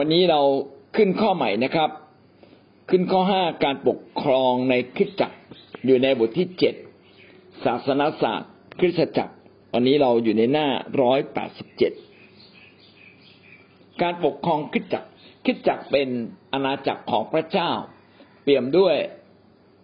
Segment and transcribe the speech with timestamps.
[0.00, 0.40] วันนี้เรา
[0.96, 1.90] ขึ้นข้อใหม่นะครับ
[2.90, 5.38] ขึ้นข้อห้าการปกครองในคริสตจักร
[5.86, 6.74] อยู่ในบทที่เจ็ด
[7.64, 8.50] ศาสนศาสตร์
[8.80, 9.34] คริสตจักร
[9.74, 10.68] วันนี้เราอยู่ในหน้า
[11.02, 11.92] ร้อยแปดสิบเจ็ด
[14.02, 15.08] การปกครองคริสตจักร
[15.44, 16.08] คริสตจักรเป็น
[16.52, 17.70] อาณาจักรของพระเจ้า
[18.42, 18.96] เปี่ยมด้วย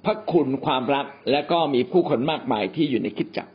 [0.04, 3.52] พระคุณความรักและก็มีผู้คนมากมายที่อยู่ในคริสตจักร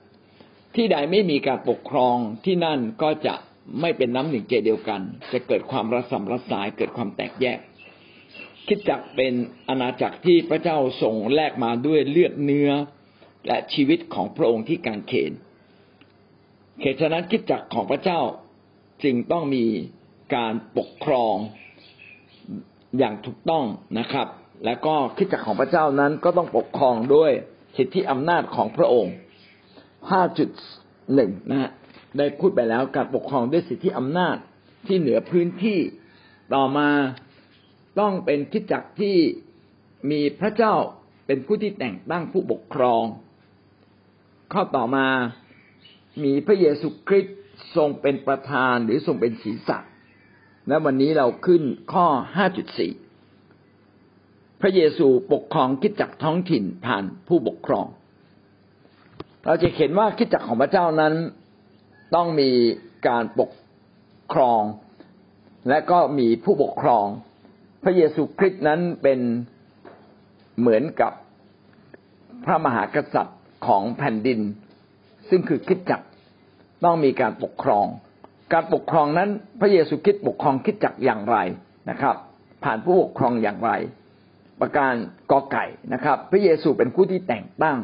[0.76, 3.36] ที่ใดไม่มีการปกครองที่นั่นก็จะ
[3.82, 7.60] ไม่เป็นน้ำหนึ่งใจเดียวกัน จะเกิดความระสำระสายเกิดความแตกแยก
[8.68, 9.34] คิดจักเป็น
[9.70, 12.72] อาณาจักรที่พระเจ้าส่งแลกมาด้วยเลือดเนื้อ
[13.48, 15.32] และชีวิตของพระองค์ที่การเขน
[16.82, 18.20] เหตุฉะนั้นคิดจักของพระเจ้า
[19.04, 19.66] จึงต้องมี
[20.36, 21.36] การปกครอง
[22.98, 23.66] อย่างถูกต้อง
[24.00, 24.28] นะครับ
[24.66, 27.32] และก็คิดจักของพระเจ้านั้นก็ต้องปกครองด้วย
[27.78, 29.14] สิทธิอำนาจของพระองค์
[30.32, 31.72] 5.1 นะฮะ
[32.18, 34.38] ได้พูดไปแล้วการปกครองด้วยสิทธิอำนาจ
[34.88, 35.80] ที่เหนือพื้นที่
[36.54, 36.90] ต่อมา
[38.00, 39.18] ต้องเป็นคิดจักรที่
[40.12, 40.74] มีพระเจ้า
[41.26, 43.04] เป็นผู้ที่แต่งตั้งผู้ปกครอง
[44.54, 45.08] ข้อต่อมา
[46.24, 47.38] มีพระเยซูคริสต์
[47.76, 49.78] ทรงเป็นประธานหรือทรงเป็นศีรษะ
[50.68, 52.08] และวันนี้เราขึ้นข้อ
[53.34, 57.88] 5.4 พระเยซูปกครองคิดจักรท้องถิ่นผ่านผู้ปกครอง
[59.46, 61.14] เราจะเห็นว่าคิดจักรของพระเจ้านั้น
[62.16, 62.52] ต้องมี
[63.08, 63.52] การปก
[64.34, 64.62] ครอง
[65.70, 67.06] และก็มีผู้ปกครอง
[67.84, 69.20] พระเยซูคริสต์นั้นเป็น
[70.60, 71.14] เหมือนกับ
[72.46, 74.40] พระมหากษัตริย์ของแผ่นดิน
[75.30, 76.06] ซึ่งคือคิดจักร
[76.84, 77.86] ต้องมีการปกครอง
[78.54, 81.38] การปกครองนั้นพระเยซูคริสต์ปกครองคิดจักรอย่างไร
[81.90, 82.16] นะครับ
[82.64, 83.72] ผ่านผู้ปกครองอย่างไร
[84.62, 84.94] ประการ
[85.32, 87.78] กอไก่นะครับ พระเยซูเป็นผู้ที่แต่งตั้ง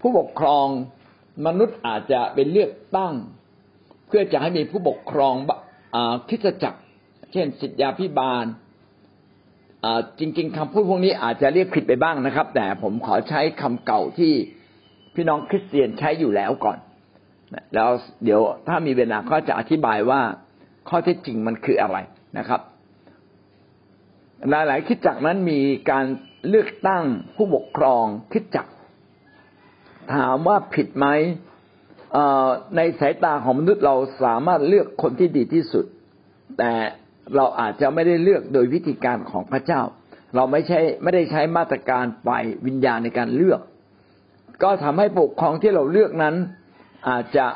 [0.00, 0.66] ผู้ปกครอง
[1.46, 3.14] มนุษย์อาจจะเป็นเลือกตั้ง
[4.12, 5.34] พื่อจะให้มีผู้ปกครอง
[6.28, 6.80] คิดจักร
[7.32, 8.44] เช่นสิทธยาพิบาล
[10.18, 14.32] จริง ๆคำพูดพวกนี้อาจจะเรียกผิดไปบ้างนะครับ แต่ผมขอใช้คำเก่าที่
[15.14, 16.78] พี่น้องคริสเตียนใช้อยู่แล้วก่อน
[17.74, 17.90] แล้ว
[18.24, 20.20] เดี๋ยวถ้ามีเวลาก็จะอธิบายว่า
[20.88, 21.96] ข้อเท็จจริงมันคืออะไร
[22.38, 22.60] นะครับ
[24.50, 25.60] หลายๆคิดจักรนั้นมี
[25.90, 26.04] การ
[26.48, 27.04] เลือกตั้ง
[27.36, 28.70] ผู้ปกครองคิดจักร
[30.14, 31.06] ถามว่าผิดไหม
[32.76, 35.84] ในสายตาของมนุษย์เราสามารถเลือกคนที่ดีที่สุด
[36.58, 36.72] แต่
[37.36, 39.80] เราอาจจะไม่ได้เลือกโดยวิธีการของพระเจ้า
[40.34, 43.60] เราไม่ใช่ไม่ได้ใช้มาตรการฝ่ายวิญญาณในการเลือก
[44.62, 46.34] ก็ทำให้ปกครองที่เราเลือกนั้น
[47.08, 47.46] อาจจะ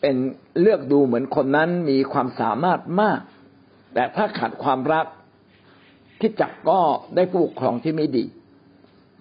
[0.00, 0.16] เป็น
[0.60, 3.20] เลือกดูเหมือนคนนั้นมีความสามารถมาก
[3.94, 5.06] แต่ถ้าขาดความรัก
[6.20, 6.80] คิดจักก็
[7.14, 8.24] ได้ผู้ปกครองที่ไม่ดี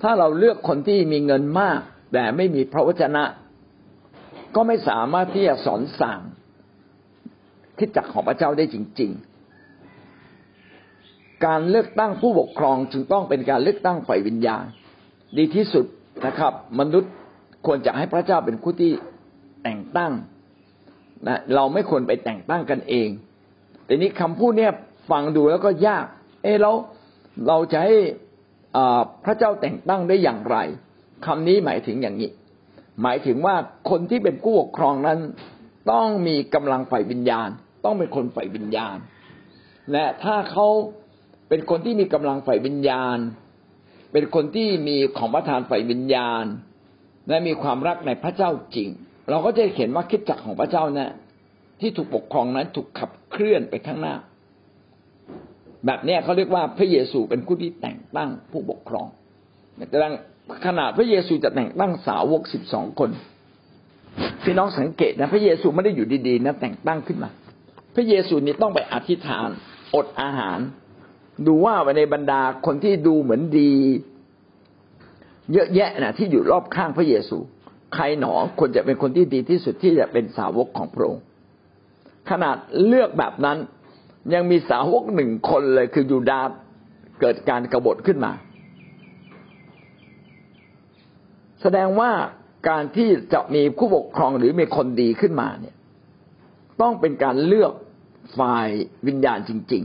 [0.01, 1.79] ถ้าเราเลือกคนที่มีเงินมาก
[2.13, 3.23] แต่ไม่มีพระวจนะ
[4.55, 6.19] ก็ไม่สามารถที่จะสอนสั่ง
[7.77, 9.11] ที่จักของพระเจ้าได้จริง
[10.67, 14.65] ๆ การเลือกตั้งผู้ปกครองจึงต้องเป็นการเลือกตั้งฝ่ายวิญญาณ
[15.37, 15.85] ดีที่สุด
[16.25, 17.11] นะครับ มนุษย์
[17.65, 18.91] ควรจะให้พระเจ้าเป็นผู้ที่
[19.63, 20.11] แต่งตั้ง
[21.27, 23.09] นะเราไม่ควรไปแต่งตั้งกันเอง
[23.85, 24.73] แต่นี้คำพูดเนี่ย
[25.09, 26.05] ฟังดูแล้วก็ยาก
[26.43, 26.71] เออเรา
[27.47, 27.95] เราจะให้
[29.25, 30.57] พระเจ้าแต่งตั้งได้อย่างไร
[31.25, 32.29] คำนี้หมายถึงอย่างนี้
[33.01, 33.55] หมายถึงว่า
[33.89, 35.19] คนที่เป็นผู้ปกครองนั้น
[35.91, 37.49] ต้องมีกำลังฝ่ายวิญญาณ
[37.85, 38.97] ต้องเป็นคนฝ่ายวิญญาณ
[39.91, 40.67] และถ้าเขา
[41.49, 43.17] เป็นคนที่มีกำลังฝ่ายวิญญาณ
[44.11, 46.45] เป็นคนที่มีของประทานฝ่ายวิญญาณ
[47.29, 48.89] และมีความรักในพระเจ้าจริง
[49.29, 51.13] เราก็จะเห็นว่าคิดจักของพระเจ้านะ
[51.79, 54.15] ที่ถูกปกครองนั้นถูกขับเคลื่อนไปข้างหน้า
[55.85, 59.07] แบบนี้เขาเรียกว่าพระเยซูเป็นผู้ที่แต่งตั้งผู้ปกครอง
[60.03, 60.13] ดัง
[60.65, 63.09] ขนาดพระเยซูจะแต่งตั้งสาวกสิบสองคน
[64.43, 67.29] พี่น้องสังเกตนะ พระเยซูไม่ได้อยู่ดีๆนะแต่งตั้งขึ้นมา
[67.95, 69.49] พระเยซูนี่ต้องไปอธิษฐาน
[69.95, 70.59] อดอาหาร
[71.47, 73.73] ดูว่าในบรรดาคนที่ดูเหมือนดี
[75.53, 77.37] เยอะแยะนะที่อยู่รอบข้างพระเยซู
[77.93, 81.23] ใครหนอคนจะเป็นคนที่ดีที่สุดที่จะเป็นสาวกของพระองค์
[82.29, 82.55] ขนาด
[82.85, 83.57] เลือกแบบนั้น
[84.33, 86.47] ยังมีสาวกหนึ่งคนเลยคือยูดาห์
[87.21, 88.31] เกิดการกรบฏขึ้นมา
[91.63, 92.11] แสดงว่า
[92.69, 95.75] การที่จะมีผู้ปกครองหรือมีคนดีขึ้นมาเนี่ย
[96.81, 97.71] ต้องเป็นการเลือก
[98.39, 98.67] ฝ่าย
[99.07, 99.83] วิญญาณจริง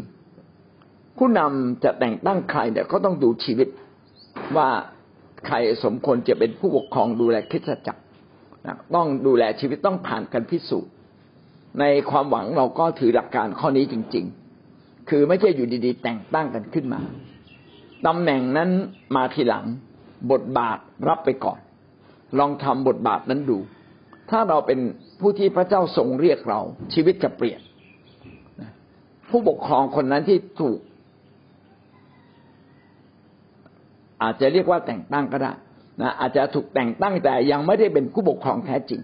[0.54, 3.68] ๆ ผู้นำจะแต่งตั้งใครเนี่ยก็ต้องดูชีวิต
[4.56, 4.68] ว่า
[5.46, 8.02] ใครสมควรจะเป็นผู้ปกครองดูแลคริสตจักร
[8.94, 10.92] ต้องดูแลชีวิตต้องผ่านการพิสูจน์
[11.80, 14.24] ในความหวังเราก็ถือหลักการข้อนี้จริง
[14.66, 17.00] ๆ คือไม่ใช่อยู่ดีๆ แต่งตั้งกันขึ้นมา
[18.06, 18.70] ตำแหน่งนั้น
[19.16, 19.64] มาทีหลัง
[20.30, 20.78] บทบาท
[21.08, 21.58] รับไปก่อน
[22.38, 23.58] ลองทำบทบาทนั้นดู
[24.30, 24.78] ถ้าเราเป็น
[25.20, 26.60] ผู้ที่พระเจ้าทรงเรียกเรา
[26.94, 27.60] ชีวิตจะเปลี่ยน
[29.30, 30.78] ผู้ปกครองคนนั้นที่ถูก
[34.22, 35.52] อาจจะเรียกว่าแต่งตั้งก็ได้
[36.00, 39.00] นะอาจจะถูกแต่งตั้งแต่ยังไม่ได้เป็นผู้ปกครองแท้จริง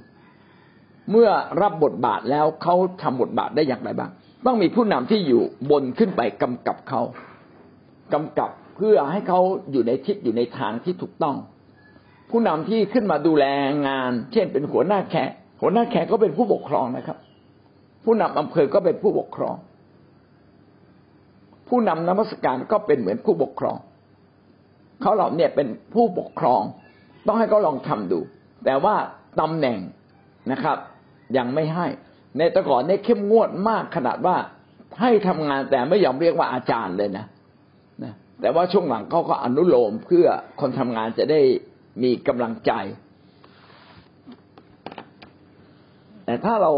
[1.11, 1.29] เมื่อ
[1.63, 4.11] รับบทบาทแล้วเขาทำบทบาทได้อย่างไรบ้าง
[4.47, 7.01] ต้องมีผู้นำที่อยู่บนขึ้นไปกำกับเขา
[8.15, 9.41] กำกับเพื่อให้เขา
[9.71, 11.37] อยู่ในทิศอยู่ในทางที่ถูกต้อง
[12.31, 13.45] ผู้นำที่ขึ้นมาดูแล
[13.89, 15.31] งาน เช่นเป็นหัวหน้าแขก
[15.61, 17.19] หัวหน้าแขกก็เป็นผู้ปกครองนะครับ
[18.05, 19.57] ผู้นำอำเภอก็เป็นผู้ปกครอง
[21.69, 23.77] ผู้นำนมัสการก็เป็นเหมือนผู้ปกครอง
[25.01, 26.63] เขาเหล่าเนี่ยเป็นผู้ปกครอง
[27.27, 28.21] ต้องให้เขาลองทำดู
[28.65, 28.95] แต่ว่า
[29.41, 29.79] ตำแหน่ง
[30.53, 30.77] นะครับ
[31.37, 31.87] ยังไม่ให้
[32.37, 34.37] ในแต่ก่อนเนี่ยเข้มงวดมากขนาดว่า
[35.01, 37.25] ให้ทำงานแต่ไม่ยอมเรียกว่าอาจารย์เลยนะ
[38.03, 40.27] นะแต่ว่าช่วงหลังเขาก็อนุโลมเพื่อ
[40.61, 41.41] คนทำงานจะได้
[42.03, 42.73] มีกำลังใจ
[46.25, 46.71] แต่ถ้าเรา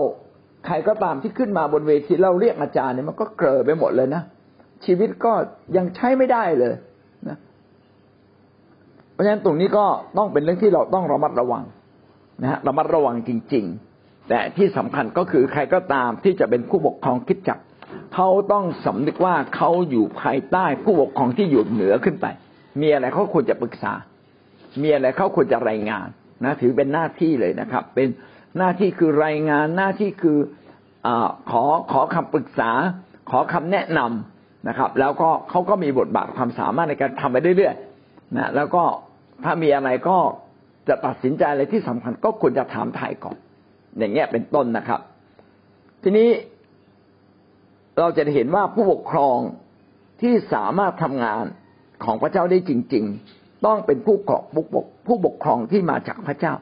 [0.66, 4.22] ใครก็ตามที่ขึ้นมาบนเวทีเราเรียกอาจารย์เนี่ยมันก็เกลอไปหมดเลยนะ
[4.84, 5.32] ชีวิตก็
[5.76, 6.74] ยังใช้ไม่ได้เลย
[7.28, 7.36] นะ
[9.12, 9.86] เพราะฉะนั้นตรงนี้ก็
[10.18, 11.64] ต้องเป็นเรื่องที่เราต้องระมัดระวัง
[12.42, 13.64] นะฮะระมัดระวังจริง
[13.96, 17.58] ๆ แต่ที่สำคัญก็คือใครก็ตามที่จะเป็นผู้ปกครองคิดจัก
[18.14, 22.26] เขาต้องสำนึกว่าเขาอยู่ภายใต้ผู้ปกครองที่อยู่เหนือขึ้นไป
[22.80, 23.92] มีอะไรเขาควรจะปรึกษา
[24.82, 26.06] มีอะไรเขาควรจะรายงาน
[26.44, 28.08] นะถือเป็นหน้าที่เลยนะครับ เป็น
[28.58, 30.38] หน้าที่คือรายงานหน้าที่คือ
[31.06, 31.08] อ
[31.50, 31.62] ขอ
[31.92, 32.70] ขอคำปรึกษา
[33.30, 38.82] ขอคำแนะนำนะครับ แล้วก็เขาก็มีบทบาทความสามารถในการทำไปเรื่อยๆนะแล้วก็
[39.44, 40.18] ถ้ามีอะไรก็
[40.88, 43.36] จะตัดสินใจอะไรที่สำคัญก็ควรจะถามถ่ายก่อน
[43.98, 45.00] อย่างเงี้ยเป็นต้นนะครับ
[46.02, 46.28] ทีนี้
[47.98, 49.38] เราจะเห็นว่าผู้ปกครอง
[50.22, 51.44] ที่สามารถทำงาน
[52.04, 54.42] ของพระเจ้าได้จริง ๆ ต้องเป็นผู้กอบ
[55.06, 56.54] ผู้ปกครองที่มาจากพระเจ้า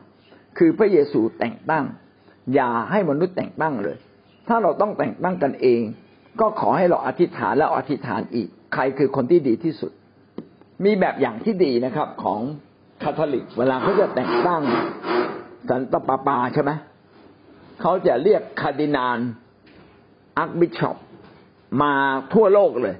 [0.58, 1.84] คือพระเยซูแต่งตั้ง
[2.54, 3.96] อย่าให้มนุษย์แต่งตั้งเลย
[4.48, 5.80] ถ้าเราต้องแต่งตั้งกันเอง
[6.40, 9.92] ก็ขอให้เราอธิษฐานแล้วอธิษฐานอีก ใครคือคนที่ดีที่สุด
[10.84, 12.40] มีแบบอย่างที่ดีนะครับของ
[13.02, 14.62] คาทอลิก เวลาเขาจะแต่งตั้ง
[15.68, 16.70] สันตปาปาใช่ไหม
[17.80, 19.18] เขาจะเรียกคาร์ดินัล
[20.38, 20.96] archbishop
[21.82, 21.92] มา
[22.32, 22.96] ทั่วโลกเลย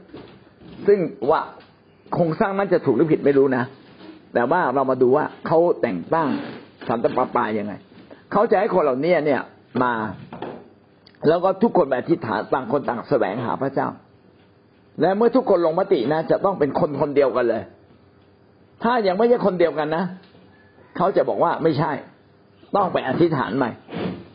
[0.87, 0.99] ซึ่ง
[1.31, 1.41] ว่า
[2.14, 3.64] โครงสร้างนั้นจะถูกหรือผิดไม่รู้นะ
[4.34, 6.28] แต่ว่าเรามาดูว่าเขาแต่งตั้ง
[6.88, 7.72] สันตปาปายังไง
[8.32, 9.42] เขาจะให้คนเหล่านี้เนี่ย
[9.82, 9.92] มา
[11.28, 13.88] แล้วก็ทุกคนแบบทิฏฐานต่างคนต่างแสวงหาพระเจ้า
[15.00, 17.62] และเมื่อทุกคนลงมตินะ จะต้องเป็นคนคนเดียวกันเลย
[18.82, 20.04] ถ้ายังไม่ใช่คนเดียวกันนะ
[20.96, 21.92] เขาจะบอกว่าไม่ใช่
[22.76, 23.70] ต้องไปอธิษฐานใหม่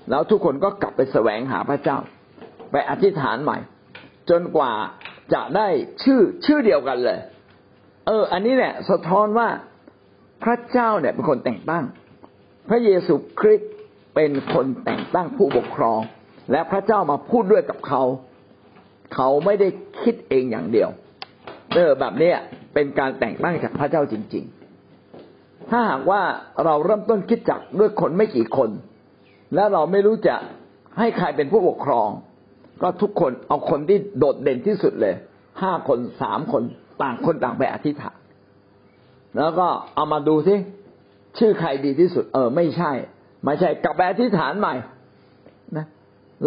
[0.10, 1.98] แล้วทุกคนก็กลับไปแสวงหาพระเจ้า
[2.72, 3.58] ไปอธิษฐานใหม่
[4.30, 4.72] จนกว่า
[5.34, 5.68] จะได้
[6.04, 7.20] ชื่อชื่อเดียวกันเลย
[8.08, 9.48] เออ อันนี้เนี่ยสะท้อนว่า
[10.44, 11.84] พระเจ้าเนี่ยเป็นคนแต่งตั้ง
[12.70, 13.72] พระเยซูคริสต์
[14.16, 16.00] เป็นคนแต่งตั้งผู้ปกครอง
[16.52, 18.02] และพระเจ้ามาพูดด้วยกับเขา
[19.16, 19.68] เขาไม่ได้
[20.02, 20.90] คิดเองอย่างเดียว
[21.76, 22.32] เออแบบนี้
[22.74, 24.46] เป็นการแต่งตั้งจากพระเจ้าจริง
[25.08, 26.22] ๆ ถ้าหากว่า
[26.66, 28.70] เราเริ่มต้นคิดจักด้วยคนไม่กี่คน
[29.56, 30.36] และเราไม่รู้จะ
[31.00, 32.10] ให้ใครเป็นผู้ปกครอง
[32.82, 35.16] ก็ทุกคนเอาคนที่โดดเด่นที่สุดเลย
[35.62, 36.64] ห้าคนสามคน
[37.02, 38.18] ต่างคนต่างไปอธิษฐาน
[39.38, 40.56] แล้วก็เอามาดูสิ
[41.38, 42.92] ชื่อใครดีที่สุด เออ ไม่ใช่
[43.46, 44.74] ไม่ใช่กลับไปอธิษฐานใหม่
[45.78, 45.86] นะ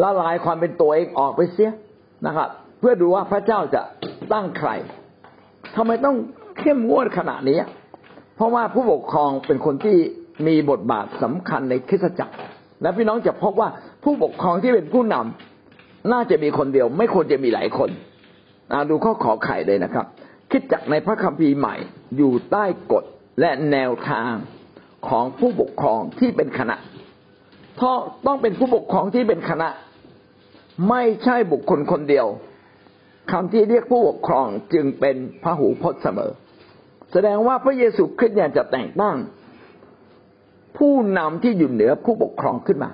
[0.02, 1.72] ละลายความเป็นตัวเองออกไปเสีย
[2.26, 3.82] นะครับ เพื่อดูว่าพระเจ้าจะ
[4.32, 4.70] ตั้งใคร
[5.76, 6.16] ทำไมต้อง
[6.58, 7.58] เข้มงวดขนาดนี้
[8.36, 9.96] เพราะว่าผู้ปกครองเป็นคนที่
[10.46, 12.34] มีบทบาทสำคัญในคริสตจักร
[12.82, 13.68] และพี่น้องจะพบว่า
[14.04, 17.90] ผู้ปกครองที่เป็นผู้นำน่าจะมีคนเดียว ไม่ควรจะมีหลายคน
[18.90, 20.06] ดูข้อขอไข่เลยนะครับ
[20.52, 21.74] คิดจักในพระคัมภีร์ใหม่
[22.16, 23.04] อยู่ใต้กฎ
[23.40, 24.32] และแนวทาง
[25.08, 26.76] ของผู้ปกครองที่เป็นคณะ
[27.76, 29.68] เพราะต้องเป็นผู้ปกครองที่เป็นคณะ
[30.88, 32.26] ไม่ใช่บุคคลคนเดียว
[33.32, 36.30] คำที่เรียกผู้ปกครองจึงเป็นพระหูพจน์เสมอ
[37.12, 39.16] แสดงว่าพระเยซูคริสต์เนี่ยจะแต่งตั้ง
[40.78, 42.90] ผู้นำที่อยู่เหนือผู้ปกครองขึ้นมา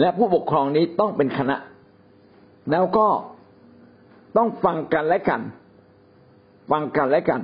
[0.00, 1.56] และผู้ปกครองนี้ต้องเป็นคณะ
[2.70, 3.08] แล้วก็
[4.36, 5.40] ต้องฟังกันและกัน
[6.70, 7.40] ฟังกันและกัน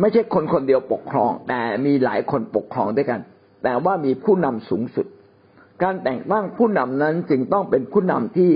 [0.00, 3.20] ไม่ใช่คนคนเดียวปกครอง แต่มีหลายคนปกครองด้วยกัน
[3.64, 5.06] แต่ว่ามีผู้นำสูงสุด
[5.82, 8.52] การแต่งตั้งผู้นำนั้นจึงต้องเป็นผู้นำที่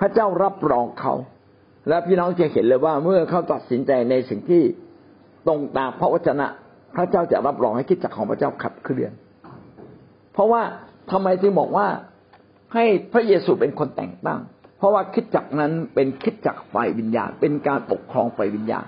[0.00, 1.14] พระเจ้ารับรองเขา
[1.88, 4.62] และพี่น้องจะเห็นเลยว่าเมื่อเขาตัดสินใจในสิ่งที่
[5.46, 6.46] ตรงตามพระวจนะ
[6.96, 9.12] พระเจ้าจะรับรองให้คิดจักของพระเจ้าขับเคลื่อน
[10.32, 10.62] เพราะว่า
[11.10, 11.86] ทำไมจึงบอกว่า
[12.74, 14.40] ให้พระเยซูเป็นคนแต่งตั้ง
[14.78, 18.86] เพราะว่าคิดจักนั้นเป็นคิดจักฝ่ายวิญญาณ เป็นการปกครองฝ่ายวิญญาณ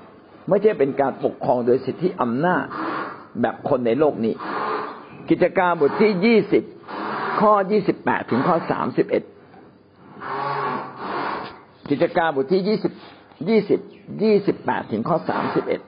[0.49, 2.65] ไม่ใช่เป็นการปกครองโดยสิทธิอำนาจ
[3.41, 4.35] แบบคนในโลกนี้
[5.31, 6.65] กิจการบทที่ยี่สิบ
[7.41, 9.23] ข้อยี่สิบแปดถึงข้อสามสิบเอ็ด
[11.91, 12.93] กิจการบทที่ยี่สิบ
[13.49, 13.81] ยี่สิบ
[14.23, 15.81] ยี่สิบแปดถึงข้อสามสิบเอ็ด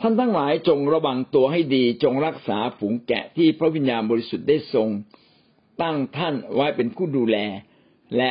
[0.00, 4.88] ท่านทั้งหลายจงระวังตัวให้ดีจงรักษาฝูงแกะที่พระวิญญาณบริสุทธิ์ได้ทรง
[5.82, 7.36] ตั้งท่านไว้เป็นผู้ดูแล
[8.16, 8.30] และ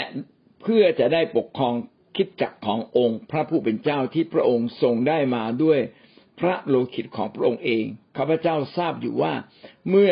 [0.61, 1.75] เพื่อจะได้ปกครอง
[2.15, 5.79] คิดจักขององค์พระผู้เป็นเจ้าที่พระองค์ทรงได้มาด้วย
[6.39, 7.83] พระโลหิตของพระองค์เอง
[8.17, 9.33] ข้าพเจ้าทราบอยู่ว่า
[9.89, 10.11] เมื่อ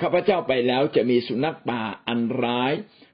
[0.00, 2.72] ข้าพเจ้าไปแล้วจะมีสุนัขป่าอันร้าย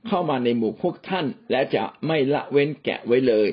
[0.09, 3.49] เข้ามาในหมู่พวกท่าน และจะไม่ละเว้นแกะไว้เลย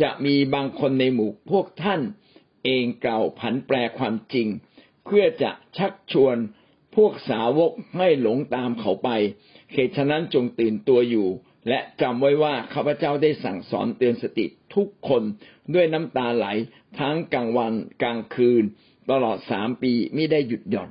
[0.00, 2.00] จะมีบางคนในหมู่พวกท่าน
[2.64, 4.48] เองเก่าผันแปรความจริง
[5.04, 6.36] เพื่อจะชักชวน
[6.96, 9.08] พวกสาวกให้หลงตามเขาไป
[9.72, 11.28] เหตุฉะนั้นจงตื่นตัวอยู่
[11.68, 15.22] และจำไว้ว่าข้าพเจ้าได้สั่งสอนเตือนสติทุกคน
[15.74, 16.46] ด้วยน้ำตาไหล
[16.98, 18.62] ทั้งกลางวันกลางคืน
[19.10, 20.90] ตลอดสามปีไม่ได้หยุดหย่อน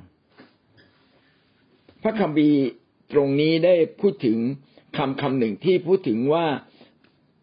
[2.02, 2.60] พระคัมภีร์
[3.12, 4.38] ตรงนี้ได้พูดถึง
[4.96, 6.46] คำคำหนึ่งที่พูดถึงว่า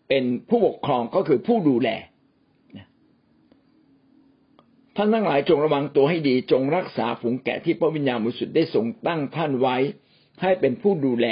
[0.09, 1.89] เป็นผู้ปกครองก็คือผู้ดูแล
[4.95, 9.77] ท่านทั้งหลายจงระวังตัวให้ดีจงรักษาฝูงแกะที่พระวิญญาณบริสุทธิ์ได้ทรงตั้งท่านไว้
[10.41, 11.27] ให้เป็นผู้ดูแล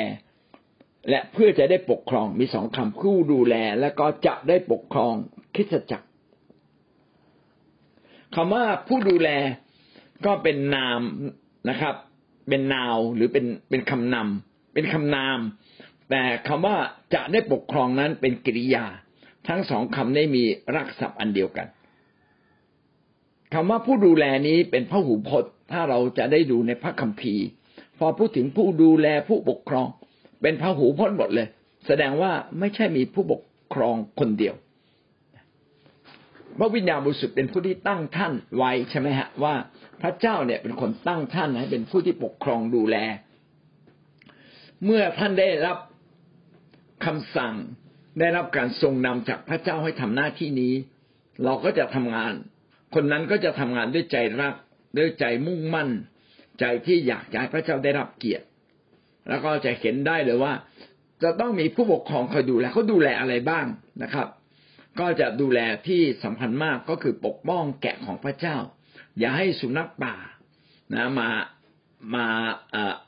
[1.10, 5.14] และเพื่อจะได้ปกครองมีสองคำผู้ดูแล และก็จะได้ปกครอง
[5.56, 6.08] คิดจักร
[8.36, 9.30] คำว่าผู้ดูแล
[10.26, 11.02] ก็เป็นนาม
[11.70, 11.96] นะครับ
[12.50, 15.40] เป็นนาวหรือเป็นเป็นคำนำเป็นคำนาม
[16.10, 16.76] แต่คำว่า
[17.14, 18.86] จะได้ปกครองนั้นเป็นกริยา
[19.48, 20.44] ทั้งสองคำได้มี
[20.76, 21.68] รักษณ์อันเดียวกัน
[23.54, 27.46] คำว่าผู้ดูแลนี้เป็นพระหูพจน์ ถ้าเราจะได้ดูในพระคัมภีร์
[28.04, 29.88] พอพูดถึงผู้ดูแลผู้ปกครอง
[30.42, 31.48] เป็นพระหูพจน์หมดเลย
[31.88, 33.42] แสดงว่าไม่ใช่มีผู้ปก
[33.74, 34.56] ครองคนเดียว
[36.60, 39.56] พระวิญญาณบริสุทธิ์เป็นผู้ที่ตั้งท่านไว้ใช่ไหมฮะว่า
[40.02, 42.96] พระเจ้าเนี่ยเป็นคนตั้งท่านให้เป็นผู้ที่ปกครองดูแล
[44.86, 45.78] เมื่อท่านได้รับ
[47.06, 47.56] คำสั่ง
[48.20, 50.74] ได้รับการทรงนำจากพระเจ้าให้ทำหน้าที่นี้
[51.44, 52.34] เราก็จะทำงาน
[52.94, 54.56] คนนั้นก็จะทำงานด้วยใจรัก
[54.98, 55.90] ด้วยใจมุ่งมั่น
[56.62, 58.46] ใจที่อยากให้พระเจ้าได้รับเกียรติ
[59.30, 60.54] แล้วก็จะเห็นได้เลยว่า
[61.24, 63.66] จะต้องมีผู้ปกครองคอยดูแลเขาดูแลอะไรบ้าง
[64.04, 64.28] นะครับ
[65.00, 68.58] ก็จะดูแลที่สำคัญมากก็คือปกป้องแกะของพระเจ้า
[69.20, 70.16] อย่าให้สุนัขป่า
[70.94, 71.30] นะมา
[72.16, 72.26] มา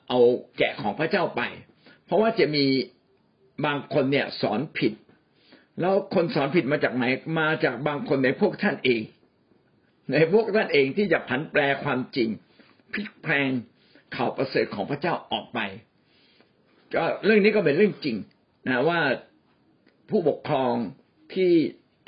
[0.07, 0.19] เอา
[0.57, 1.41] แกะของพระเจ้าไป
[2.05, 2.65] เพราะว่าจะมี
[3.65, 4.93] บางคนเนี่ยสอนผิด
[5.79, 7.05] แล้วคนสอนผิดมาจากไหน
[7.39, 9.01] มาจากบางคนในพวกท่านเอง
[10.11, 12.29] ในพวกท่านเองที่จะผันแปรความจริง
[12.93, 13.51] พลิกแพลง
[14.15, 15.59] ข่าวประเสริฐของพระเจ้าออกไป
[16.95, 18.17] ก็เรื่องนี้ก็เป็นเรื่องจริง
[18.67, 18.99] นะว่า
[20.09, 20.73] ผู้ปกครอง
[21.33, 21.51] ที่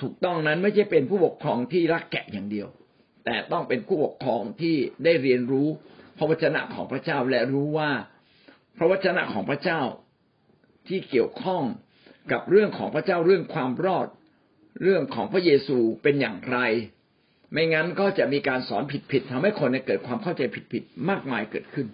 [0.02, 2.68] ถูกต้องนั้นไม่ใช่เป็นผู้ปกครองที่รักแกะอย่างเดียว
[3.26, 5.68] แต่ต้องเป็นผู้ปกครองที่ได้เรียนรู้
[6.18, 7.92] พระวจนะของพระเจ้าและรู้ว่า
[8.78, 9.82] พระวจนะของพระเจ้า
[10.88, 11.64] ที่เกี่ยวข้อง
[12.32, 14.08] กับเรื่องของพระเจ้าเรื่องความรอด
[14.84, 16.58] เรื่องของพระเยซูเป็นอย่างไร
[17.56, 20.42] ไม่งั้นก็จะมีการสอนผิดๆทำให้คนเกิดความเข้าใจ
[20.74, 21.88] ผิดๆมากมายเกิดขึ้น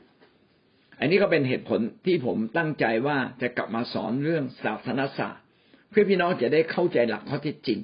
[0.99, 5.43] อันนี้ก็เป็นเหตุผลที่ผมตั้งใจว่าจะกลับมาสอนเรื่องศาสนศาสตร์
[5.89, 7.79] เพื่อพี่น้องจะได้เข้าใจหลักข้อเท็จจริง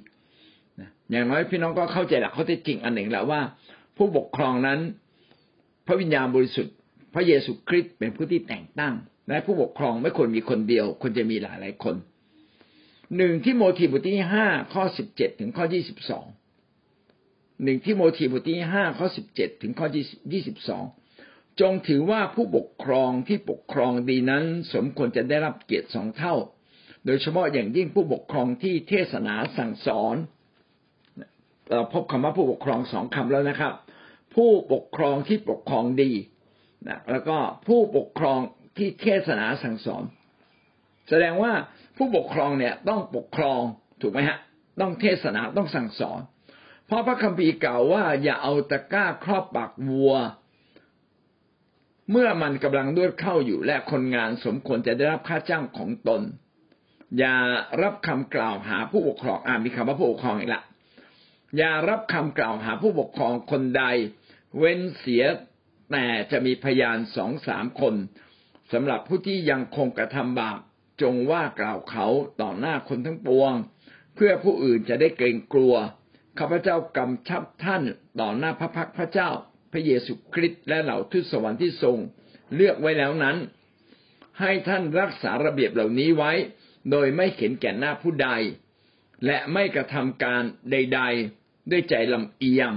[1.11, 3.41] อย่างน้อยพี่น้องก็เข้าใจหลักข้อเท็จจริงอันหนึ่งแล้วว่า
[3.97, 4.79] ผู้ปกครองนั้น
[5.87, 6.75] พระวิญญาณบริสุทธิ์
[7.13, 8.93] พระเยซูคริสต์เป็นผู้ที่แต่งตั้ง
[9.29, 11.95] และผู้ปกครองไม่ควรมีคนเดียวควรจะมีหลายหลายคน
[13.17, 16.25] หนึ่งที่โมทีบทที่ห้าข้อสิบเจ็ดถึงข้อยี่สิบสอง
[17.63, 19.87] หนึ่งที่โมทีบทที่ห้าข้อสิบเจ็ดถึงข้อ
[20.31, 20.83] ยี่สิบสอง
[21.59, 26.35] จงถือว่าผู้ปกครองที่ปกครองดีนั้น สมควรจะได้รับเกียรติสองเท่า
[27.05, 30.15] โดยเฉพาะอย่างยิ่งผู้ปกครองที่เทศนาสั่งสอน
[31.69, 33.73] เราพบคำว่าผู้ปกครองสองคำแล้วนะครับ
[34.35, 36.11] ผู้ปกครองที่ปกครองดี
[36.87, 37.37] นะแล้วก็
[37.67, 38.39] ผู้ปกครอง
[38.77, 40.03] ที่เทศนาสั่งสอน
[41.09, 41.53] แสดงว่า
[41.97, 43.61] ผู้ปกครองเนี่ยต้องปกครอง
[44.01, 44.37] ถูกไหมฮะ
[44.81, 46.19] ต้องเทศนาต้องสั่งสอน
[46.87, 50.13] เพราะพระคัมภีร์กล่าวว่าอย่าเอาตะกร้าครอบปากวัว
[52.11, 56.21] เมื่อมันกำลังด้วยเข้าอยู่และคนงานสมควรจะได้รับค่าจ้างของตน
[57.17, 57.35] อย่า
[57.81, 60.63] รับคำกล่าวหาผู้ปกครองอ่ามีคำว่าผู้ปกครองอีกละ
[61.57, 63.83] อย่ารับคำกล่าวหาผู้ปกครองคนใด
[64.57, 65.23] เว้นเสีย
[65.91, 67.95] แต่จะมีพยานสองสามคน
[68.71, 70.59] สำหรับผู้ที่ยังคงกระทำบาป
[71.01, 72.07] จงว่ากล่าวเขา
[72.41, 73.53] ต่อหน้าคนทั้งปวง
[74.15, 75.75] เพื่อผู้อื่นจะได้เกรงกลัว
[76.39, 77.83] ข้าพเจ้ากำชับท่าน
[78.19, 79.29] ต่อหน้าพระพักพระเจ้า
[79.71, 81.97] พระเยซูคริสต์และเหล่าทูตสวรรค์ที่ทรง
[82.55, 83.37] เลือกไว้แล้วนั้น
[84.39, 86.31] ให้ท่านรักษาระเบียบเหล่านี้ไว้
[86.91, 88.29] โดยไม่เข็นแก่หน้าผู้ใด
[89.25, 91.01] และไม่กระทำการใด
[91.35, 92.71] ๆ ด้วยใจลำเอียง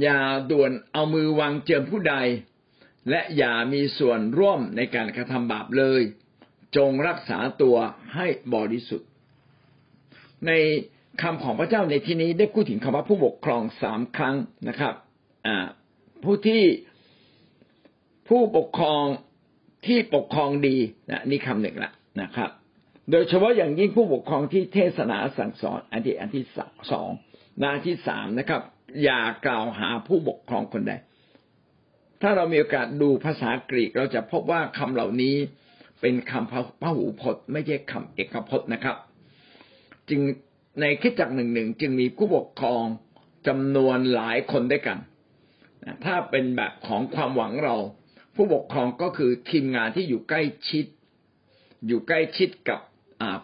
[0.00, 0.20] อย่า
[0.50, 2.16] ด่วนเอามือวางเจิมผู้ใด
[3.10, 6.02] และอย่ามีส่วนร่วมในการกระทำบาปเลย
[6.76, 7.76] จงรักษาตัว
[8.14, 9.07] ให้บริสุทธิ์
[10.46, 10.52] ใน
[11.22, 14.36] คำของพระเจ้าในที่นี้ได้พูดถึงคำว่าผู้ปกครองสามครั้ง
[14.68, 14.94] นะครับ
[15.46, 15.56] อ่า
[16.24, 16.62] ผู้ที่
[18.28, 19.04] ผู้ปกครอง
[19.86, 20.76] ที่ปกครองดี
[21.10, 21.92] นะนี่คำหนึ่งละ
[22.22, 22.50] นะครับ
[23.10, 26.44] โดยเฉพาะอย่างยิ่งผู้ปกครองที่เทศนาสั่งสอนอันที่อันที่
[26.92, 27.10] สอง
[27.62, 28.62] นาที่สามนะครับ
[29.04, 30.92] อย่ากล่าวหาผู้ปกครองคนใด
[32.22, 35.34] ถ้าเรามีโอกาสดูภาษากรีก เราจะพบว่าคำเหล่านี้
[36.00, 36.52] เป็นคำ
[36.82, 38.96] พหูพจน์ ไม่ใช่คำเอกพจน์นะครับ
[40.10, 40.20] จึง
[40.80, 42.84] ในคิดจักหนึ่งหนึ่งจึงมีผู้ปกครอง
[43.46, 44.98] จำนวนหลายคนด้วยกัน
[46.04, 47.76] ถ้าเป็นแบบของความหวังเรา
[48.34, 50.84] ผู้ปกครองก็คือทีมงานที่อยู่ใกล้ชิด
[51.86, 52.80] อยู่ใกล้ชิดกับ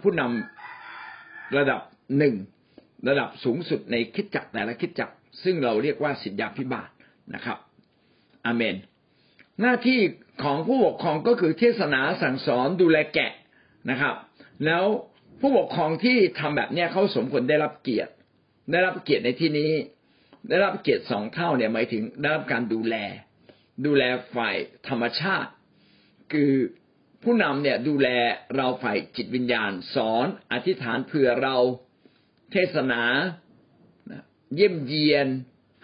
[0.02, 1.80] ผู้นำระดับ
[2.18, 2.34] หนึ่ง
[3.08, 5.10] ระดับสูงสุดในคิดจักแต่ละคิดจัก
[5.42, 6.88] ซึ่งเราเรียกว่าสิทธยาพิบาล
[7.34, 7.58] นะครับ
[8.46, 8.76] อเมน
[9.60, 10.00] หน้าที่
[10.42, 13.32] ของผู้ปกครองก็คือเทศนาสั่งสอนดูแลแกะ
[13.90, 14.14] นะครับ
[14.64, 14.84] แล้ว
[15.40, 18.12] ผู้ปกครองที่ทำแบบนี้เขาสมควรได้รับเกียรติ
[18.72, 19.72] ได้รับเกียรติในที่นี้
[20.48, 22.94] ได้รับเกียรติสองเท่าเนี่ยหมายถึงได้รับการดูแล
[23.86, 24.02] ดูแล
[24.36, 24.56] ฝ่าย
[24.88, 25.50] ธรรมชาติ
[26.32, 26.52] คือ
[27.22, 28.08] ผู้นำเนี่ยดูแล
[28.56, 31.56] เราฝ่ายจิตวิญญาณ สอนอธิษฐานเผื่อเรา
[32.52, 33.02] เทศนา
[34.54, 35.26] เยี่ยมเยียน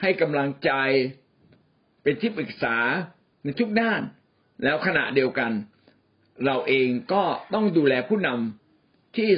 [0.01, 0.71] ให้กำลังใจ
[2.03, 2.77] เป็นที่ปรึกษา
[3.43, 4.03] ในทุกด้าน
[4.65, 5.53] แล้วขณะเดียวกัน
[6.45, 7.23] เราเองก็
[7.55, 8.70] ต้องดูแลผู้นำ
[9.17, 9.31] ที่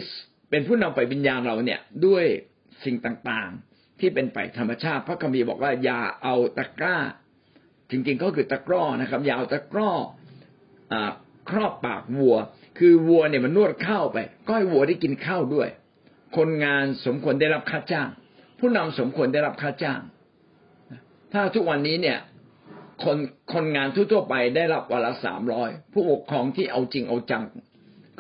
[0.51, 2.25] เป็นผู้นำไปวิญญาณเราเนี่ยด้วย
[2.85, 6.97] สิ่งต่างๆ ที่เป็นไปธรรมชาติพระคัมภีร์บอกว่าอย่าเอาตะกร้า
[7.91, 9.91] จริงๆก็คือตะกร้อนะครับ อย่าเอาตะกร้อ
[11.51, 12.37] ครอบปากวัว
[12.79, 15.69] คือวัวเนี่ยมันนวดข้าวไป ก็ให้วัวได้กินข้าวด้วย
[16.37, 18.09] คนงานสมควรได้รับค่าจ้าง
[18.59, 20.01] ผู้นำสมควรได้รับค่าจ้าง
[21.33, 22.19] ถ้าทุกวันนี้เนี่ย
[23.05, 23.17] คน
[23.53, 27.43] คนงานทั่วๆไปได้รับวันละสามร้อยผู้ปกครองที่เอาจริงเอาจัง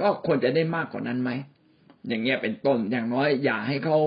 [0.00, 1.30] ก็ควรจะได้มากกว่านั้นไหม
[2.08, 3.98] อย่างเงี้ยเป็นต้นอย่างน้อยอย่าให้เขา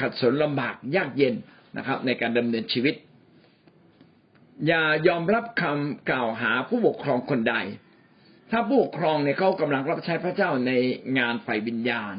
[0.00, 1.34] ขัดสนลำบากยากเย็น
[1.76, 2.94] นะครับ ในการดำเนินชีวิต
[4.66, 7.54] อย่ายอมรับคำกล่าวหาผู้ปกครองคนใด
[8.50, 10.72] ถ้าผู้ปกครองเนี่ยเขากำลังรับใช้พระเจ้าใน
[11.18, 12.14] งานฝ่ายวิญญาณ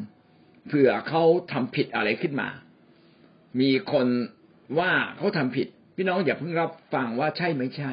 [0.67, 2.49] เผื่อเขาทำผิดอะไรขึ้นมา
[3.59, 4.07] มีคน
[4.79, 7.91] ว่าเขาทำผิด พี่น้องอย่าเพิ่งรับฟังว่าใช่ไม่ใช่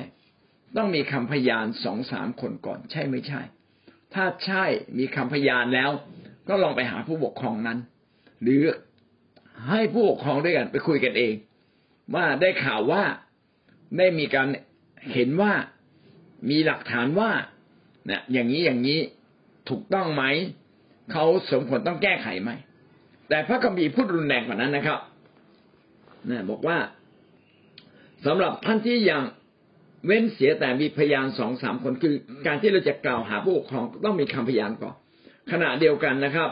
[0.76, 3.40] ต้องมีคำพยานสองสามคนก่อนใช่ไม่ใช่
[4.14, 4.64] ถ้าใช่
[4.98, 5.90] มีคำพยานแล้ว
[6.48, 7.78] ก็ลองไปหาผู้ปกครองนั้น
[8.42, 8.62] หรือ
[9.68, 11.34] ให้ผู้ปกครองด้วยกันไปคุยกันเอง
[12.14, 13.02] ว่าได้ข่าวว่า
[13.98, 14.48] ได้มีการ
[15.12, 15.52] เห็นว่า
[16.50, 17.30] มีหลักฐานว่า
[18.06, 18.98] เนี่ยอย่างนี้อย่างนี้
[19.68, 20.24] ถูกต้องไหม
[21.12, 22.50] เขาสมควรต้องแก้ไขไหม
[23.28, 25.00] แต่พระคัมภีร์พูดรุนแรงกว่านั้นนะครับ
[26.30, 26.78] นะบอกว่า
[28.26, 29.22] สำหรับท่านที่ยัง
[30.06, 32.14] เว้นเสียแต่มีพยานสองสามคนคือ
[32.46, 34.94] การที่เราจะกล่าวหาผู้ปกครองต้องมีคำพยานก่อน
[35.52, 36.50] ขณะเดียวกันนะครับ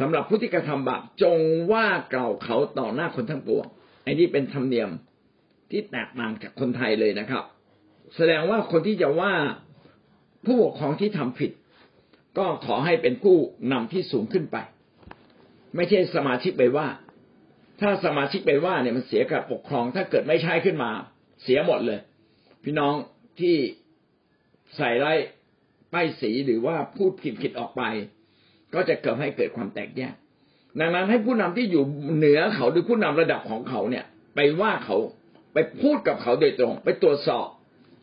[0.00, 1.38] สำหรับผู้ที่กระทำบาปจง
[1.72, 3.66] ว่ากล่าวเขาต่อหน้าคนทั้งปวง
[4.04, 4.90] ไอ้นี่เป็นธรรมเนียม
[5.70, 7.44] ที่แตกต่างจากคนไทยเลยนะครับ
[8.16, 9.32] แสดงว่าคนที่จะว่า
[10.46, 11.50] ผู้ปกครองที่ทำผิด
[12.38, 13.36] ก็ขอให้เป็นผู้
[13.72, 14.56] นำที่สูงขึ้นไป
[15.76, 16.86] ไม่ใช่สมาชิกไปว่า
[17.80, 20.90] ถ้าสมาชิกไปว่าเนี่ยมันเสียกับปกครองถ้าเกิดไม่ใช่ขึ้นมา
[21.42, 21.98] เสียหมดเลย
[22.68, 22.94] พี่น้อง
[23.40, 23.56] ที่
[24.76, 25.14] ใส่ไล่
[25.92, 27.82] ป้ายสีหรือว่าพูดผิดผิดออกไป
[28.74, 30.14] ก็จะเกิดให้เกิดความแตกแยก
[30.80, 31.84] ดังนั้นให้ผู้นำที่อยู่
[32.16, 34.96] เหนือเขาหรือผู้นำระดับของเขาเนี่ย ไปว่าเขา
[35.54, 37.46] ไปพูดกับเขาโดยตรง ไปตรวจสอบ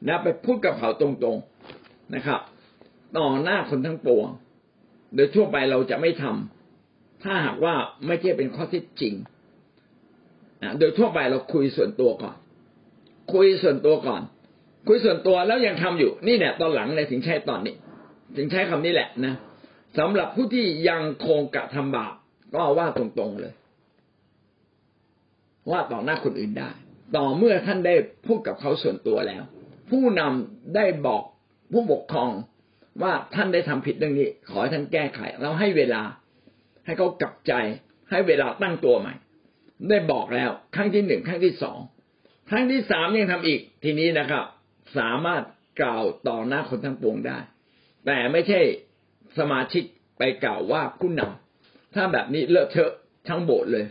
[0.08, 2.42] นะไปพูดกับเขาตรงๆนะครับ
[3.18, 4.28] ต่อหน้าคนทั้งปวง
[5.16, 7.76] โดยทั่วไปเราจะไม่ทำถ้าหากว่า
[8.08, 9.14] ไม่ใช่เป็นข้อเท็จจริง
[10.64, 12.38] นะโดยทั่วไปเราคุยส่วนตัวก่อน
[13.34, 14.22] คุยส่วนตัวก่อน
[14.88, 17.76] คุยส่วนตัวแล้วยังทำอยู่นี่เนี่ยตอนหลังเลยถึงใช้ตอนนี้
[18.38, 19.34] ถึงใช้คำนี้แหละนะ
[20.00, 22.14] สำหรับผู้ที่ยังคงกระทำบาป
[22.54, 23.54] ก็ว่าตรงๆเลย
[25.72, 26.70] ว่าต่อหน้าคนอื่นได้
[27.16, 29.44] ต่อเมื่อท่านได้พูดกับเขาส่วนตัวแล้ว
[29.90, 31.24] ผู้นำได้บอก
[31.72, 32.30] ผู้ปกครอง
[33.04, 36.02] ว่าท่านได้ทำผิดเรื่องนี้ ขอให้ท่านแก้ไข เราให้เวลา
[36.86, 37.54] ให้เขากลับใจ
[38.12, 39.14] ให้เวลาตั้งตัวใหม่
[39.90, 41.78] ได้บอกแล้ว ครั้งที่หนึ่งครั้งที่สอง
[42.50, 44.46] ครั้งที่สามยังทำอีกทีนี้นะครับ
[44.98, 45.44] สามารถ
[45.82, 47.38] กล่าวต่อหน้าคนทั้งปวงได้
[48.06, 48.60] แต่ไม่ใช่
[49.40, 49.84] สมาชิก
[50.18, 52.94] ไปกล่าวว่าผู้นำถ้าแบบนี้เลอะเทอะ
[53.28, 53.86] ทั้งโบสถ์เลย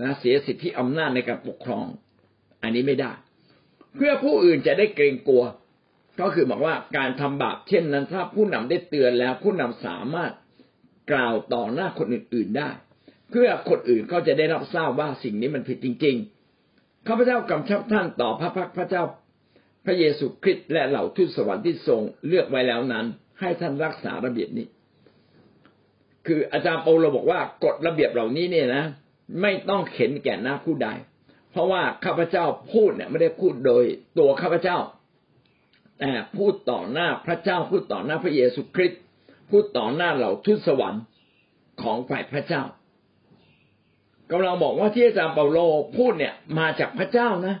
[0.00, 1.86] นะเสียสิทธิอำนาจในการปกครอง
[2.62, 3.12] อันนี้ไม่ได้
[3.96, 5.44] เพื่อผู้อื่นจะได้เกรงกลัว
[6.20, 10.32] ก็คือบอกว่าการทำบาปเช่นนั้นถ้าผู้นำได้เตือนแล้ว ผู้นำสามารถ
[11.12, 12.70] กล่าวต่อหน้าคนอื่น ๆได้
[13.30, 16.16] เพื่อคนอื่นเขาจะได้รับทราบว่าสิ่งนี้มันผิดจริง
[16.60, 19.02] ๆข้าพเจ้ากำชับท่านต่อพระพักพระเจ้า
[19.84, 23.06] พระเยซูคริสต์และเหล่าทูตสวรรค์ที่ทรงเลือกไว้แล้วนั้น
[23.40, 24.66] ให้ท่านรักษาระเบียบนี้
[26.26, 28.84] คืออาจารย์เปาโลบอกว่ากฎระเบียบเหล่านี้เนี่ยนะ
[29.42, 30.88] ไม่ต้องเข็นแก่หน้าผู้ใด
[31.50, 33.84] เพราะว่าข้าพเจ้าพูดเนี่ยไม่ได้พูดโดย
[34.18, 34.78] ตัวข้าพเจ้า
[35.98, 39.00] แต่พูดต่อหน้าพระเจ้าพูดต่อหน้าพระเยซูคริสต์
[39.50, 41.02] พูดต่อหน้าเหล่าทูตสวรรค์
[41.82, 42.62] ของฝ่ายพระเจ้า
[44.30, 45.58] กำลังบอกว่าที่อาจารย์เปาโล
[45.96, 47.56] พูดเนี่ยมาจากพระเจ้านะ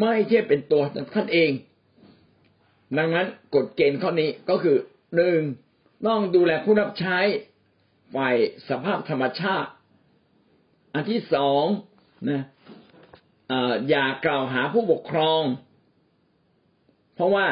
[0.00, 0.82] ไม่ใช่เป็นตัว
[1.14, 1.52] ท่านเอง
[2.98, 4.76] ดังนั้นกฎเกณฑ์ข้อนี้ก็คือ
[5.16, 5.40] หนึ่ง
[6.06, 7.18] ต้องดูแลผู้รับใช้
[8.14, 8.36] ฝ่าย
[8.68, 9.70] สภาพธรรมชาติ
[10.94, 11.64] อันที่สอง
[12.30, 12.42] นะ
[13.88, 15.42] อย่ากล่าวหาผู้ปกครอง
[17.14, 17.46] เพราะว่า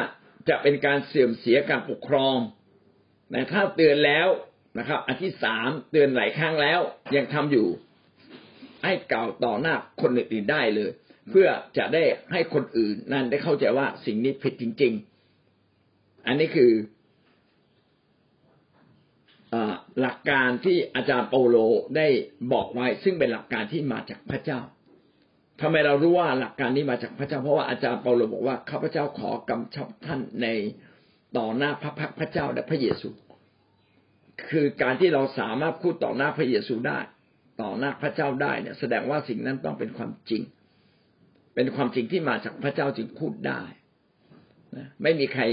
[0.49, 2.35] จะเป็นการเสื่อมเสียการปกครอง
[3.31, 4.27] แต่ถ้าเตือนแล้ว
[4.77, 6.79] นะครับ อันที่สามเตือนหลายครั้งแล้ว
[7.15, 7.67] ยังทำอยู่
[8.83, 10.91] ให้กล่าวต่อหน้าคนอื่นๆได้เลย
[11.29, 14.93] เพื่อจะได้ให้คนอื่นนั่นได้เข้าใจว่าสิ่งนี้ผิดจริง
[15.59, 16.71] ๆ อันนี้คือ
[20.01, 21.57] หลักการที่อาจารย์เปาโล
[21.97, 22.07] ได้
[22.53, 24.59] บอกไว้ ซึ่งเป็นหลักการที่มาจากพระเจ้า
[25.61, 30.47] ทำไมเรารู้ว่าหลักการนี้มาจากพระเจ้า เพราะว่าอาจารย์เปาโลบอกว่าข้าพเจ้าขอกำชับท่านใน
[31.37, 33.09] ต่อหน้าพระพักพระเจ้าและพระเยซู
[34.49, 36.99] คือการที่เราสามารถพูดต่อหน้าพระเยซูได้
[37.61, 40.41] ต่อหน้าพระเจ้าได้เนี่ยแสดงว่าสิ่งนั้นต้องเป็นความจริง
[41.55, 43.61] เป็นความจริงที่มาจากพระเจ้าจึงพูดได้
[44.77, 45.43] นะไม่มีใคร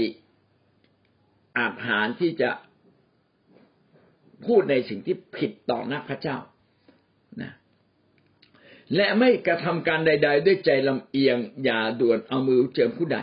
[1.57, 2.49] อาจหารที่จะ
[4.45, 6.37] พูดในสิ่งที่ผิดต่อหน้าพระเจ้า
[7.41, 7.51] นะ
[8.95, 13.17] และไม่กระทำการใด ๆ ด้วยใจลำเอียง อย่าด่วนเอามือเจิมผู้ใด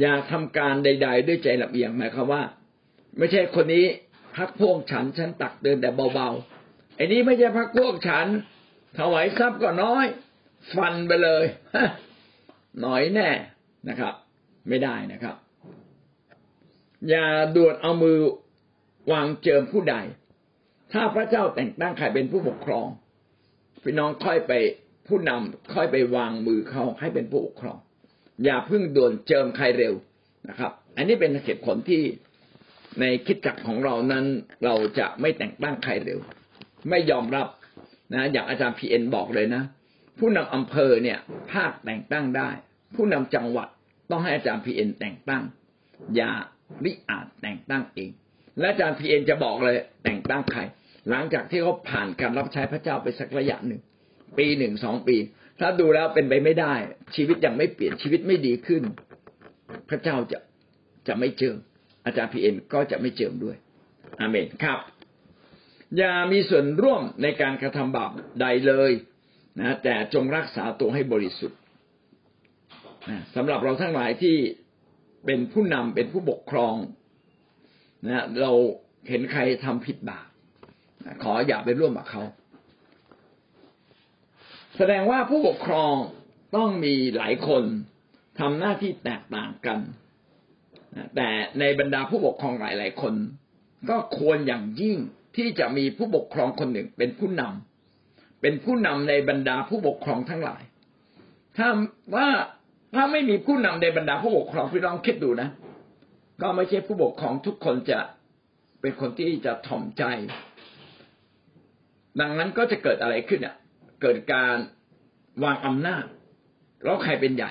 [0.00, 2.42] อย่าทำการใด ๆ ด้วยใจลำเอียงหมายความว่า
[3.18, 3.86] ไม่ใช่คนนี้
[4.36, 8.26] พักพวงฉันฉันตักเดินแต่เบาๆไอ้นี้ไม่ใช่พักพวกฉัน
[8.98, 10.06] ถวายทรัพย์ก็น้อย
[10.74, 11.44] ฟันไปเลย
[12.80, 13.30] หน้อยแน่
[13.88, 14.14] นะครับ
[14.68, 15.36] ไม่ได้นะครับ
[17.08, 18.18] อย่าด่วนเอามือ
[19.12, 19.96] วางเจิมผู้ใด
[20.92, 22.88] ถ้าพระเจ้าแต่งตั้งใครเป็นผู้ปกครอง
[23.82, 24.52] พี่น้องค่อยไป
[25.08, 27.78] ผู้นำค่อยไปวางมือเขาให้เป็นผู้ปกครอง
[28.44, 29.94] อย่าเพิ่งด่วนเจิมใครเร็ว
[30.48, 32.02] นะครับ อันนี้เป็นเหตุผลที่
[33.00, 34.24] ในคริสตจักรของเรานั้น
[34.64, 36.20] เราจะไม่แต่งตั้งใครเร็ว
[36.90, 37.46] ไม่ยอมรับ
[38.12, 39.62] นะ อย่างอาจารย์พีเอ็นบอกเลยนะ
[40.18, 41.18] ผู้นำอำเภอเนี่ย
[41.52, 42.50] ภาคแต่งตั้งได้
[42.94, 43.68] ผู้นำจังหวัด
[44.10, 45.42] ต้องให้อาจารย์พีเอ็นแต่งตั้ง
[46.16, 46.30] อย่า
[46.84, 48.10] บังอาจแต่งตั้งเอง
[48.58, 50.60] และอาจารย์พีเอ็นจะบอกเลยแต่งตั้งใคร
[51.10, 53.80] หลังจากที่เขาผ่านการรับใช้พระเจ้าไปสักระยะหนึ่ง
[54.38, 55.16] ปีหนึ่งสองปี
[55.60, 56.74] ถ้าดูแล้วเป็นไปไม่ได้
[57.16, 58.82] ชีวิตยังไม่เปลี่ยนชีวิตไม่ดีขึ้น
[59.88, 60.38] พระเจ้าจะ
[61.08, 61.56] จะไม่เจิม
[62.04, 63.56] อาจารย์พีเอ็นก็จะไม่เจิมด้วย
[64.20, 64.78] อาเมนครับ
[65.98, 68.92] อย่ามีส่วนร่วมในการกระทำบาปใดเลย
[69.60, 71.58] นะแต่จงรักษาตัวให้บริสุทธิ์
[73.10, 74.36] นะสำหรับเราทั้งหลายที่
[75.26, 76.74] เป็นผู้นำเป็นผู้ปกครอง
[78.06, 78.52] นะเรา
[79.08, 80.26] เห็นใครทำผิดบาป
[81.22, 82.22] ขออย่าไปร่วมกับเขา
[84.76, 85.94] แสดงว่าผู้ปกครอง
[86.56, 87.64] ต้องมีหลายคน
[88.40, 89.78] ทำหน้าที่แตกต่างกัน
[91.16, 93.14] แต่ในบรรดาผู้ปกครองหลาย ๆ คน
[93.90, 94.98] ก็ควรอย่างยิ่ง
[95.36, 97.77] ที่จะมีผู้ปกครองคนหนึ่งเป็นผู้นำ
[98.40, 100.62] เป็นผู้นำในบรรดาผู้ปกครองทั้งหลาย
[101.56, 101.68] ถ้า
[102.14, 102.28] ว่า
[102.94, 105.48] ถ้าไม่มีผู้นำในบรรดาผู้ปกครองพี่น้องคิดดูนะ
[106.42, 107.98] ก็ไม่ใช่ผู้ปกครองทุกคนจะ
[108.80, 110.02] เป็นคนที่จะถ่อมใจ
[112.20, 113.54] ดังนั้นก็จะเกิดอะไรขึ้นอะ
[114.02, 114.56] เกิดการ
[115.44, 116.04] วางอำนาจ
[116.84, 117.50] แล้วใครเป็นใหญ่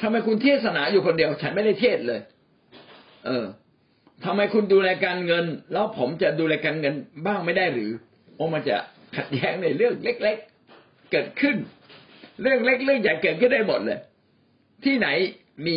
[0.00, 2.20] ทำไมคุณเทศนาอยู่คนเดียว ฉันไม่ได้เทศเลย
[3.26, 3.44] เออ
[4.24, 6.94] ทำไมคุณดูแลการเงิน แล้วผมจะดูแลการเงิน
[7.26, 7.90] บ้างไม่ได้หรือ
[8.36, 8.76] โอ้มันจะ
[9.16, 10.38] ขัดแย้งในเรื่องเล็ก
[10.74, 11.56] ๆ เกิดขึ้น
[12.42, 14.00] เรื่องเล็กเรื่องใหญ่เกิดขึ้นได้หมดเลย
[14.84, 15.08] ที่ไหน
[15.66, 15.76] มี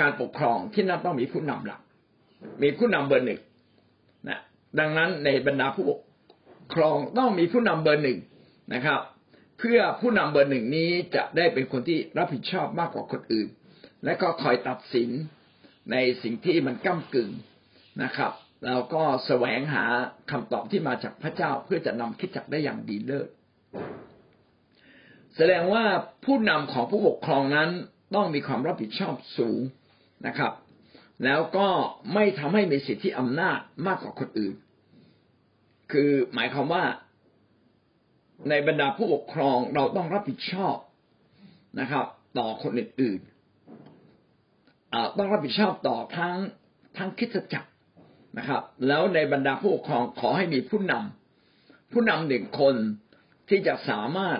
[0.00, 1.80] การปกครองที่นั่นต้องมีผู้นำหลัก
[2.62, 3.40] มีผู้นำเบอร์หนึ่ง
[4.28, 4.38] นะ
[4.78, 6.00] ดังนั้นในบรรดาผู้ปก
[6.74, 8.18] ครองต้องมีผู้นำเบอร์หนึ่ง
[8.74, 9.00] นะครับ
[9.58, 13.48] เพื่อผู้นำเบอร์หนึ่งนี้จะได้เป็นคนที่รับผิดชอบมากกว่าคนอื่น
[14.04, 15.10] และก็คอยตัดสิน
[15.92, 17.30] ในสิ่งที่มันก้ากึ่ง
[18.02, 18.32] นะครับ
[18.66, 19.84] เราก็แสวงหา
[20.30, 23.28] คำตอบที่มาจากพระเจ้าเพื่อจะนำคิดจักได้อย่างดีเลิศ
[25.36, 25.84] แสดงว่า
[26.24, 27.70] ผู้นำของผู้ปกครองนั้น
[28.14, 29.60] ต้องมีความรับผิดชอบสูง
[30.26, 30.52] นะครับ
[31.24, 31.68] แล้วก็
[32.14, 34.54] ไม่ทำให้มีสิทธิอำนาจมากกว่าคนอื่น
[35.92, 36.84] คือหมายความว่า
[38.48, 40.76] ในบรรดาผู้ปกครองเราต้องรับผิดชอบ
[41.80, 42.06] นะครับ
[42.38, 46.36] ต่อคนอื่นๆต้องรับผิดชอบต่อทั้ง
[46.96, 47.68] ทั้งคิดจักร
[48.36, 52.74] นะครับ แล้วในบรรดาผู้ปกครองขอให้มีผู้นำผู้นำหนึ่งคน
[53.48, 54.38] ที่จะสามารถ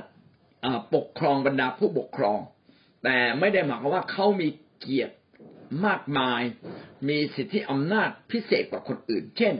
[0.94, 2.38] ปกครองบรรดาผู้ปกครอง
[3.04, 4.48] แต่ไม่ได้หมายความว่าเขามี
[4.78, 5.14] เกียรติ
[5.86, 6.42] มากมาย
[7.08, 9.54] มีสิทธิอำนาจพิเศษกว่าคนอื่น เช่น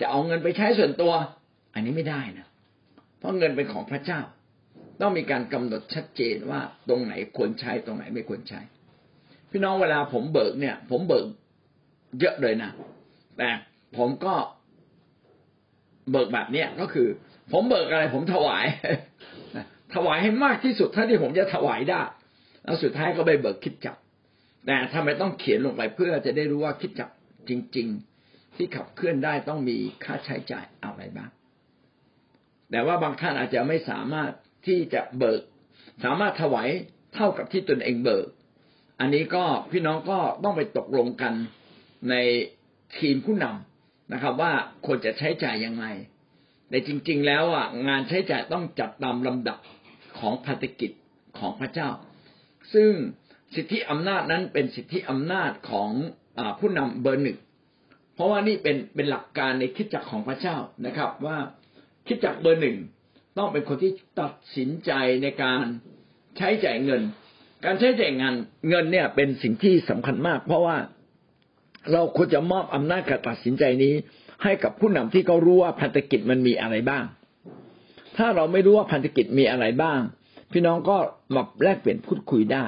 [0.00, 1.12] จะเอาเงินไปใช้ส่วนตัว
[1.74, 2.46] อันนี้ไม่ได้นะ
[3.18, 4.20] เพราะเงินเป็นของพระเจ้า
[5.00, 8.60] ต้องมีการกำหนดชัดเจนว่าตรงไหนควรใช้ตรงไหนไม่ควรใช้
[9.50, 11.26] พี่น้องเวลาผมเบิกเนี่ย ผมเบิก
[12.20, 12.70] เยอะเลยนะ
[13.38, 13.48] แต่
[13.96, 14.34] ผมก็
[16.10, 17.08] เบิกแบบเนี้ยก็คือ
[17.52, 18.66] ผมเบิกอะไรผมถวาย
[19.94, 22.00] ถวายให้มากที่สุดเท่าที่ผมจะถวายได้
[22.64, 23.96] แล้วสุดท้ายก็ไปเบิกคิดจับ
[24.66, 27.10] แต่ทำไมต้องเขียนลงไปเพื่อจะได้รู้ว่าคิดจับ
[27.48, 27.88] จริง
[28.22, 31.30] ๆ ที่ขับเคลื่อนได้ต้องมีค่าใช้จ่ายอะไรบ้าง
[32.70, 34.30] แต่ว่าบางท่านอาจจะไม่สามารถ
[34.66, 35.42] ที่จะเบิก
[36.04, 36.68] สามารถถวาย
[37.14, 38.26] เท่ากับที่ตนเองเบิก
[39.00, 41.32] อันนี้ก็พี่น้องก็ต้องไปตกลงกัน
[42.10, 42.14] ใน
[42.98, 44.52] ทีมผู้นำนะครับ ว่า
[44.86, 45.86] ควรจะใช้จ่ายยังไง
[46.68, 49.58] แต่จริง ๆ แล้วอะงานใช้จ่ายต้องจัดตามลำดับ
[50.18, 50.90] ของพันธกิจ
[51.38, 51.88] ของพระเจ้า
[52.74, 52.92] ซึ่ง
[53.54, 55.90] สิทธิอำนาจนั้นเป็นสิทธิอำนาจของ
[56.38, 57.38] อผู้นำเบอร์หนึ่ง
[58.14, 61.38] เพราะว่านี่เป็นเป็นหลักการในคิดจักรของพระเจ้านะครับ ว่า
[62.06, 62.76] คิดจักรเบอร์หนึ่ง
[63.38, 64.90] ต้องเป็นคนที่ตัดสินใจ
[65.22, 65.64] ในการ
[66.36, 67.02] ใช้จ่ายเงิน
[67.64, 68.34] การใช้จ่ายงาน
[68.68, 70.76] เงินเนี่ยเป็นสิ่งที่สำคัญมาก เพราะว่า
[71.92, 73.94] เราควรจะมอบอำนาจการตัดสินใจนี้
[74.42, 77.04] ให้กับผู้นำที่เขารู้ว่าพันธกิจมันมีอะไรบ้าง
[78.16, 80.00] ถ้าเราไม่รู้ว่าพันธกิจมีอะไรบ้าง
[80.52, 80.96] พี่น้องก็
[81.34, 82.66] มาแลกเปลี่ยนพูดคุยได้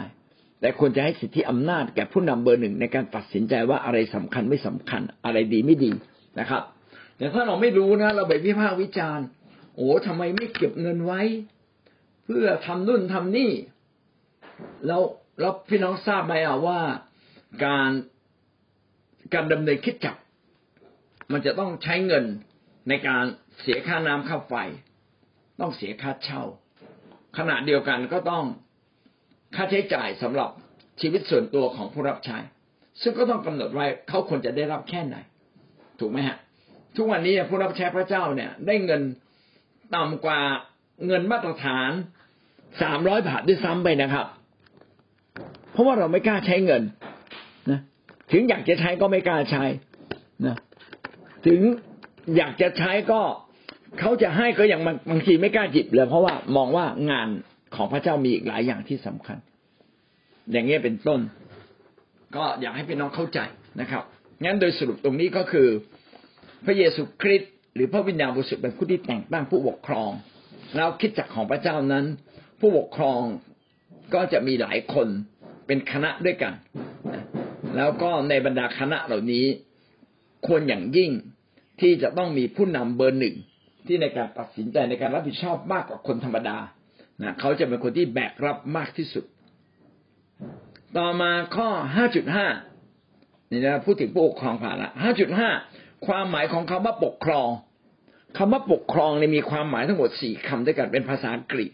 [0.60, 5.90] แต่ควรจะให้สิทธิอำนาจแก่ผู้นำเบอร์หนึ่งในการตัดสินใจว่าอะไรสำคัญไม่สำคัญ อะไรดีไม่ดี
[6.38, 6.62] นะครับ
[7.16, 9.26] แต่ถ้าเราไม่รู้นะเราไปวิพากษ์วิจารณ์
[9.76, 11.22] โอ้ทำไมไม่เก็บเงินไว้
[12.24, 13.50] เพื่อทำนู่นทำนี่
[14.86, 15.02] แล้ว
[15.40, 16.80] แล้วพี่น้องทราบไหมอะว่า
[17.64, 17.90] การ
[19.34, 20.16] การดำเนินคิดจับ
[21.32, 22.24] มันจะต้องใช้เงิน
[22.88, 23.24] ในการ
[23.60, 24.54] เสียค่าน้ำค่าไฟ
[25.60, 26.42] ต้องเสียค่าเช่า
[27.38, 28.44] ขณะเดียวกันก็ต้อง
[29.54, 30.50] ค่าใช้จ่ายสำหรับ
[31.00, 32.38] ชีวิตส่วนตัวของผู้รับใช้
[33.02, 35.16] ซึ่งก็ต้องกำหนดไว้เขาควรจะได้รับแค่ไหน
[36.00, 36.36] ถูกไหมฮะ
[36.96, 39.02] ทุกวันนี้ผู้รับใช้พระเจ้าเนี่ย ได้เงิน
[39.94, 40.40] ต่ำกว่า
[41.06, 41.90] เงินมาตรฐาน
[42.82, 44.26] สามร้อยบาทด้วยซ้ำไปนะครับ
[45.72, 46.82] เพราะว่าเราไม่กล้าใช้เงิน
[48.32, 49.64] ถึงอยากจะใช้ก็ไม่กล้าใช้
[50.46, 50.56] นะ
[51.46, 51.60] ถึง
[52.36, 53.20] อยากจะใช้ก็
[54.00, 57.28] เขาจะให้ก็ยังบางทีไม่กล้าจิบเลย เพราะว่ามองว่างาน
[57.76, 59.38] ของพระเจ้ามีอีกหลายอย่างที่สำคัญ
[60.52, 61.20] อย่างเงี้ยเป็นต้น
[62.36, 63.38] ก็อยากให้พี่น้องเข้าใจ
[63.80, 64.02] นะครับ
[64.44, 65.68] งั้นโดยสรุปตรงนี้ก็คือ
[66.64, 70.10] พระเยซูคริสต์หรือพระวิญญาณบริสุทธิ์เป็นผู้ที่แต่งตั้งผู้ปกครอง
[70.76, 72.04] แล้วคิดจักของพระเจ้านั้น
[72.60, 73.20] ผู้ปกครอง
[74.14, 75.08] ก็จะมีหลายคน
[75.66, 76.52] เป็นคณะด้วยกัน
[77.76, 79.46] แล้วก็ในบรรดาคณะเหล่านี้
[80.46, 81.10] ควรอย่างยิ่ง
[81.80, 83.34] ที่จะต้องมีผู้นำเบอร์หนึ่ง
[83.86, 86.58] ที่ในการตัดสินใจในการรับผิดชอบมากกว่าคนธรรมดา
[87.22, 89.24] นะเขาจะเป็นคนที่แบกรับมากที่สุด
[90.98, 91.68] ต่อมาข้อ
[92.56, 94.90] 5.5 นี่นะพูดถึงผู้ปกครองผ่านละ
[95.48, 97.48] 5.5 ความหมายของคำว่าปกครอง
[98.38, 101.70] คำว่าปกครองเนี่ยมีความหมายทั้งหมดสี่คำด้วยกันเป็นภาษาอังกฤษ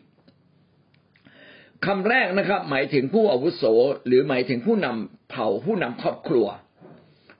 [1.86, 3.62] คำแรกนะครับ หมายถึงผู้อาวุโส
[4.06, 6.46] หรือหมายถึงผู้นำ เผ่าผู้นำครอบครัว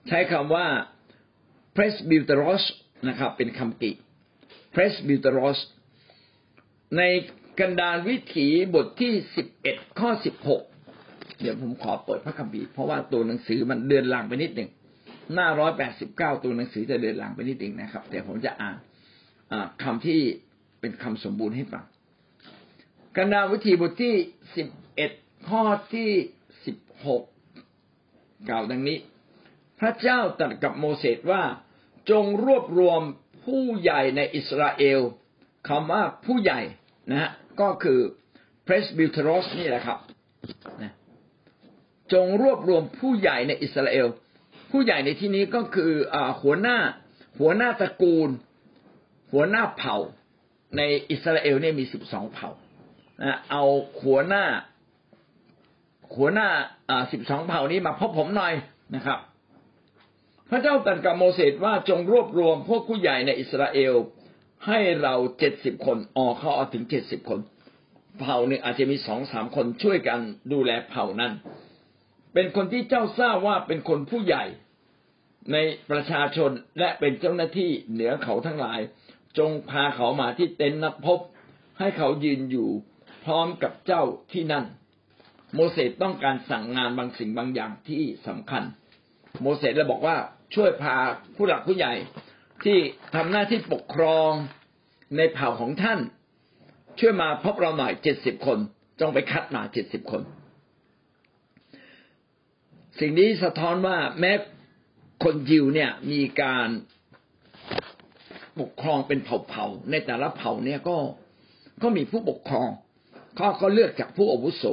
[0.07, 0.67] ใช้คำว่า
[1.75, 2.63] presbyteros
[3.07, 3.91] นะครับ เป็นคำกริ
[4.75, 5.59] presbyteros
[6.97, 7.01] ใน
[7.59, 10.61] กันดารวิถีบทที่สิบเอ็ดข้อสิบหก
[11.41, 14.69] เดี๋ยวผมขอเปิดพระคัมภีร์เพราะว่าตัวหนังสือมันเดินหลังไปนิดหนึ่ง
[15.33, 18.75] หน้าร้อยแปดสิบเก้าตัวหนังสือจะเดินหลังไปนิดหนึ่งนะครับ แต่ผมจะอ่าน
[19.83, 20.19] คำที่
[20.79, 21.85] เป็นคำสมบูรณ์ให้ฟัง
[23.17, 24.13] กันดารวิถีบทที่
[24.55, 25.11] สิบเอ็ด
[25.49, 26.09] ข้อที่
[26.65, 27.23] สิบหก
[28.49, 28.97] กล่าวดังนี้
[29.79, 31.43] พระเจ้าตรัสกับโมเสสว่า
[32.09, 33.01] จงรวบรวม
[33.45, 35.01] ผู้ใหญ่ในอิสราเอล
[35.67, 36.61] คำว่าผู้ใหญ่
[37.09, 37.31] นะฮะ
[37.61, 37.99] ก็คือ
[38.67, 39.99] presbyteros นี่แหละครับ
[40.81, 40.93] นะ
[42.13, 44.07] จงรวบรวมผู้ใหญ่ในอิสราเอล
[44.71, 46.77] ผู้ใหญ่ในที่นี้ก็คืออหัวหน้า
[47.39, 48.29] หัวหน้าตระกูล
[49.31, 49.97] หัวหน้าเผ่า
[50.77, 50.81] ใน
[51.11, 52.49] อิสราเอลเนี่ยมีสิบสองเผ่า
[53.23, 53.63] นะเอา
[54.03, 54.45] หัวหน้า
[56.15, 56.49] หัวหน้า
[57.11, 58.53] สิบสองเผ่านี้มาพบผมหน่อย
[58.95, 59.19] นะครับ
[60.49, 63.93] พระเจ้าตรัสกับโมเสสว่าจงรวบรวมพวกผู้ใหญ่ในอิสราเอล
[64.67, 67.39] ให้เราเจ็ดสิบคนออกเขาเอาถึงเจ็ดสิบคน
[68.19, 70.19] เผ่าหนึ่งอาจจะมีสองสามคนช่วยกัน
[70.51, 71.33] ดูแลเผ่านั้น
[72.33, 74.45] เป็นคนที่เจ้าทราบว่าเป็นคนผู้ใหญ่
[75.51, 75.57] ใน
[75.91, 78.79] ประชาชนและเป็นเจ้าหน้าที่เหนือเขาทั้งหลาย
[79.37, 81.19] จงพาเขามาที่เต็นท์นัดพบ
[81.79, 82.69] ให้เขายืนอยู่
[83.25, 84.65] พร้อมกับเจ้าที่นั่น
[85.53, 88.63] โมเสสต้องการสั่งงานบางสิ่งบางอย่างที่สำคัญ
[89.41, 90.15] โมเสสเลยบอกว่า
[90.55, 90.95] ช่วยพา
[91.35, 91.93] ผู้หลักผู้ใหญ่
[92.63, 92.77] ที่
[93.15, 94.31] ทำหน้าที่ปกครอง
[95.17, 95.99] ในเผ่าของท่าน
[96.99, 98.59] ช่วยมาพบเราหน่อยเจ็ดสิบคน
[98.99, 100.21] จงไปคัดมาเจ็ดสิบคน
[102.99, 104.31] สิ่งนี้สะท้อนว่าแม้
[105.23, 106.69] คนยิวเนี่ยมีการ
[108.59, 110.97] ปกครองเป็นเผ่าๆในแต่ละเผ่าเนี่ยก็
[111.83, 112.69] ก็มีผู้ปกครอง
[113.35, 114.63] เขาก็เลือกจากผู้อาวุโส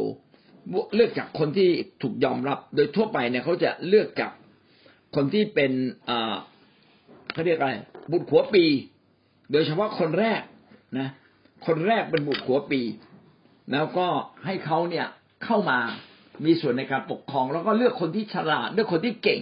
[0.94, 1.68] เลือกจากคนที่
[2.03, 4.33] ถูกยอมรับ โดยทั่วไปเนี่ยเขาจะเลือกจาก
[5.14, 5.72] คนที่เป็น
[6.09, 6.35] อ่า
[7.33, 7.72] เขาเรียกอะไร
[8.11, 8.64] บุตรขัวปี
[9.53, 10.40] โดยเฉพาะคนแรก
[10.98, 11.09] นะ
[11.66, 12.81] คนแรกเป็นบุตรขัวปี
[13.72, 14.07] แล้วก็
[14.44, 15.07] ให้เขาเนี่ย
[15.44, 15.79] เข้ามา
[16.44, 19.40] มีส่วนในการปกครอง แล้วก็เลือกคนที่ฉลาดเลือกคนที่เก่ง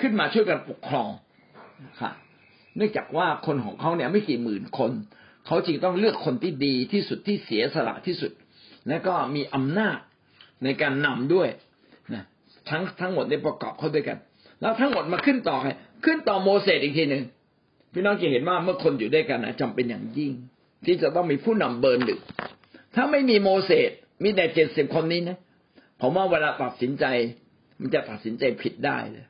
[0.00, 1.10] ขึ้นมาช่วยกันปกครอง
[2.00, 2.12] ค่ะ
[2.76, 4.92] เนื่องจากว่าคนของเขาเนี่ยไม่กี่หมื่นคน
[5.46, 8.32] เขาจึงต้องเลือกคนที่ดีที่สุดที่เสียสละที่สุด
[8.88, 9.98] และก็มีอำนาจ
[10.64, 11.48] ในการนำด้วย
[12.14, 12.24] นะ
[12.70, 14.18] ทั้งทั้งหมดในประกอบเข้าด้วยกัน
[14.60, 15.70] แล้วทั้งหมดมาขึ้นต่อใคร
[16.04, 17.24] ขึ้นต่อโมเสสอีกทีหนึ่ง
[17.92, 20.32] พี่น้องจะเห็นว่าเมื่อคนอยู่ด้วยกันนะจำเป็นอย่างยิ่ง
[20.86, 22.20] ที่จะต้องมีผู้นำเบอร์หนึ่ง
[22.94, 23.90] ถ้าไม่มีโมเสส
[24.22, 25.38] มีแต่เจ็ดสิบคนนี้นะ
[26.00, 27.04] ผมว่าเวลาตัดสินใจ
[27.80, 29.26] มันจะตัดสินใจผิดได้เลย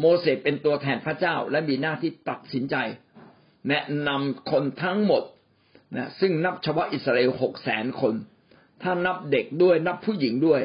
[0.00, 2.76] โมเสสเป็นตัวแทนพระเจ้า และมีหน้าที่ตัดสินใจ
[3.68, 5.22] แนะนำคนทั้งหมด
[5.96, 8.14] นะซึ่งนับเฉพาะอิสราเอลหกแสนคน
[8.82, 10.60] ถ้านับเด็กด้วยนับผู้หญิงด้วย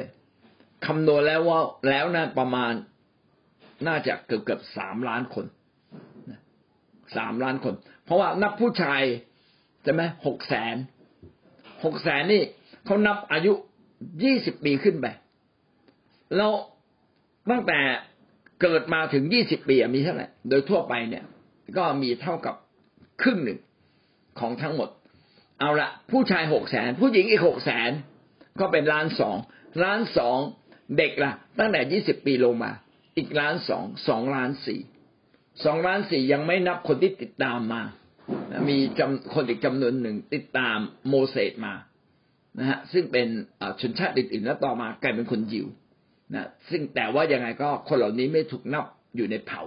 [0.86, 2.74] คำนวณแล้วว่าแล้วนะประมาณ
[3.88, 5.46] น่าจะเกือบเกือบสามล้านคน
[7.18, 7.74] สามล้านคน
[8.06, 9.02] เพราะว่านับผู้ชาย
[9.84, 10.76] ใช่ไหมหกแสน
[11.86, 12.44] หกแสนนี่
[12.86, 13.54] เขานับอายุ
[14.24, 15.06] ยี่สิบปีขึ้นไป
[16.36, 16.52] แล้ว
[17.52, 17.80] ตั้งแต่
[18.62, 21.24] เกิดมาถึงยี่สิบปีมีเท่าไหร่โดยทั่วไปเนี่ย
[21.78, 22.56] ก็มีเท่ากับ
[23.22, 23.60] ครึ่งหนึ่ง
[24.40, 24.90] ของทั้งหมด
[25.64, 27.92] เอาละผู้ชายหกแสนผู้หญิงอีกหกแสน
[28.60, 29.38] ก็เป็นล้านสอง
[29.84, 30.38] ล้านสอง
[30.98, 32.72] เด็กละ่ะ ตั้งแต่ยี่สิบปีลงมา
[33.18, 34.82] อีกล้านสองสองล้านสี่
[35.66, 37.82] สองล้านสี่ยังไม่นับคนที่ติดตามมา
[38.70, 40.78] มีจำคนอีกจำนวนหนึ่งติดตาม
[41.10, 41.74] โมเสสมา
[42.60, 43.28] นะฮะซึ่งเป็น
[43.82, 45.68] ชนชาติอื่นๆแล้วต่อมากลายเป็นคนยิว
[46.34, 49.62] นะซึ่งแต่ว่ายังไงก็คนเหล่านี้ไม่ถูกนับอยู่ในเผ่า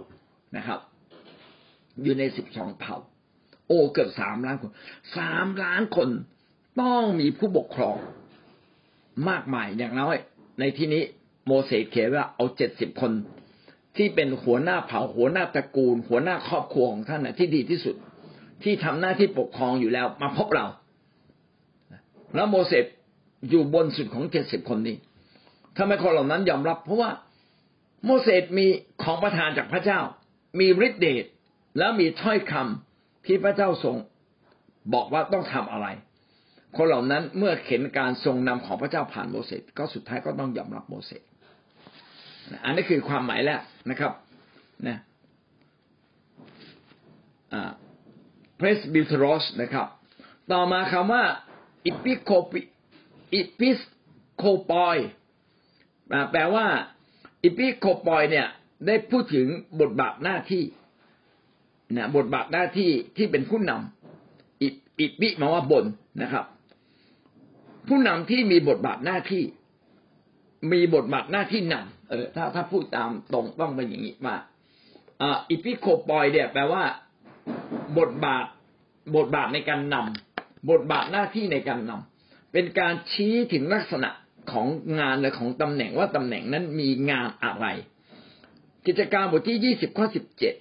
[0.56, 0.80] นะครับ
[2.02, 2.96] อยู่ในสิบสองเผ่า
[3.66, 4.70] โอ้เกือบสามล้านคน
[5.16, 6.08] สามล้านคน
[6.80, 7.96] ต้องมีผู้ปกครอง
[9.28, 10.16] มากมายอย่างน้อย
[10.60, 11.02] ในที่นี้
[11.46, 13.12] โมเสสเขียนว่าเอาเจ็ดสิบคน
[13.96, 17.96] ที่เป็นหัวหน้าเผ่าหัวหน้าตระกูล หัวหน้าครอบครัวของท่านนะที่ดีที่สุด
[18.62, 20.66] ที่ทำหน้าที่ปกครองอยู่แล้วมาพบเรา
[22.34, 22.84] แล้วโมเสส
[23.50, 24.96] อยู่บนสุดของเจ็ดสิบคนนี้
[25.76, 27.10] ทำไมคนเหล่านั้นยอมรับ เพราะว่า
[28.04, 28.66] โมเสสมี
[29.02, 30.00] ของประทานจากพระเจ้า
[30.58, 31.24] มีฤทธิเดช
[31.78, 32.85] แล้วมีถ้อยคำ
[33.26, 33.96] ที่พระเจ้าทรง
[34.94, 35.86] บอกว่าต้องทำอะไร
[36.76, 41.22] คนเหล่านั้นเมื่อเห็นการทรงนำของพระเจ้าผ่านโมเสสก็สุดท้ายก็ต้องยอมรับโมเสส
[42.64, 43.60] อันนี้คือความหมายแรก
[43.90, 44.12] นะครับ
[44.88, 44.98] นะ
[48.56, 49.86] เพรสบิทรอสนะครับ
[50.52, 51.24] ต่อมาคำว่า
[51.86, 52.60] อิปิสโคปิ
[53.34, 53.78] อิปิส
[54.36, 54.96] โคปอย
[56.30, 56.66] แปลว่า
[57.44, 58.46] อิปิสโคปอยเนี่ย
[58.86, 59.46] ได้พูดถึง
[59.80, 60.62] บทบาทหน้าที่
[61.94, 64.62] นะบทบาทหน้าที่ที่เป็นผู้นำ
[65.00, 65.84] อิปิมาว่าบน
[66.22, 66.44] นะครับ
[67.88, 69.42] ผู้นำที่มีบทบาทหน้าที่
[70.72, 74.36] มีบทบาทหน้าที่นำเออ ถ้าถ้าพูดตามตรงต้องเป็นอย่างนี้ว่า
[75.50, 76.84] อิปิสโคปอยเนี่ยแปลว่า
[77.98, 78.46] บทบาท
[79.16, 84.10] บทบาทในการนำบทบาทหน้าที่ในการนำเป็นการชี้ถึงลักษณะ
[84.52, 84.66] ของ
[84.98, 87.66] งานและของตำแหน่งว่าตำแหน่งนั้นมีงานอะไร
[88.86, 90.54] กิจการบทที่ยี่สิบข้อสิบเจ็ด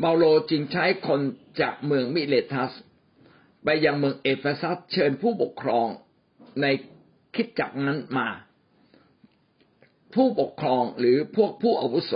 [0.00, 1.20] เปาโลจึงใช้คน
[1.60, 2.72] จากเมืองมิเลทัส
[3.64, 5.88] ไปยังเมืองเอเฟซัสเชิญผู้ปกครอง
[6.60, 6.66] ใน
[7.34, 8.28] คิดจักนั้นมา
[10.14, 12.12] ผู้ปกครองหรือพวกผู้อาวุโส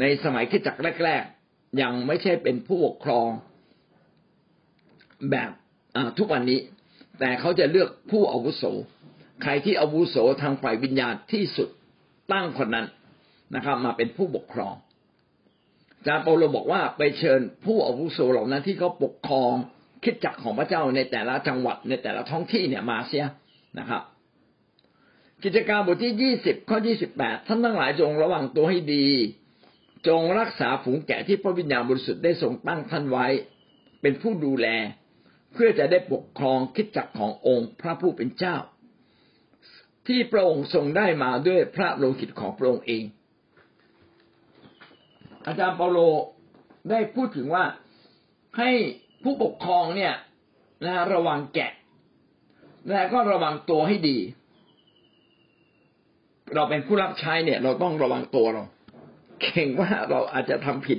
[0.00, 3.28] ในสมัยคิดจักแรก ๆ ยังไม่ใช่เป็นผู้ปกครอง
[5.30, 5.50] แบบ
[6.18, 6.60] ทุกวันนี้
[7.18, 8.64] แต่เขาจะเลือกผู้อาวุโส
[9.42, 11.68] ใครที่อาวุโสทางฝ่ายวิญญาณที่สุด
[12.32, 12.86] ตั้งคนนั้น
[13.54, 14.74] นะครับ มาเป็นผู้ปกครอง
[16.06, 19.54] จารย์เปาโลบอกว่าไปเชิญผู้อาวุโสเหล่านั้นที่เขาปกครอง
[20.04, 23.26] คิดจักของพระเจ้าในแต่ละจังหวัดในแต่ละท้องที่เนี่ยมาเสีย
[23.78, 24.02] นะครับ
[25.44, 29.08] กิจการบทที่ยี่สิบข้อยี่สิบแปดท่านทั้งหลายจงระวังตัวให้ดี
[30.08, 33.26] จงรักษาฝูงแกะที่พระวิญญาณบริสุทธิ์ได้ทรงตั้งท่านไว้
[34.00, 34.66] เป็นผู้ดูแล
[35.52, 38.56] เพื่อจะได้ปกครองคิดจักขององค์พระผู้เป็นเจ้า
[40.06, 43.04] ที่พระองค์ทรงได้มาด้วยพระโลหิตของพระองค์เอง
[45.46, 45.98] อาจารย์เปาโล
[46.90, 47.64] ได้พูดถึงว่า
[48.58, 48.70] ให้
[49.22, 50.14] ผู้ปกครองเนี่ย
[50.84, 51.72] นะระวังแกะ
[52.90, 54.18] และก็ระวังตัวให้ดี
[56.54, 58.64] เราเป็นผู้รับใช้เนี่ย เราต้องระวังตัวเรา
[59.40, 60.98] เก่งว่าเราอาจจะทำผิด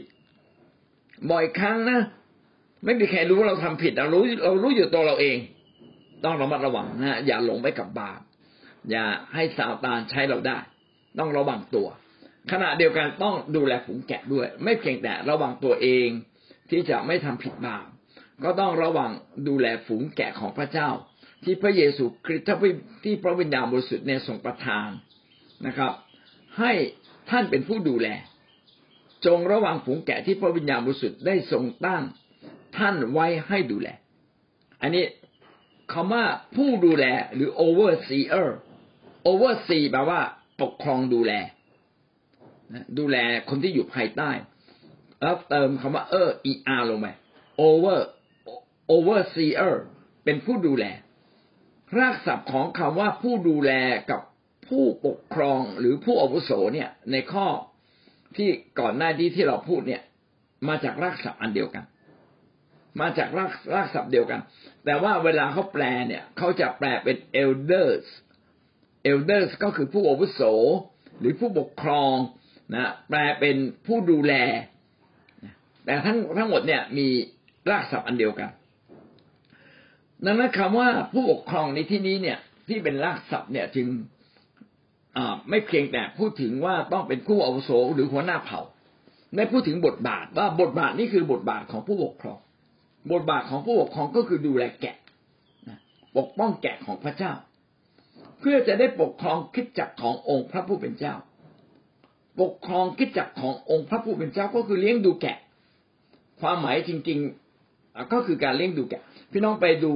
[1.32, 2.00] บ่อยครั้งนะ
[2.86, 5.38] ไม่มีใครรู้ว่าเราทำผิดเรารู้เรารู้อยู่ตัวเราเอง
[6.26, 8.20] ต้องระมัดระวังนะอย่าหลงไปกับบาป
[8.92, 10.58] อย่าให้ซาตานใช้เราได้
[11.20, 11.88] ต้องระวังตัว
[12.52, 16.08] ขณะเดียวกันต้องดูแลฝูงแกะด้วย ไม่เพียงแต่ระวังตัวเอง
[16.70, 17.86] ที่จะไม่ทำผิดบาป
[18.44, 19.12] ก็ต้องระวัง
[19.48, 20.90] ดูแลฝูงแกะของพระเจ้า
[21.44, 22.48] ที่พระเยซูคริสต์
[23.04, 24.90] ที่พระวิญญาณบริสุทธิ์ในทรงประทาน
[25.68, 25.92] นะครับ
[26.60, 26.72] ให้
[27.30, 28.08] ท่านเป็นผู้ดูแล
[29.26, 32.04] จงระวังฝูงแกะที่พระวิญญาณบริสุทธิ์ได้ทรงตั้ง
[32.78, 33.90] ท่านไว้ให้ดูแล
[34.82, 35.06] อันนี้
[35.94, 36.26] คำว่า
[36.56, 38.48] ผู้ดูแลหรือ overseer
[39.30, 40.22] oversee แปลว่า
[40.62, 41.34] ปกครองดูแล
[42.98, 43.18] ดูแล
[43.50, 44.32] คนที่อยู่ภายใต้
[45.22, 46.30] แล้วเติมคำว่า เออ
[46.76, 47.08] er ลงไป
[47.68, 48.00] over
[48.94, 49.74] overseer
[50.24, 50.86] เป็นผู้ดูแล
[52.00, 53.72] รากศัพท์ของคำว่าผู้ดูแล
[54.12, 54.22] กับ
[54.68, 57.48] ผู้ปกครองหรือผู้อาวุโสเนี่ย ในข้อ
[58.38, 58.50] ที่
[58.80, 60.02] ก่อนหน้านี้ที่เราพูดเนี่ย
[60.68, 61.84] มาจากรากศัพท์อันเดียวกัน
[63.02, 64.42] มาจากรากรากศัพท์เดียวกัน
[64.86, 68.06] แต่ว่าเวลาเขาแปลเนี่ยเขาจะแปลเป็น elders
[69.12, 70.42] elders ก็คือผู้อาวุโส
[71.20, 72.16] หรือผู้ปกครอง
[72.74, 73.56] นะแปลเป็น
[73.86, 74.34] ผู้ดูแล
[75.86, 77.08] แต่ทั้งทั้งหมดเนี่ยมี
[77.70, 78.50] รากศัพท์อันเดียวกัน
[80.26, 83.88] ดังนั้นคำว่าผู้ปกครองในที่นี้เนี่ย ที่เป็นรากศัพท์เนี่ยจึง
[85.50, 88.62] ไม่เพียงแต่พูดถึงว่าต้องเป็นผู้อาวุโสหรือหัวหน้าเผ่า
[89.36, 92.40] ได้พูดถึงบทบาทว่าบทบาทนี้คือบทบาทของผู้ปกครอง
[93.12, 94.96] บทบาทของผู้ปกครองก็คือดูแลแกะ
[96.18, 97.34] ปกป้องแกะของพระเจ้า
[98.40, 101.16] เพื่อจะได้ปกครองคิดจักขององค์พระผู้เป็นเจ้า
[102.40, 105.38] ปกครองคิดจักขององค์พระผู้เป็นเจ้าก็คือเลี้ยงดูแกะ
[106.42, 107.20] ความหมายจริง
[107.66, 109.02] ๆ ก็คือการเลี้ยงดูแกะ
[109.32, 109.94] พี่น้องไปดู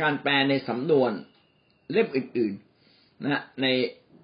[0.00, 1.10] การแปลในสำนวน
[1.92, 3.66] เล่มอื่นๆนะใน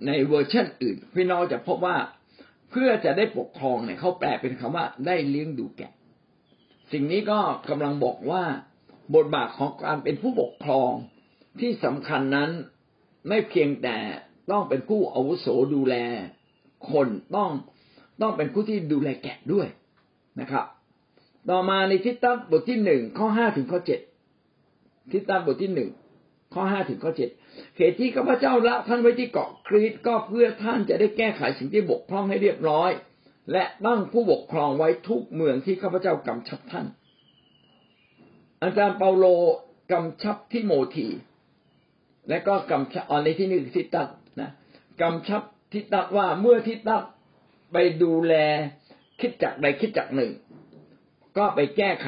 [0.06, 1.96] ในเวอร์ชันอื่น พี่น้องจะพบว่า
[2.70, 5.92] เพื่อจะได้ปกครองเนี่ยเขาแปลเป็นคำว่าได้เลี้ยงดูแกะ
[6.92, 7.38] สิ่งนี้ก็
[7.70, 8.42] กำลังบอกว่า
[9.14, 10.92] บทบาทของการเป็นผู้ปกครอง
[11.60, 12.50] ที่สำคัญนั้น
[13.28, 13.96] ไม่เพียงแต่
[14.50, 15.96] ต้องเป็นผู้อาวุโสดูแล
[16.93, 17.51] คนต้อง
[18.20, 19.66] ต้องเป็นผู้ที่ดูแลแกะด้วย
[20.41, 20.64] นะครับ
[21.51, 24.01] ต่อมาในทิฏฐบทที่หนึ่งข้อห้าถึงข้อเจ็ด
[25.12, 25.91] ทิฏฐบทที่หนึ่ง
[26.55, 27.30] ข้อห้าถึงข้อเจ็ด
[27.76, 32.91] เหตุที่ข้าพเจ้าละท่านไว้ที่เกาะครีตก็เพื่อท่านจะได้แก้ไขสิ่งที่บกพร่องให้เรียบร้อย
[33.53, 36.87] และตั้งผู้ปกครองไว้ทุกเมืองที่ข้าพเจ้ากำชับท่าน
[38.62, 39.24] อาจารย์เปาโล
[39.93, 41.09] กำชับที่โมที
[42.28, 44.09] และก็กำชับในที่นี้ทิตัด
[44.41, 44.51] นะ
[45.03, 45.43] กำชับ
[45.74, 47.04] ทิตัดว่าเมื่อทิตัด
[47.72, 48.34] ไปดูแล
[49.20, 50.32] คิดจักใดคิดจักหนึ่ง
[51.36, 52.06] ก็ไปแก้ไข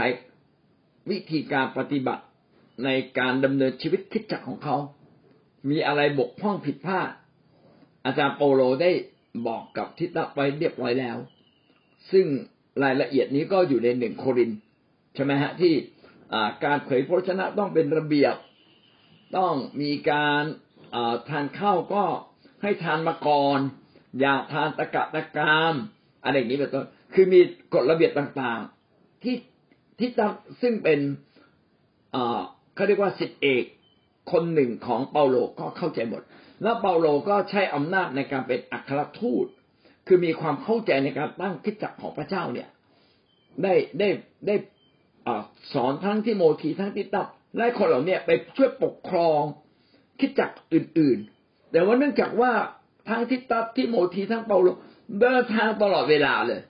[1.11, 2.25] วิธีการปฏิบัติ
[2.85, 2.89] ใน
[3.19, 4.77] การดำเนินชีวิตคิดจักของเขา
[5.71, 7.11] มีอะไรบกพร่องผิดพลาด
[8.05, 8.91] อาจารย์โปโลได้
[9.47, 11.17] บอกกับทิตะไปเรียบร้อยแล้ว
[12.13, 12.27] ซึ่ง
[12.83, 14.51] รายละเอียดนี้ก็อยู่ในหนึ่งโคริน
[15.15, 15.75] ใช่ไหมฮะที่
[16.65, 18.35] การเผยพระชนะต้องเป็นระเบียบ
[19.37, 20.43] ต้องมีการ
[21.29, 22.05] ทานข้าวก็
[22.67, 23.61] ให้ทานมาก่อน
[24.21, 25.75] อย่าทานตะกะตะกาม
[26.25, 27.41] อะไรอย่างนี้เป็นต้นคือมี
[27.75, 29.37] กฎระเบียบต่างๆ ที่
[29.99, 30.11] ที่
[30.63, 31.01] ซึ่งเป็น
[32.75, 33.65] เขาเรียกว่าสิทธิเอก
[34.33, 36.23] คนหนึ่งของเปาโลก็เข้าใจหมด
[36.63, 39.47] แล้วเปาโลก็ใช้อำนาจในการเป็นอัครทูต
[40.07, 42.69] คือมีความเข้าใจในการตั้งคิดจักของพระเจ้าเนี่ย
[43.63, 44.09] ได้ได้
[44.47, 44.55] ได้
[45.73, 49.41] สอนทั้งที่โมทีทั้งที่ตับและคนเหล่านี้ไปช่วยปกครอง
[50.21, 51.19] คิดจักอื่น
[51.71, 52.53] แต่ว่าเนื่องจากว่า
[53.09, 54.69] ทั้งที่ตับที่โมทีทั้งเปาโล
[55.21, 56.61] เดินทางตลอดเวลาเลย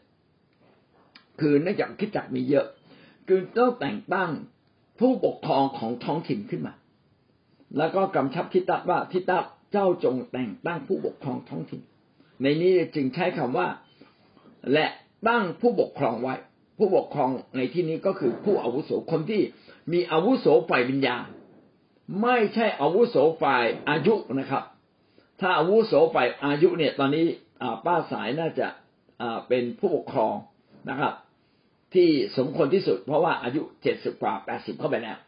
[1.41, 2.67] คือเนื่องจากคิดจักมีเยอะ
[3.29, 4.31] คือต้องแต่งตั้ง
[5.01, 6.75] ผู้ปกครองของท้องถิ่นขึ้นมา
[7.79, 9.39] แล้วก็กำชับทิตัว่าทิตั
[9.73, 11.81] เจ้าจงแต่งตั้งผู้ปกครองท้องถิ่น
[12.43, 13.69] ในนี้จึงใช้คำว่า
[14.73, 14.87] และ
[15.29, 16.35] ตั้งผู้ปกครองไว้
[16.79, 19.43] ผู้ปกครองในที่นี้ก็คือผู้อาวุโสคนที่
[19.93, 21.27] มีอาวุโสฝ่ายวิญญาณ
[22.23, 24.65] ไม่ใช่อาวุโสฝ่ายอายุนะครับ
[25.41, 27.25] ถ้าอาวุโสฝ่ายอายุเนี่ย ตอนนี้
[27.87, 28.69] ป้าสายน่าจะ
[29.49, 30.35] เป็นผู้ปกครอง
[30.91, 31.13] นะครับ
[31.95, 35.19] ที่สมควรที่สุด เพราะว่าอายุเจ็ดสิบกว่าแปดสิบเข้าไปแล้ว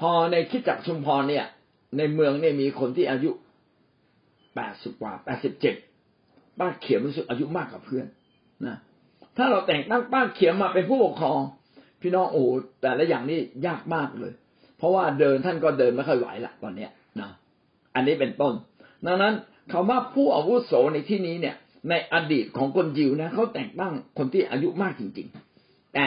[0.00, 1.44] พอในคิดจักชุมพรเนี่ย
[1.98, 3.30] ในเมืองเนี่ยมีคนที่อายุ
[4.54, 5.74] แปดสิบกว่าแปดสิบเจ็ด
[6.58, 8.06] ป้าเขียมรู้สึกอายุมากกว่าเพื่อน
[8.66, 8.76] นะ
[9.36, 11.40] ถ้าเราแต่งตั้งป้าเขียมมาเป็นผู้ปกครอง
[12.00, 12.44] พี่น้องโอ้
[12.82, 14.32] แต่ละอย่างนี่ยากมากเลย
[14.78, 17.30] เพราะว่าเดินท่านก็เดินไม่ค่อยไหวละตอนเนี้ยนะ
[17.94, 18.54] อันนี้เป็นต้น
[19.06, 19.34] ดังนั้น
[19.72, 21.56] คาว่าผู้อาวุโสในที่นี้เนี่ย
[21.90, 25.28] ในอดีตของคนยิวนะเขาแต่งตั้งคนที่อายุมากจริง
[25.60, 26.06] ๆ แต่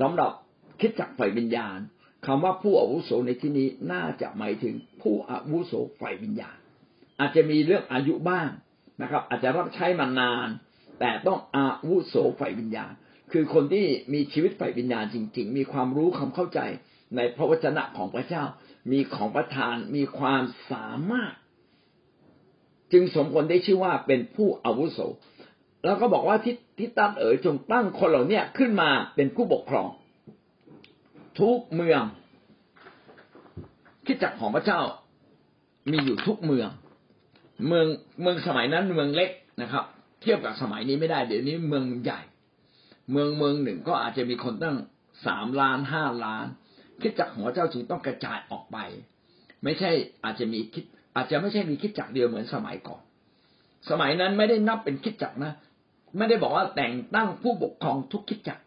[0.00, 0.30] สำหรับ
[0.80, 1.78] คิดจักฝ่ายวิญญาณ
[2.26, 6.56] คำว่าผู้อาวุโสในที่นี้น่าจะหมายถึงผู้อาวุโสฝ่ายวิญญาณ
[7.20, 8.48] อาจจะมีเรื่องอายุบ้าง
[9.02, 10.48] นะครับ อาจจะรับใช้มานาน
[11.00, 12.92] แต่ต้องอาวุโสฝ่ายวิญญาณ
[13.32, 16.60] คือคนที่มีชีวิตฝ่ายวิญญาณจริง ๆ มีความรู้ความเข้าใจ
[17.16, 18.44] ในพระวจนะของพระเจ้า
[18.92, 21.32] มีของประทาน มีความสามารถ
[22.92, 24.98] จึงสมควรได้ชื่อว่าเป็นผู้อาวุโส
[25.84, 29.88] แล้วก็บอกว่าทิทิตันเอ๋ยจงตั้งคนเหล่านี้ขึ้นมาเป็นผู้ปกครอง
[31.40, 32.02] ทุกเมือง
[34.06, 34.80] คิดจักของพระเจ้า
[35.90, 36.68] มีอยู่ทุกเมือง
[37.66, 37.86] เมือง
[38.22, 39.30] เมืองสมัยนั้นเมืองเล็ก
[39.62, 39.84] นะครับ
[40.22, 42.20] เทียบกับสมัยนี้ไม่ได้เดี๋ยวนี้เมืองใหญ่
[43.12, 44.76] เมืองเมืองหนึ่งก็อาจจะมีคนตั้ง
[45.26, 46.46] สามล้านห้าล้าน
[47.00, 48.78] คิดจักของพระเจ้าจึงต้องกระจายออกไป
[49.64, 49.90] ไม่ใช่
[50.24, 50.84] อาจจะมีคิด
[51.16, 53.02] อาจจะไม่ใช่มีคิดจักเดียวเหมือนสมัยก่อน
[53.90, 55.52] สมัยนั้นไม่ได้นับเป็นคิดจักนะ
[56.18, 58.58] ไม่ได้บอกว่าแต่งตั้งผู้ปกครองทุกคิดจัก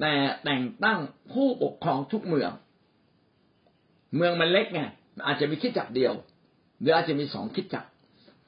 [0.00, 0.12] แต่
[0.44, 0.98] แต่งตั้ง
[1.32, 2.52] ผู้ปกครองทุกเมือง
[4.16, 4.80] เมืองมันเล็กไง
[5.26, 6.12] อาจจะมีคิดจักเดียว
[6.80, 7.84] หรืออาจจะมีสองคิดจัก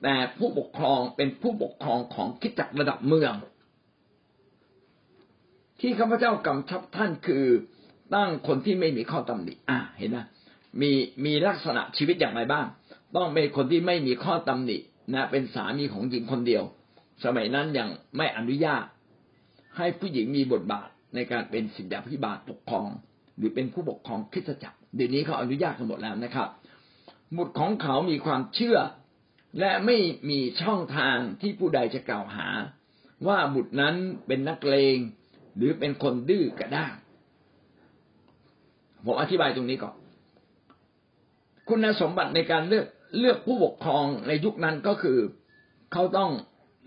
[0.03, 3.35] แต่ผู้ปกครองเป็นผู้ปกครองของคิดจักระดับเมือง
[5.81, 7.45] ที่ข้าพเจ้ากำชับท่านคือ
[8.15, 10.19] ตั้งคนที่ไม่มีข้อตำหนิอะเห็นไหม
[10.81, 10.91] มี
[11.25, 12.67] มีลักษณะชีวิตอย่างไรบ้าง
[13.17, 14.79] ต้องเป็นคนที่ไม่มีข้อตำหนิ
[15.15, 16.65] นะ เป็นสามีของหญิงคนเดียว
[17.25, 18.85] สมัยนั้นยังไม่อนุญาต
[19.77, 22.89] ให้ผู้หญิงมีบทบาทในการเป็นสิทธิพิบาลปกครอง
[23.37, 26.49] หรือเป็นผู้ปกครองคริสตจักรเดี๋ยวนี้เขาอนุญาตกันหมดแล้วนะครับ
[27.37, 28.79] บุตรของเขามีความเชื่อ
[29.59, 29.97] และไม่
[30.31, 32.49] มีช่องทางที่ผู้ใดจะกล่าวหา
[33.27, 33.95] ว่าบุตรนั้น
[34.27, 34.97] เป็นนักเลง
[35.57, 36.93] หรือเป็นคนดื้อกระด้าง
[39.05, 39.95] ผมอธิบายตรงนี้ก่อน
[41.69, 42.87] คุณสมบัติในการเลือก
[43.19, 45.19] เลือกผู้ปกครองในยุคนั้นก็คือ
[45.93, 46.31] เขาต้อง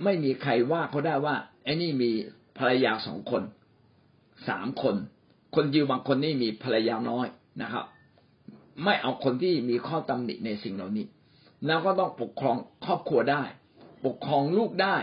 [0.03, 2.11] ไม่มีใครว่าเขาได้ว่าไอ้นี่มี
[2.57, 3.41] ภรรยาสองคน
[4.47, 4.95] สามคน
[5.55, 7.27] คนยิวบางคนนี่มีภรรยาน้อย
[7.61, 7.85] นะครับ
[8.83, 11.05] ไม่เอาคนที่มีข้อตำหนิในสิ่งเหล่านี้
[11.65, 12.55] แล้วก็ต้องปกครอง
[12.85, 13.43] ครอบครัวได้
[14.05, 14.95] ปกครองลูกได้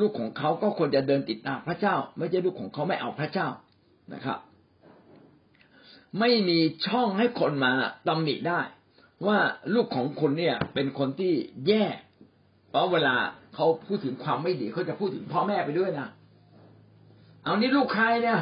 [0.00, 3.48] ลูกของเขาก็ควรจะเดินติดตามพระเจ้า ไม่ใช่ลูกของเขาไม่เอาพระเจ้า
[4.14, 4.38] นะครับ
[6.18, 7.72] ไม่มีช่องให้คนมา
[8.08, 8.60] ตำหนิได้
[9.26, 9.38] ว่า
[9.74, 11.32] ลูกของคุณเนี่ย เป็นคนที่
[11.66, 11.84] แย่
[12.70, 13.16] เพราะเวลา
[13.54, 16.08] เขาพูดถึงความไม่ดีเขาจะพูดถึงพ่อแม่ไปด้วยนะ
[17.44, 18.40] เอานี่ลูกใครเนี่ย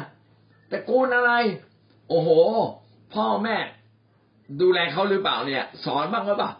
[0.69, 1.31] แต่กูลอะไร
[2.09, 2.29] โอ้โห
[3.13, 3.57] พ่อแม่
[4.61, 6.51] ดูแลเขาหรือเปล่าเนี่ย สอนบ้างหรือเปล่า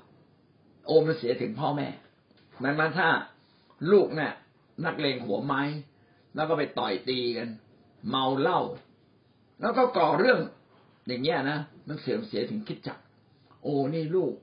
[0.85, 1.87] โอมันเสียถึงพ่อแม่
[2.63, 3.09] มันมาถ้า
[3.91, 4.33] ลูกเนี่ย
[4.85, 5.61] นักเลงหัวไม้
[6.35, 7.49] แล้วก็ไปต่อยตีกัน
[8.09, 8.61] เมาเหล้า
[9.61, 10.39] แล้วก็ก่อเรื่อง
[11.07, 13.01] อย่างเงี้ยนะมันเสื่อมเสียถึงคิดจักร
[13.61, 14.33] โอ้นี่ลูก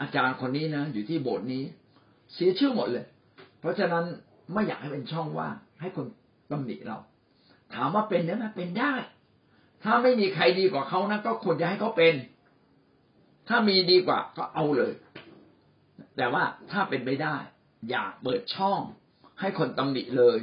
[0.00, 1.64] อาจารย์คนนี้นะอยู่ที่โบสถ์นี้
[2.34, 3.06] เสียชื่อหมดเลย
[3.60, 4.04] เพราะฉะนั้น
[4.52, 6.06] ไม่อยากให้เป็นช่องว่างให้คน
[6.50, 6.98] ตำหนิเรา
[7.74, 8.92] ถามว่าเป็นได้ไหมเป็นได้
[9.84, 12.14] ถ้าไม่มีใครดีกว่าเขานะก็ควรจะให้เขาเป็น
[13.48, 14.92] ถ้ามีดีกว่าก็เอาเลย
[16.16, 17.36] แต่ว่าถ้าเป็นไม่ได้
[17.90, 18.80] อย่าเปิดช่อง
[19.40, 20.38] ให้คนตำหนิเลย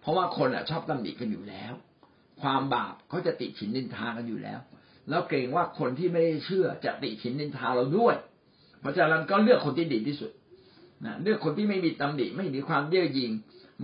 [0.00, 1.72] เพราะว่าคนอะชอบตำหนิกันอยู่แล้ว
[2.42, 4.60] ความบาปเขาจะติฉินนินทากันอยู่แล้ว
[5.08, 8.14] แล้วเกรงว่าคนที่ไม่ได้เชื่อจะติฉินนินทาเราด้วย
[8.80, 10.30] เพราะฉะนั้นก็เลือกคนที่ดีที่สุด
[11.04, 13.30] นะเลือกคนที่ไม่มีตำหนิไม่มีความเย่อหยิ่ง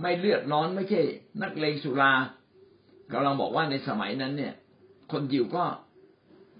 [0.01, 1.01] ไม่เลือดร้อนไม่ใช่
[1.41, 2.13] นักเลงสุรา
[3.13, 4.53] กำลังบอกว่าในสมัยนั้น เนี่ย
[5.11, 5.63] คนยิวก็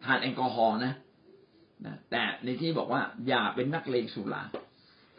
[0.05, 0.93] ทานแอลกอฮอล์นะ
[1.86, 4.41] นะแต่ในที่บอกว่าอย่าเป็นนักเลงสุรา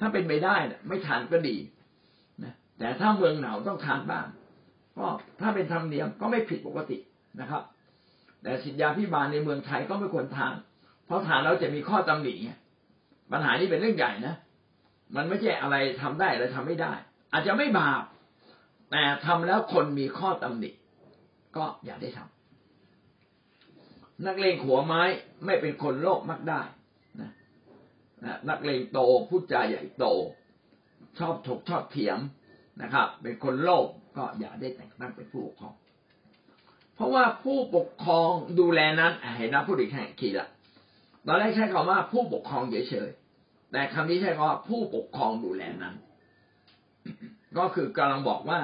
[0.01, 0.57] ถ้าเป็นไปได้
[0.89, 1.57] ไม่ทานก็ดี
[2.43, 4.27] นะแต่ถ้าเมืองหนาวต้องทานบ้าง
[4.99, 5.07] ก็
[5.41, 6.99] ถ้าเป็นธรรมเนียมก็ไม่ผิดปกติ
[7.41, 7.63] นะครับ
[8.43, 10.55] แต่สิทธยาพิบาลในเมืองไทยก็ไม่ควรทาน
[11.07, 12.35] เพราะทานแล้วจะมีข้อตำหนิ
[13.33, 14.35] ปัญหานี้เป็นเรื่องใหญ่นะ
[15.17, 16.93] มันไม่ใช่อะไรทำได้อะไรทำไม่ได้
[17.33, 18.03] อาจจะไม่บาป
[18.91, 20.71] แต่ทำแล้วคนมีข้อตำหนิ
[21.57, 22.33] ก็อย่าได้ทำ
[24.27, 25.03] นักเลงหัวไม้
[25.47, 26.61] ไม่เป็นคนโลภมักได้
[27.21, 27.31] นะ
[28.49, 30.07] นักเลงโตพูดจาใหญ่โต
[31.19, 32.19] ชอบถกชอบเถียง
[32.83, 33.87] นะครับ เป็นคนโลภ
[34.17, 35.75] ก็อย่าได้แต่งตั้งเป็นผู้ปกครอง
[36.95, 38.31] เพราะว่าผู้ปกครอง
[38.61, 40.49] ดูแลนั้นเห็นนะผู้ดีแข่งขีดละ
[41.27, 45.95] ตอนแรกใช้คำว่าผู้ปกครองเฉยๆแต่คำนี้ใช้คำว่าผู้ปกครองดูแลนั้น
[47.59, 48.61] ก็คือกำลังบอกว่า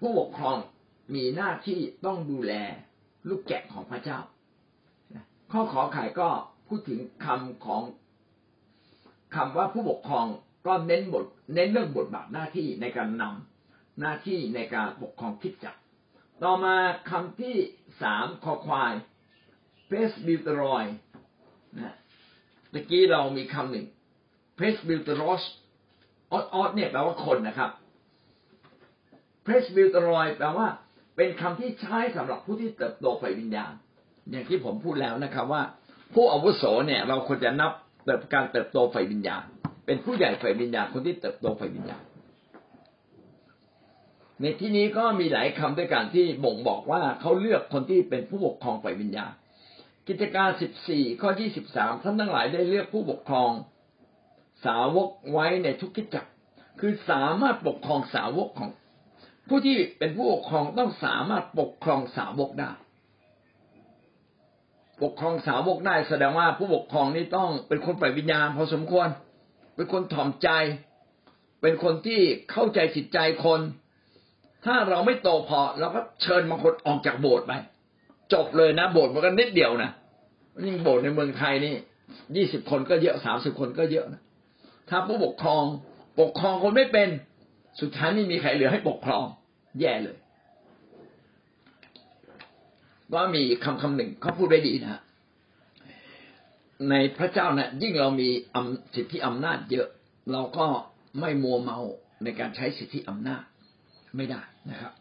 [0.00, 0.56] ผู้ปกครอง
[1.14, 2.52] มีหน้าที่ต้องดูแล
[3.28, 4.18] ลูกแกะของพระเจ้า
[5.52, 6.28] ข้อขอไข่ก็
[6.68, 7.82] พูดถึงคำของ
[9.34, 10.26] คำว่าผู้ปกครอง
[10.66, 11.24] ก็เน้นบท
[11.54, 15.76] เน้นเรื่องบทบาทหน้าที่ในการนำหน้าที่ในการปกครองคริสตจักร
[16.42, 16.76] ต่อมา
[17.10, 17.56] คำที่
[18.02, 18.92] สามคอควาย
[19.88, 20.84] เพรสบิทรอย
[21.78, 21.94] นะ
[22.72, 23.86] ตะกี้เรามีคำหนึ่ง
[24.56, 25.42] เพรสบิทรอส
[26.32, 27.70] ออสออสเนี่ยแปลว่าคนนะครับ
[29.44, 30.68] เพรสบิทรอยแปลว่า
[31.16, 33.72] เป็นคำที่ใช้สำหรับผู้ที่เติบโตฝ่ายวิญญาณ
[34.30, 35.62] อย่างที่ผมพูดแล้วนะครับ ว่า
[36.14, 37.72] ผู้อาวุโสเนี่ย เราควรจะนับ
[38.04, 39.42] เติบการเติบโตฝ่ายวิญญาณ
[39.86, 42.02] เป็นผู้ใหญ่ฝ่ายวิญญาณคนที่เติบโตฝ่ายวิญญาณ
[44.40, 49.32] ในที่นี้ก็มีหลายคำด้วยกันที่บ่งบอกว่าเขาเลือกคนที่เป็นผู้ปกครองฝ่ายวิญญาณ
[50.08, 53.50] กิจการสิบสี่ข้อยี่สิบสามท่านทั้งหลายได้เลือกผู้ปกครอง
[54.64, 56.30] สาวกไว้ในทุกกิจจักร
[56.80, 58.70] คือสามารถปกครองสาวกของ
[59.48, 62.72] ผู้ที่เป็นผู้ปกครองต้องสามารถปกครองสาวกได้
[65.02, 69.08] ปกครองสาวกได้แสดงว่าผู้ปกครองนี่ต้องเป็นคนปล่อยวิญญาณพอสมควร
[69.76, 70.48] เป็นคนถ่อมใจ
[71.62, 72.20] เป็นคนที่
[72.50, 73.60] เข้าใจจิตใจคน
[74.66, 77.52] ถ้าเราไม่โตพอเราก็เชิญบางคนออกจากโบสถ์ไป
[78.32, 79.90] จบเลยนะ โบสถ์มันก็นิดเดียวนะ
[80.62, 81.74] นี่โบสถ์ในเมืองไทยนี่
[82.36, 84.22] ยี่สิบคนก็เยอะสามสิบคนก็เยอะนะ
[84.88, 85.64] ถ้าผู้ปกครอง
[86.20, 87.08] ปกครองคนไม่เป็น
[87.80, 89.24] สุดท้ายไม่มีใครเหลือให้ปกครอง
[89.80, 90.16] แย่เลย
[93.14, 95.00] ว่ามีคำคำหนึ่งเขาพูดไว้ดีนะ
[96.90, 98.28] ในพระเจ้านะ่ะยิ่งเรามี
[98.94, 99.88] สิทธิอำนาจเยอะ
[100.32, 100.66] เราก็
[101.20, 101.78] ไม่มัวเมา
[102.22, 103.42] ในการใช้สิทธิอำนาจ
[104.16, 104.92] ไม่ได้ นะครับ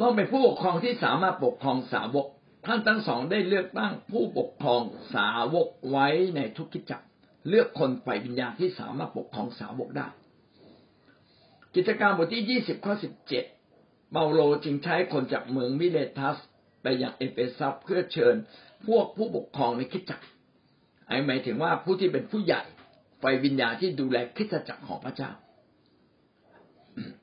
[0.00, 2.26] ต้องเป็นผู้ปกครองที่สามารถปกครองสาวก
[2.66, 4.82] ท่านทั้งสองได้เลือกตั้งผู้ปกครอง
[5.14, 6.06] สาวกไว้
[6.36, 7.06] ในทุกกิจจักร
[7.48, 10.08] เลือกคนฝ่ายวิญญาณที่สามารถปกครองสาวกได้
[11.74, 13.44] กิจการบทที่ยี่สิบข้อสิบเจ็ด
[14.12, 16.36] เปาโลจึงใช้คนจากเมืองมิเลทัส
[16.82, 18.34] ไปยังเอเฟซัสเพื่อเชิญ
[18.86, 20.24] พวกผู้ปกครองในคิดจักร
[21.08, 22.62] ไอหมายถึงว่าผู้ที่เป็นผู้ใหญ่
[23.22, 25.30] ฝ่ายวิญญาณที่ดูแลคิดจักรของพระเจ้า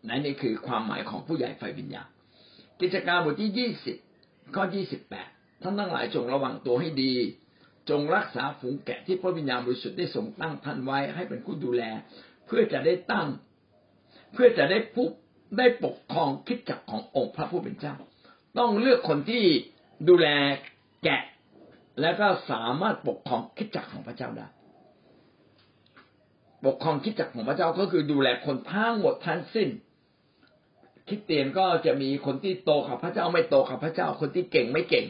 [0.07, 2.07] นั่นนี่คือความหมายของผู้ใหญ่ฝ่ายวิญญาณ
[2.82, 3.97] กิจการบทที่ยี่สิบ
[4.55, 5.30] ข้อยี่สิบแปด
[5.61, 7.13] ท่านทั้งหลายจงระวังตัวให้ดี
[7.89, 11.84] จงรักษาฝูงแกะที่พระวิญญาณบริสุทธิ์ได้ทรงตั้งท่านไว้ให้เป็นผู้ดูแล
[12.45, 13.28] เพื่อจะได้ตั้ง
[14.34, 15.07] เพื่อจะได้ผู้
[15.57, 17.95] ได้ปกครองคิดจักขององค์พระผู้เป็นเจ้า
[18.57, 19.43] ต้องเลือกคนที่
[20.09, 20.28] ดูแล
[21.03, 21.24] แกะ
[22.01, 24.47] แล้วก็สามารถปกครองคิดจักของพระเจ้าได้
[26.66, 29.70] ปกครองคิดจักของพระเจ้าก็คือดูแลคนทั้งหมดทั้งสิ้น
[31.07, 35.05] คิดเตียนก็จะมีคนที่โตกับพระเจ้าไม่โตกับพระเจ้าคนที่เก่งไม่เก่ง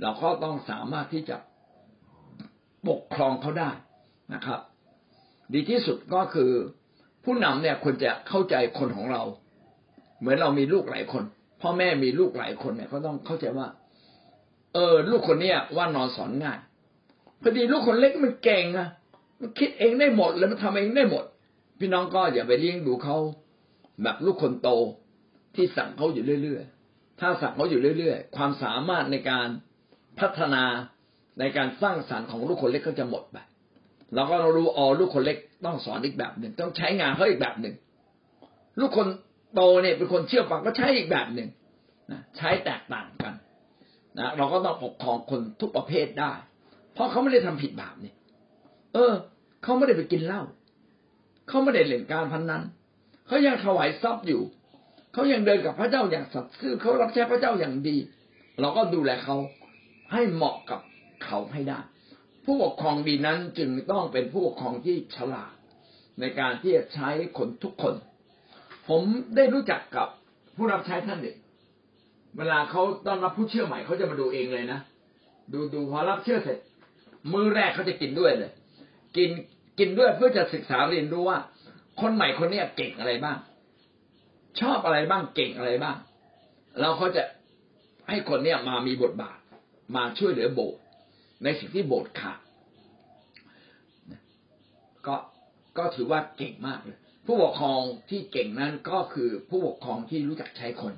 [0.00, 1.36] เราก็ต้องสามารถที่จะ
[2.88, 3.70] ปกครองเขาได้
[4.34, 4.60] นะครับ
[5.52, 6.50] ดีที่สุดก็คือ
[7.24, 9.22] ผู้นำเนี่ยควรจะเข้าใจคนของเรา
[10.18, 11.24] เหมือนเรามีลูกหลายคน
[11.60, 13.68] พ่อแม่มีลูกหลายคนเนี่ย ก็ต้องเข้าใจว่า
[14.74, 16.58] เออ ลูกคนเนี้ยว่านอนสอนง่าย
[17.42, 18.88] พอดีลูกคนเล็กมันเก่งอะ
[19.58, 21.24] คิดเองได้หมดเลยมันทำเองได้หมด
[21.78, 23.16] พี่น้องก็อย่าไปเลี้ยงดูเขา
[24.02, 24.68] แบบลูกคนโต
[25.54, 29.48] ที่สั่งเขาอยู่เรื่อยๆ ถ้าสั่งเขาอยู่เรื่อยๆ ความสามารถในการ
[30.20, 30.64] พัฒนา
[31.40, 33.36] ในการสร้างสารรค์ของลูกคนเล็กก็จะหมดไป
[34.14, 37.74] เราก็รู้อ๋อลูกคนเล็กต้องสอนอีกแบบหนึ่ง ต้องใช้งานเขาอีกแบบหนึ่ง
[38.80, 39.08] ลูกคน
[39.54, 41.48] โตเนี่ยเป็นคนเชื่อฟังก็ใช้อีกแบบหนึ่ง
[42.10, 43.34] นะใช้แตกต่างกัน
[44.18, 46.32] นะเราก็ต้องปกครองคนทุกประเภทได้
[46.94, 48.12] เพราะเขาไม่ได้ทำผิดบาปนี่
[48.94, 49.12] เออ
[49.62, 50.42] เขาไม่ได้ไปกินเหล้า
[51.48, 52.62] เขาไม่ได้เล่นการพนนัน
[53.26, 54.42] เขายังถวายทรัพย์อยู่
[55.12, 57.96] เขายังเดินกับพระเจ้าอย่างสัตย์ซื่อเขารับใช้พระเจ้าอย่างดี
[58.60, 59.36] เราก็ดูแลเขา
[60.12, 60.80] ให้เหมาะกับ
[61.24, 61.80] เขาให้ได้
[62.44, 65.52] ผู้ปกครองดีนั้นจึงต้องเป็นผู้ปกครองที่ฉลาด
[66.20, 67.08] ในการที่จะใช้
[67.38, 67.94] คนทุกคน
[68.88, 69.02] ผม
[69.36, 70.08] ได้รู้จักกับ
[70.56, 71.38] ผู้รับใช้ท่านหนึ่ง
[72.38, 74.80] เวลาเขาต้อนรับผู้เชื่อใหม่เขาจะมาดูเองเลยนะ
[75.52, 76.58] ดูดูพอรับเชื่อเสร็จ
[77.32, 78.52] มือแรกเขาจะกินด้วยเลย
[79.16, 79.30] กิน
[79.78, 81.38] กินด้วยเพื่อจะศึกษาเรียนรู้ว่า
[82.00, 83.38] คนใหม่คนนี้เก่งอะไรบ้าง
[84.60, 85.96] ชอบอะไรบ้างเก่งอะไรบ้าง
[86.80, 87.22] เราเขาจะ
[88.08, 89.38] ให้คนเนี้ยมามีบทบาท
[89.96, 90.80] มาช่วยเหลือโบสถ์
[91.44, 92.38] ในสิ่งที่โบสถ์ขาด
[95.06, 95.16] ก็
[95.78, 100.94] ก็ถือว่าเก่งมากเลยผู้ปกครองที่เก่งนั้นก็คือผู้ปกครองที่รู้จักใช้คน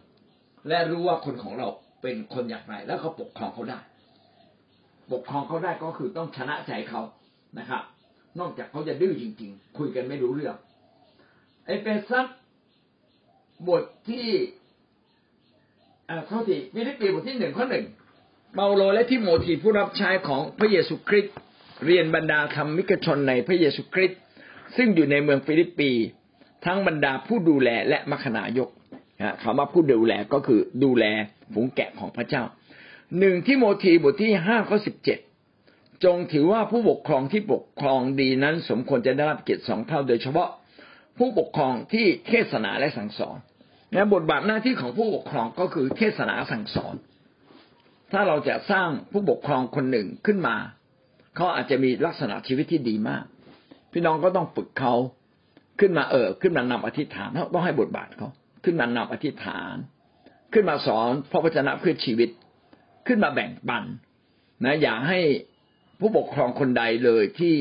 [0.68, 1.68] และรู้ว่าคนของเรา
[2.02, 3.80] เป็นคนอย่างไร แล้วเขาปกครองเขาได้
[5.12, 7.02] ปกครองเขาได้ก็คือต้องชนะใจเขา
[7.58, 7.82] นะครับ
[8.40, 10.56] นอกจากเขาจะดื้อจริง ๆ คุยกันไม่รู้เรื่อง
[11.66, 12.26] เอเฟซัส
[13.68, 14.26] บทที่
[16.08, 17.84] อ่าเท่าที่ฟิลิปปีบทที่หนึ่งข้อหนึ่ง
[18.54, 21.34] เปาโลและทิโมธีผู้รับใช้ของพระเยซูคริสต์
[21.86, 24.20] เรียนบรรดาธรรมิกชนในพระเยซูคริสต์
[24.76, 25.90] ซึ่งอยู่ในเมืองฟิลิปปี
[26.64, 28.68] ทั้งบรรดาผู้ดูแลและมัคนายก
[29.42, 31.04] คำว่าผู้ดูแลก็คือดูแล
[31.52, 32.42] ฝูงแกะของพระเจ้า
[33.18, 35.18] หนึ่งทิโมธีบทที่ห้าข้อสิบเจ็ด
[36.04, 40.48] จงถือว่าผู้ปกครองที่ปกครองดีนั้นสมควรจะได้รับเกียรติสองเท่าโดยเฉพาะ
[41.18, 43.38] ผู้ปกครองที่เทศนาและสั่งสอน
[43.92, 46.94] นะบทบาทหน้าที่ของผู้ปกครองก็คือเทศนาสั่งสอน
[48.12, 50.56] ถ้าเราจะสร้างผู้ปกครองคนหนึ่งขึ้นมา
[51.36, 53.24] เขาอาจจะมีลักษณะชีวิตที่ดีมาก
[53.92, 54.94] พี่น้องก็ต้องฝึกเขา
[55.80, 58.28] ขึ้นมาเออ ขึ้นมานำอธิษฐานต้องให้บทบาทเขา
[58.64, 59.74] ขึ้นมานำอธิษฐาน
[60.52, 62.30] ขึ้นมาสอนพระวจนะเพื่อชีวิต
[63.06, 63.84] ขึ้นมาแบ่งปัน
[64.64, 65.18] นะอย่าให้
[66.00, 67.54] ผู้ปกครองคนใดเลยที่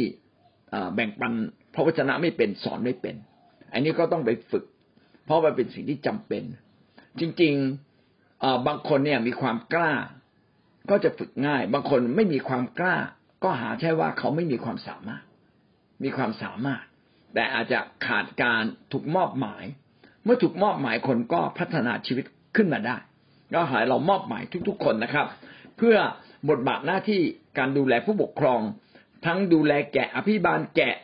[0.96, 1.34] แบ่งปัน
[1.74, 3.16] พระวจนะไม่เป็นสอนไม่เป็น
[3.74, 4.64] อันนี้ก็ต้องไปฝึก
[5.26, 6.44] เพราะมันเป็นสิ่งที่จำเป็น
[7.20, 9.94] จริงๆบางคนเนี่ยมีความกล้า
[10.90, 12.96] ก็จะฝึกง่าย บางคนไม่มีความกล้า
[13.44, 15.24] ก็หาใช่ว่าเขาไม่มีความสามารถ
[16.04, 16.84] มีความสามารถ
[17.34, 19.64] แต่อาจจะขาดการถูกมอบหมาย
[20.24, 22.26] เมื่อถูกมอบหมายคนก็พัฒนาชีวิต
[22.56, 22.98] ขึ้นมาได้
[23.54, 25.28] ก็หายเรามอบหมายทุกๆคนนะครับ
[25.78, 25.96] เพื่อ
[26.50, 27.22] บทบาทหน้าที่
[27.58, 28.62] การดูแลผู้ปกครอง
[29.26, 30.96] ทั้งดูแลแกะอภิบาลแกะ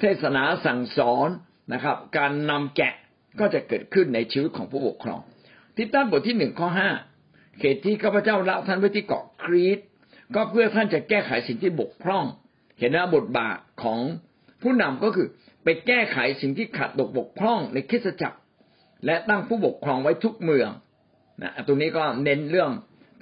[0.00, 1.28] เทศนาสั่งสอน
[1.72, 2.94] นะครับ การนำแกะ
[3.40, 5.20] ก็จะเกิดขึ้นในชีวิตของผู้ปกครอง
[5.76, 6.90] ทิฏฐานบทที่หนึ่งข้อห้า
[7.58, 9.78] เขตที่ข้าพเจ้าละท่านไว้ที่เกาะครีต
[10.34, 12.24] ก็เพื่อท่านจะแก้ไขสิ่งที่บกพร่อง
[12.78, 13.98] เห็นว่าบทบาทของ
[14.62, 15.28] ผู้นำก็คือ
[15.64, 18.38] ไปแก้ไขสิ่งที่ขัดตกบกพร่องในคริสตจักร
[19.06, 20.68] และตั้งผู้ปกครองไว้ทุกเมือง
[21.42, 22.70] นะตรงนี้ก็เน้นเรื่อง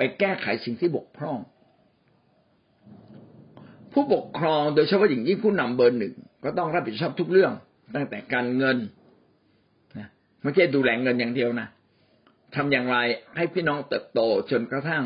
[0.03, 1.38] ไปแก้ไขสิ่งที่บกพร่อง
[3.92, 7.53] ผู้ปกครองโดยเฉพาะอย่างยิ่งผู้นำเบอร์หนึ่งก็ต้องรับผิดชอบทุกเรื่อง
[7.94, 8.78] ตั้งแต่การเงิน
[9.98, 10.09] นะ
[10.42, 11.68] ไม่ใช่ดูแลเงินอย่างเดียวนะ
[12.55, 12.96] ทำอย่างไร
[13.36, 14.20] ให้พี่น้องเติบโต
[14.51, 15.05] จนกระทั่ง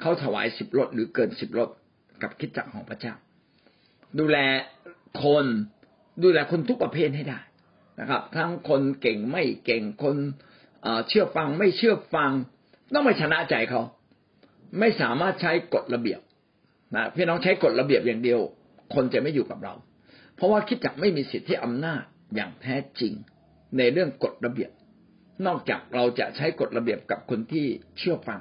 [0.00, 1.68] เขาถวายสิบรถหรือเกินสิบรถ
[2.22, 3.14] กับคิดจักของพระเจ้า
[4.18, 4.38] ดูแล
[5.22, 5.46] คน
[6.22, 7.40] ดูแลคนทุกประเภทให้ได้
[8.00, 10.16] นะครับ ทั้งคนเก่งไม่เก่งคน
[11.08, 12.30] เชื่อฟังไม่เชื่อฟัง
[12.94, 13.82] ต้องไปชนะใจเขา
[14.78, 16.20] ไม่สามารถใช้กฎระเบียบ
[16.94, 18.40] นะพี่น้องใช้กฎระเบียบอย่างเดียว
[18.94, 19.74] คนจะไม่อยู่กับเรา
[20.36, 22.02] เพราะว่าคิดจักไม่มีสิทธิอำนาจ
[22.34, 23.12] อย่างแท้จริง
[23.78, 24.70] ในเรื่องกฎระเบียบ
[25.46, 27.66] นอกจากเราจะใช้กฎระเบียบกับคนที่
[27.98, 28.40] เชื่อฟัง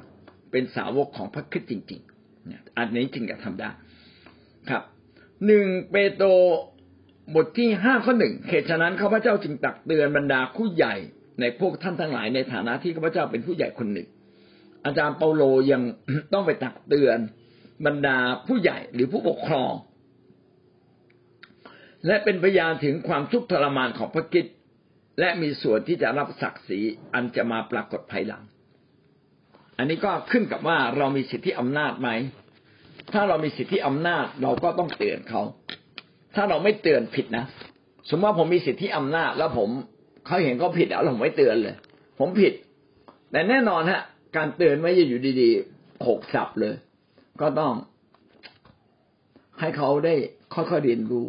[0.51, 3.69] เป็นสาวกของพระคิดจริงๆอันนี้จริงจะทำได้
[4.69, 4.83] ครับ
[5.45, 6.27] หนึ่งเปโตร
[7.35, 10.95] บทที่ห้าข้อหนึ่งเหตุฉะนั้นข้าพเจ้าจึงตักเตือนบรรดาผู้ใหญ่
[11.41, 14.07] ในพวกท่านทั้งหลายในฐานะที่ข้าพเจ้าเป็นผู้ใหญ่คนหนึ่ง
[14.85, 15.81] อาจารย์เปาโลยัง
[16.33, 17.17] ต้องไปตักเตือน
[17.85, 18.17] บรรดา
[18.47, 19.73] ผู้ใหญ่หรือผู้ปกครอง
[22.07, 24.45] และเป็นพยานถึงความทุกข์ทรมานของพระกิต
[25.19, 26.79] และมีส่วนที่จะรับศักดิ์ศรี
[27.13, 28.43] อันจะมาปรากฏภายหลัง
[29.77, 32.09] อันนี้ก็ขึ้นกับว่าเรามีสิทธิอำนาจไหม
[33.13, 35.41] ถ้าเรามีสิทธิอำนาจเราก็ต้องเตือนเขา
[36.35, 37.45] ถ้าเราไม่เตือนผิดนะ
[38.09, 39.69] สมมติว่าผมมีสิทธิอำนาจแล้วผม
[40.25, 41.75] เขาเห็นเขาผิดแล้วผมไม่เตือนเลย
[42.19, 42.53] ผมผิด
[43.31, 44.01] แต่แน่นอนฮะ
[44.35, 46.75] การเตือนไม่ใช่อยู่ดีๆหกสับเลย
[47.41, 47.73] ก็ต้อง
[49.59, 50.13] ให้เขาได้
[50.53, 51.27] ค่อยๆเรียนรู้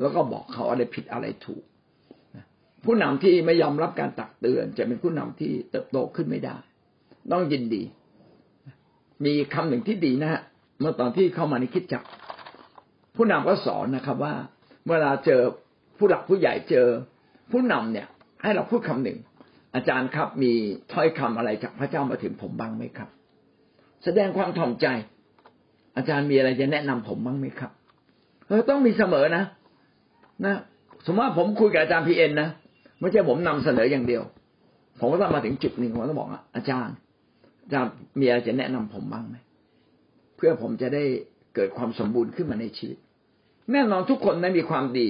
[0.00, 1.62] แล้วก็บอกเขาอะไรผิดอะไรถูก
[2.84, 6.56] ผู้นำที่ไม่ยอมรับการตักเตือน จะเป็นผู้นำที่เติบโตขึ้นไม่ได้
[7.32, 7.82] ต้องยินดี
[9.24, 10.42] มีคำหนึ่งที่ดีนะฮะ
[10.80, 12.04] เมื่อตอนที่เข้ามาในคิดจัก
[13.16, 14.34] ผู้นำก็สอนนะครับว่า
[14.88, 15.40] เวลาเจอ
[15.98, 16.86] ผู้หลักผู้ใหญ่เจอ
[17.50, 18.06] ผู้นำเนี่ย
[18.42, 19.18] ให้เราพูดคำหนึ่ง
[19.74, 20.52] อาจารย์ครับมี
[20.92, 23.08] ถ้อยคำอะไรจากพระเจ้ามาถึงผมบ้างไหมครับ
[24.04, 24.86] แสดงความถ่อมใจ
[25.96, 27.70] อาจารย์มีอะไรจะแนะนำผมบ้างไหมครับ
[28.48, 29.44] เออต้องมีเสมอนะ
[30.44, 30.56] นะ
[31.06, 32.48] สมมติว่าผมคุยกับอาจารย์พีเอ็นนะ
[33.00, 34.22] ไม่ใช่ผมนำเสนออย่างเดียว
[35.00, 36.94] ผมก็ต้องมาถึงจุดหนึ่งผมต้องบอกอาจารย์
[37.62, 37.90] อาจารย์
[38.20, 39.36] มีอะไรจะแนะนำผมบ้างไหม
[40.36, 41.04] เพื่อผมจะได้
[41.54, 42.98] เกิดความสมบูรณ์ขึ้นมาในชีวิต
[43.72, 45.06] แน่นอนทุกคนนั้นมีความดี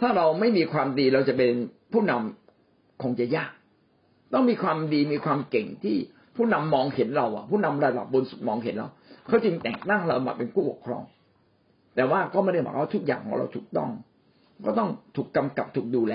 [0.00, 1.50] ถ้าเราไม่มีความดีเราจะเป็น
[1.92, 3.52] ผู้นำคงจะยาก
[4.32, 5.96] ต้องมีความดีมีความเก่งที่
[6.36, 8.88] ผู้นำมองเห็นเราอะ ผู้นำระดับบนสุดมองเห็นเรา
[9.26, 11.02] เขาจึงแต่งตั้งเรามาเป็นผู้ปกครอง
[11.94, 13.90] แต่ว่าก็ไม่ได้หมายว่าทุกอย่างของเราถูกต้อง
[14.64, 16.14] ก็ต้องถูกกำกับถูกดูแล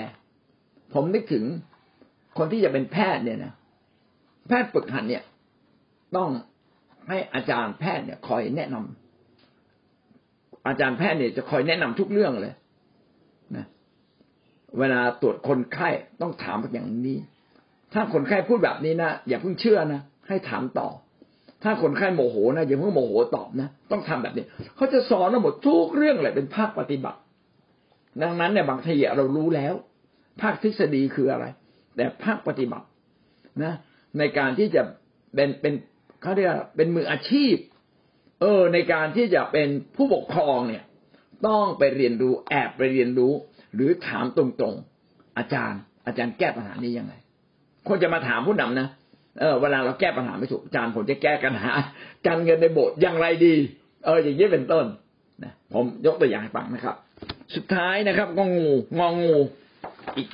[0.94, 1.44] ผมนึกถึง
[2.38, 3.52] คนที่จะเป็นแพทย์เนี่ยนะ
[4.48, 5.22] แพทย์ฝึกหัดเนี่ย
[6.16, 6.28] ต้อง
[7.08, 12.54] ให้อาจารย์แพทย์เนี่ย คอยแนะนำอาจารย์แพทย์เนี่ยจะคอยแนะนำทุกเรื่องเลย
[13.56, 13.66] นะ
[14.78, 15.88] เวลาตรวจคนไข้
[16.20, 17.18] ต้องถามอย่างนี้
[17.94, 20.88] ถ้าคนไข้พูดแบบนี้นะอย่าเพิ่งเชื่อนะให้ถามต่อ
[21.62, 24.44] ถ้าคนไข้โมโหนะอย่าเพิ่งโมโหตอบนะต้องทำแบบนี้
[24.76, 27.18] เขาจะสอนเราหมดทุกเรื่องเลยเป็นภาคปฏิบัติ
[28.22, 29.74] ดังนั้นเนี่ยบางทีเรารู้แล้ว
[30.40, 31.44] ภาคทฤษฎีคืออะไร
[31.96, 32.86] แต่ภาคปฏิบัติ
[33.64, 33.74] นะ
[34.18, 34.82] ในการที่จะ
[35.34, 35.74] เป็นเป็น
[36.22, 37.54] เขาเรียกเป็นมืออาชีพ
[38.40, 40.84] เออ ในการที่จะเป็นผู้ปกครองเนี่ย
[41.46, 43.32] ต้องไปเรียนรู้แอบไปเรียนรู้
[43.74, 47.14] หรือถามตรงๆ อาจารย์ อาจารย์แก้ปัญหานี้ยังไง
[47.88, 48.88] คนจะมาถามผู้นำนะ
[49.40, 51.72] เออเวลาเราแก้ปัญหาไม่ถูกอาจารย์ผมจะแก้ปัญหา
[52.26, 53.54] การเงินในโบสถ์อย่างไรดี
[54.04, 54.84] เอออย่างนี้เป็นต้น
[55.42, 56.96] นะผมยกตัวอย่างให้ฟังนะครับ
[57.54, 59.34] สุดท้ายนะครับงองูงองู
[60.16, 60.28] อีก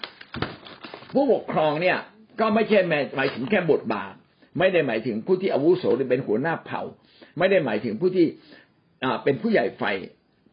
[1.15, 1.99] ผู้ปกครองเนี่ย
[2.41, 2.79] ก็ไม่ใช่
[3.17, 4.13] หมายถึงแค่บทบาท
[4.59, 6.83] ไม่ได้หมายถึงผู้ที่อาวุโสหรือเป็นหัวหน้าเผ่า
[7.39, 8.27] ไม่ได้หมายถึงผู้ที่
[9.05, 9.83] อ่าเป็นผู้ใหญ่ไฟ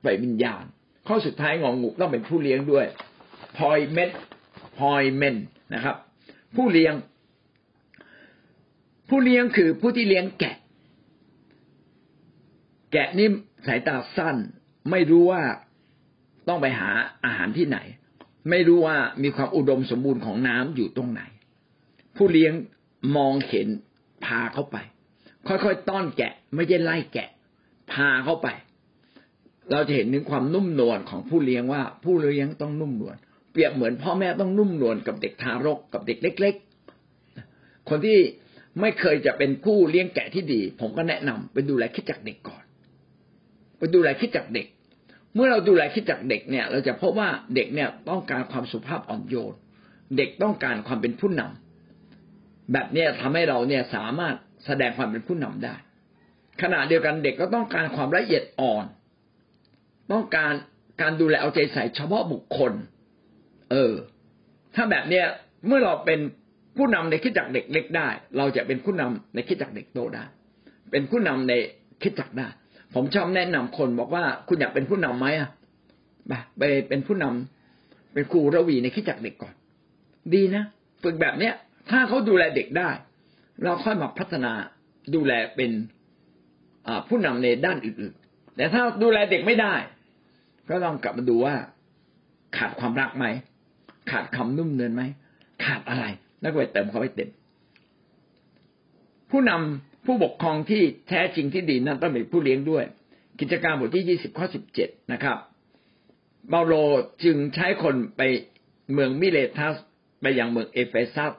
[0.02, 0.64] ไฟวิญญาณ
[1.08, 2.86] ข้อสุดท้ายงองูต้องเป็นผู้เลี้ยงด้วย
[3.58, 4.10] พอยเมน
[4.78, 5.36] พอยเมน
[5.74, 5.96] นะครับ
[6.56, 6.94] ผู้เลี้ยง
[9.10, 10.56] ผู้เลี้ยงคือผู้ที่เลี้ยงแกะ
[12.92, 13.28] แกะนี่
[13.68, 14.36] สายตาสั้น
[14.92, 15.42] ไม่รู้ว่า
[16.48, 16.90] ต้องไปหา
[17.26, 17.78] อาหารที่ไหน
[18.50, 21.22] ไม่รู้ว่ามีความอุดมสมบูรณ์ของน้ำอยู่ตรงไหน
[22.16, 22.54] ผู้เลี้ยง
[23.18, 23.68] มองเห็น
[24.26, 24.78] พาเข้าไป
[25.48, 27.30] ค่อยๆต้อนแกะ ไม่ใช่ไล่แกะ
[27.92, 28.48] พาเข้าไป
[29.72, 33.16] เราจะเห็นถึงความนุ่มนวลของผู้เลี้ยงว่า ผู้เลี้ยงต้องนุ่มนวล
[33.52, 36.56] เปรียบเหมือนพ่อแม่ต้องนุ่มนวลกับเด็กทารกกับเด็กเล็ก
[37.22, 38.20] ๆ คนที่
[38.82, 42.64] ไม่เคยจะเป็นผู้เลี้ยงแกะที่ดี ผมก็แนะนำไปดูแลคิดจักเด็กก่อน
[43.78, 44.68] ไปดูแลคิดจักเด็ก
[45.36, 49.56] เมื่อเราดูแลคิดจักเด็กเนี่ย เราจะพบว่าเด็กเนี่ยต้องการความสุภาพอ่อนโยน
[50.18, 54.36] เด็กต้องการความเป็นผู้นำแบบเนี้ยทำให้เราเนี่ยสามารถ
[54.66, 55.76] แสดงความเป็นผู้นำได้
[56.62, 58.86] ขณะเดียวกันเด็กก็ต้องการความละเอียดอ่อน
[60.12, 60.54] ต้องการ
[61.02, 62.74] การดูแลเอาใจใส่เฉพาะบุคคล
[63.72, 63.94] เออ
[64.76, 65.26] ถ้าแบบเนี้ย
[65.68, 66.20] เมื่อเราเป็น
[66.78, 68.08] ผู้นำในคิดจักเด็กเล็กได้
[68.38, 70.26] เราจะเป็นผู้นำในคิดจักเด็กโตได้
[70.92, 71.54] เป็นผู้นำใน
[72.02, 72.48] คิดจักได้
[72.94, 75.50] ผมชอบแนะนำคนบอกว่าคุณอยากเป็นผู้นํำไหมอะ
[76.58, 79.54] ไปเป็นผู้นำเป็นครูระวีในคิดจักเด็กก่อน
[80.34, 80.64] ดีนะ
[81.04, 81.54] ฝึกแบบเนี้ย
[81.92, 82.90] ถ้าเขาดูแลเด็กได้
[83.64, 84.52] เราค่อยมาพัฒนา
[85.16, 85.72] ดูแลเป็น
[87.10, 89.76] ผู้นำในด้านอื่นๆ แต่ถ้าดูแลเด็กไม่ได้
[90.70, 91.56] ก็ลองกลับมาดูว่า
[92.58, 93.26] ขาดความรักไหม
[94.10, 95.04] ขาดความนุ่มนวลไหม
[95.64, 96.06] ขาดอะไร
[96.42, 97.30] แล้วก็ไปเติมเขาไปเติม
[99.32, 102.84] ผู้นำผู้ปกครองที่แท้จริงที่ดีนั้นต้องเป็นผู้เลี้ยงด้วย
[103.40, 105.38] กิจการบทที่ยี่สิบข้อสิบเจ็ดนะครับ
[106.50, 106.74] เปาโล
[107.24, 108.22] จึงใช้คนไป
[108.94, 109.76] เมืองมิเลทัส
[110.22, 111.34] ไปยังเมืองเอเฟซัส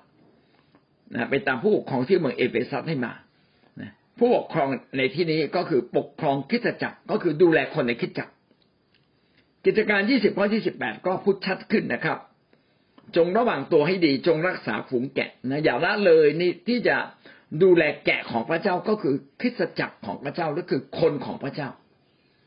[1.13, 3.13] นะไปตามผู้ปกครองที่เมืองเอเฟซัสให้มา
[4.19, 8.33] ผู้ปกครองในที่นี้ก็คือปกครองคิดจักรก็คือดูแลคนในคิดจักร
[9.65, 12.19] กิจการยี่สิบข้อยี่สิบแปดก็พูดชัดขึ้นนะครับ
[13.17, 16.97] จงระวังตัวให้ดีจงรักษาฝูงแกะนะอย่าละเลยนี่ที่จะ
[17.63, 21.69] ดูแลแกะของพระเจ้าก็คือคริสตจักรของพระเจ้าก็คือคนของพระเจ้า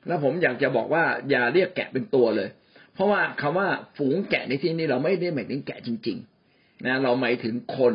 [0.07, 2.49] แล้วผมอยากจะบอกว่าอย่าเรียกแกะเป็นตัวเลย
[2.93, 7.93] เพราะว่าคำว่าฝูงแกะในที่นี้เราไม่ได้หมายถึงแกะจริงๆนะเราหมายถึงคน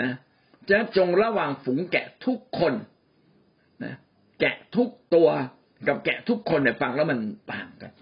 [0.00, 0.10] นะ
[0.70, 2.74] จะจงระวังฝูงแกะทุกคน
[3.84, 3.94] นะ
[4.40, 5.28] แกะทุกตัว
[5.88, 7.18] กับแกะทุกคนเนี่ยฟังแล้วมัน
[7.52, 7.92] ต่างกัน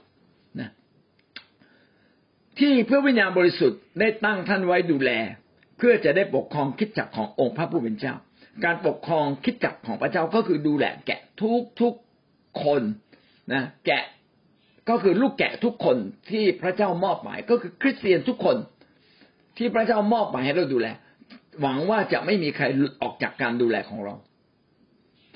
[2.58, 5.10] ที่เพื่อวิญญาณบริสุทธิ์ได้ตั้งท่านไว้ดูแล
[5.78, 8.14] เพื่อจะได้ปกครองคิดจักขององค์พระผู้เป็นเจ้า
[8.64, 11.94] การปกครองคิดจักของพระเจ้าก็คือดูแลแกะทุกทุก
[12.64, 12.82] คน
[13.52, 14.04] นะแกะ
[14.88, 15.96] ก็คือลูกแกะทุกคน
[16.30, 18.56] ที่พระเจ้ามอบหมายก็คือคริสเตียนทุกคน
[19.56, 20.88] ที่พระเจ้ามอบหมายให้เราดูแล
[21.60, 24.14] หวังว่าจะไม่มีใครหลุดออกจากการดูแลของเรา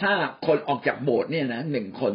[0.00, 0.12] ถ้า
[0.46, 2.12] คนออกจากโบสถ์เนี่ยนะหนึ่งคน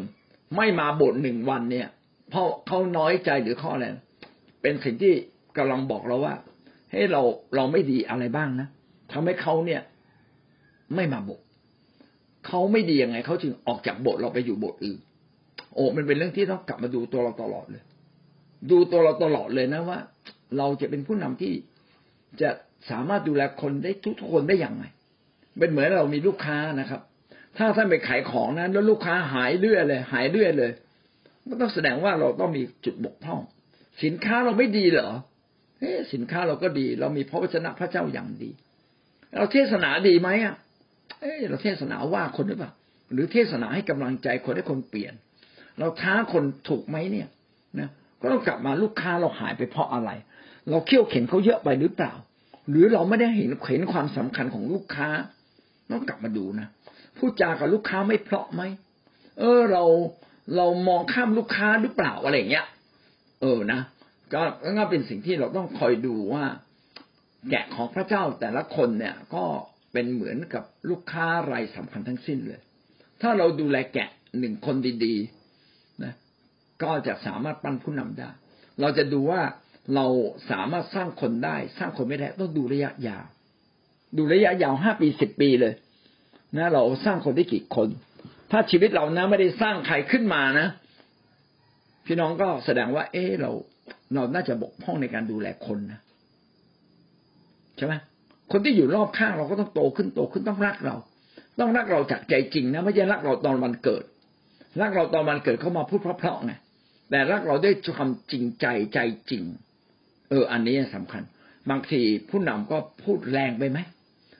[0.58, 1.88] ไม่มาโบสถ์หนึ่งวันเนี่ย
[2.30, 3.88] เพราะเขาน้อยใจหรือข้ออะไร
[4.64, 5.14] เป็นสิ่งที่
[5.58, 6.36] กำลังบอกเราว่า
[6.92, 7.22] ให้เรา
[7.56, 8.68] เราไม่ดีอะไรบ้างนะ
[9.12, 9.82] ทำให้เขาเนี่ย
[10.96, 11.46] ไม่มาโบสถ์
[12.48, 15.00] เขาไม่ดียังไงเขาจึงออกจากโบสถ์เราไปอยู่โบสถ์อื่น
[15.74, 17.84] โอ้มันเป็นเรื่องที่ต้องกลับมาดูตัวเราตลอดเลย
[18.72, 20.00] ดูตัวเราตลอดเลยนะว่า
[20.58, 21.54] เราจะเป็นผู้นำที่
[22.42, 22.50] จะ
[22.90, 24.86] สามารถดูแลคนได้ทุกคนได้อย่างไร
[25.60, 27.02] เป็นเหมือนเรามีลูกค้านะครับ
[27.58, 30.72] ถ้าท่านไปขายของนะแล้วลูกค้าหายเรื่อยเลย หายเรื่อยเลย
[31.50, 33.42] ก็ต้องแสดงว่าเราต้องมีจุดบกพร่อง
[34.04, 35.10] สินค้าเราไม่ดีเหรอ
[35.80, 38.50] เฮ้สินค้าเราก็ดี เรามีพระวจนะพระเจ้าอย่างดี
[39.36, 40.56] เราเทศนาดีไหมอะ
[41.22, 42.72] เอ้เราเทศนาว่าคนหรือเปล่า
[43.14, 45.14] หรือเทศนาให้กำลังใจคนให้คนเปลี่ยน
[45.80, 47.28] เราท้าคนถูกไหมเนี่ย
[47.80, 47.90] นะ
[48.22, 50.10] ก็ต้องกลับมาลูกค้าเราหายไปเพราะอะไร
[50.70, 52.14] เราเคี่ยวเข็นเขาเยอะไปหรือเปล่า
[52.70, 55.08] หรือเราไม่ได้เห็นเห็นความสำคัญของลูกค้า
[55.92, 56.68] ต้องกลับมาดูนะ
[57.18, 58.62] พูดจากับลูกค้าไม่เพราะไหม
[59.40, 59.84] เออเรา
[60.56, 62.66] เรามองข้ามลูกค้าหรือเปล่าอะไรเงี้ย
[63.44, 63.82] เออนะ
[64.34, 64.42] ก็
[64.78, 66.46] ก็เป็นสิ่งที่เราต้องคอยดูว่า
[67.50, 69.44] แกะของพระเจ้าแต่ละคนเนี่ย ก็
[69.94, 72.62] เป็นเหมือนกับลูกค้ารายสำคัญทั้งสิ้นเลย
[73.22, 74.76] ถ้าเราดูแลแกะหนึ่งคน
[75.06, 76.14] ดีๆนะ
[76.84, 78.30] ก็จะสามารถปั้นผู้นำได้
[78.82, 79.42] เราจะดูว่า
[79.96, 80.06] เรา
[80.52, 83.26] สามารถสร้างคนได้ สร้างคนไม่ได้ต้องดูระยะยาว
[84.18, 85.74] ดูระยะยาวห้าปีสิบปีเลย
[86.58, 87.88] นะเราสร้างคนได้กี่คน
[88.52, 90.68] ถ้าชีวิตเรานะไม่ได้สร้างใครขึ้นมานะ
[92.06, 93.52] พี่น้องก็แสดงว่า เออเรา
[94.14, 96.00] เราน่าจะบกพร่องในการดูแลคนนะ
[97.78, 97.94] ใช่ไหม
[98.52, 100.96] คนที่อยู่รอบข้างเราก็ต้องโตขึ้นโตขึ้นต้องรักเรา
[101.60, 104.04] ต้องรักเราจากใจจริงนะไม่ใช่รักเราตอนวันเกิด
[104.82, 106.54] รักเราตอนวันเกิดเขามาพูดเพราะๆไง
[107.10, 109.00] แต่รักเราด้วยความจริงใจใจ
[109.30, 109.44] จริง
[110.30, 111.24] เออ อันนี้สำคัญ
[111.70, 113.80] บางทีผู้นำก็พูดแรงไปไหม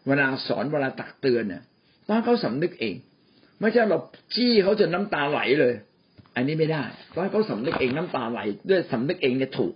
[0.08, 1.64] เวลาสอนเวลาตักเตือนเนี่ย
[2.08, 2.96] ต้องเขาสำนึกเอง
[3.60, 4.00] ไม่ใช่เรา
[4.36, 5.74] จี้เขาจนน้ำตาไหลเลย
[6.36, 9.74] อันนี้ไม่ได้เพราะเขาสำนึกเองน้ำตาไหลด้วยสำนึกเองเนี่ยถูก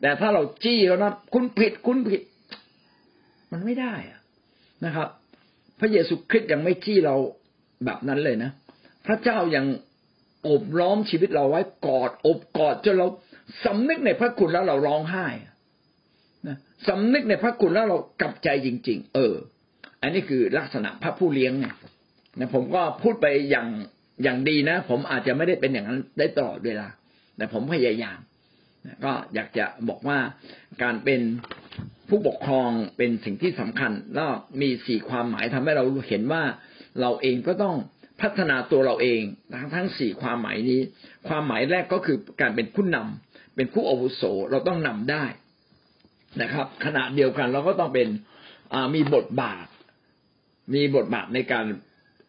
[0.00, 2.20] แต่ถ้าเราจี้เขานะคุณผิดคุณผิด
[3.52, 4.20] มันไม่ได้อะ
[4.84, 5.08] นะครับ
[5.80, 7.16] พระเยซูคริสต์ยังไม่จี้เรา
[7.84, 8.50] แบบนั้นเลยนะ
[9.06, 9.64] พระเจ้ายัง
[10.48, 13.06] อบล้อมชีวิตเราไว้กอดอบกอดจนเรา
[13.64, 15.26] สำนึกในพระคุณแล้วเราร้องไห้
[16.48, 16.56] นะ
[16.88, 19.34] สำนึกในพระคุณแล้วเรากลับใจจริง ๆ เออ
[20.02, 21.74] อันนี้คือลักษณะพระผู้เลี้ยงเนี่ย
[22.38, 23.68] นะผมก็พูดไปอย่าง
[24.22, 26.88] อย่างดีนะ ผมอาจจะไม่ได้เป็นอย่างนั้นได้ตลอดเวลา
[27.36, 28.18] แต่ผมพยายาม
[29.04, 30.18] ก็อยากจะบอกว่า
[30.82, 31.20] การเป็น
[32.08, 36.42] ผู้ปกครองเป็นสิ่งที่สำคัญ แล้วมีสี่ความหมายทำให้เราเห็นว่า
[37.00, 37.76] เราเองก็ต้อง
[38.20, 39.20] พัฒนาตัวเราเอง
[39.60, 40.80] ทั้งทั้งสี่ความหมายนี้
[41.28, 45.24] ความหมายแรกก็คือการเป็นผู้นำเป็นผู้อาวุโสเราต้องนำได้
[46.42, 48.08] นะครับ ขณะเดียวกันเราก็ต้องเป็น
[48.94, 49.66] มีบทบาท
[50.74, 51.66] มีบทบาทในการ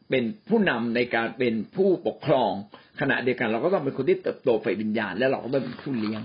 [0.10, 2.52] เป็นผู้นำในการเป็นผู้ปกครอง
[3.00, 6.22] ขณะเดียวกันเราก็ต้องเป็นคนที่เติบโตฝ่ายวิญญาณ และเราก็ต้องเป็นผู้เลี้ยง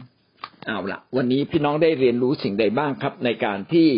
[0.66, 3.88] เอาละวันนี้พี่น้องได้เรียนรู้สิ่งใดบ้างครับ ในการที่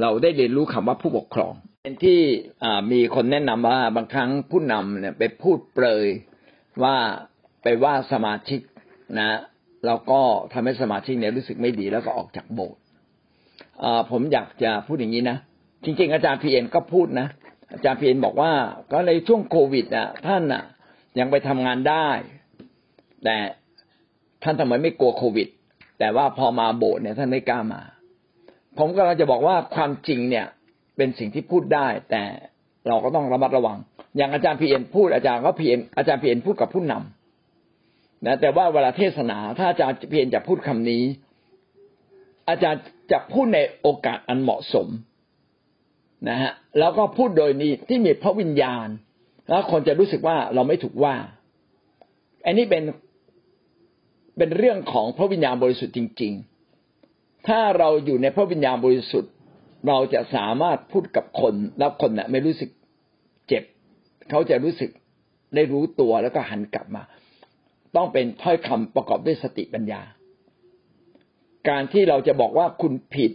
[0.00, 2.20] เราได้เรียนรู้คำว่าผู้ปกครอง เป็นที่
[2.92, 6.06] มีคนแนะนำว่าบางครั้งผู้นำเนี่ยไปพูดเปรย
[6.82, 6.96] ว่า
[7.62, 8.60] ไปว่าสมาชิก
[9.18, 9.38] นะ
[9.86, 10.20] แล้วก็
[10.52, 12.80] ทำให้สมาชิกเนี่ยรู้สึกไม่ดีแล้วก็ออกจากโบสถ์
[14.10, 15.38] ผมอยากจะพูดอย่างนี้นะ
[15.86, 17.28] จริง ๆ อาจารย์พีเอ็นก็พูดนะ
[17.72, 18.52] อาจารย์พีเอ็นบอกว่า
[18.92, 20.64] ก็ในช่วงโควิดอะ ท่านอะ
[21.18, 22.08] ยังไปทำงานได้
[23.24, 23.36] แต่
[24.42, 25.48] ท่านทำไมไม่กลัวโควิด
[25.98, 27.82] แต่ว่าพอมาโบสถ์เนี่ยท่านไม่กล้ามา
[28.78, 30.46] ผมก็จะบอกว่าความจริงเนี่ย
[30.96, 32.22] เป็นสิ่งที่พูดได้ แต่
[32.88, 33.78] เราก็ต้องระมัดระวัง
[34.16, 41.04] อย่างอาจารย์พีเอ็นพูดอาจารย์ก็พีเอ็นอาจารย์พีเอ็นพูดกับผู้นำนะแต่ว่าเวลาเทศนาถ้าอาจารย์พีเอ็นจะพูดคำนี้
[42.48, 42.80] อาจารย์
[43.12, 44.88] จะพูดในโอกาสอันเหมาะสม
[46.28, 48.86] นะฮะแล้วก็พูดโดยนี้ที่มีพระวิญญาณ
[49.48, 51.14] แล้วคนจะรู้สึกว่าเราไม่ถูกว่า
[52.46, 52.82] อันนี้เป็น
[54.38, 56.32] เป็นเรื่องของพระวิญญาณบริสุทธิ์จริง
[56.90, 59.32] ๆ ถ้าเราอยู่ในพระวิญญาณบริสุทธิ์
[59.88, 62.70] เราจะสามารถพูดกับคนแล้วคนเนะ่ยไม่รู้สึก
[63.48, 63.64] เจ็บ
[64.30, 64.90] เขาจะรู้สึก
[65.54, 67.02] ได้รู้ตัวแล้วก็หันกลับมา
[67.96, 70.02] ต้องเป็นถ้อยคำประกอบด้วยสติปัญญา
[71.68, 73.32] การที่เราจะบอกว่าคุณผิด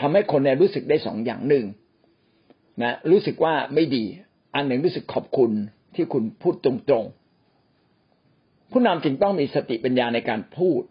[0.00, 1.64] ทำให้คนเนี่ยรู้สึกได้สองอย่างหนึ่ง
[2.80, 4.04] นะรู้สึกว่าไม่ดี
[4.54, 5.50] อันหนึ่งรู้สึกขอบคุณ
[5.94, 10.82] ที่คุณพูดตรงๆ ผู้นำจึงต้องมีสติปัญญาในการพูด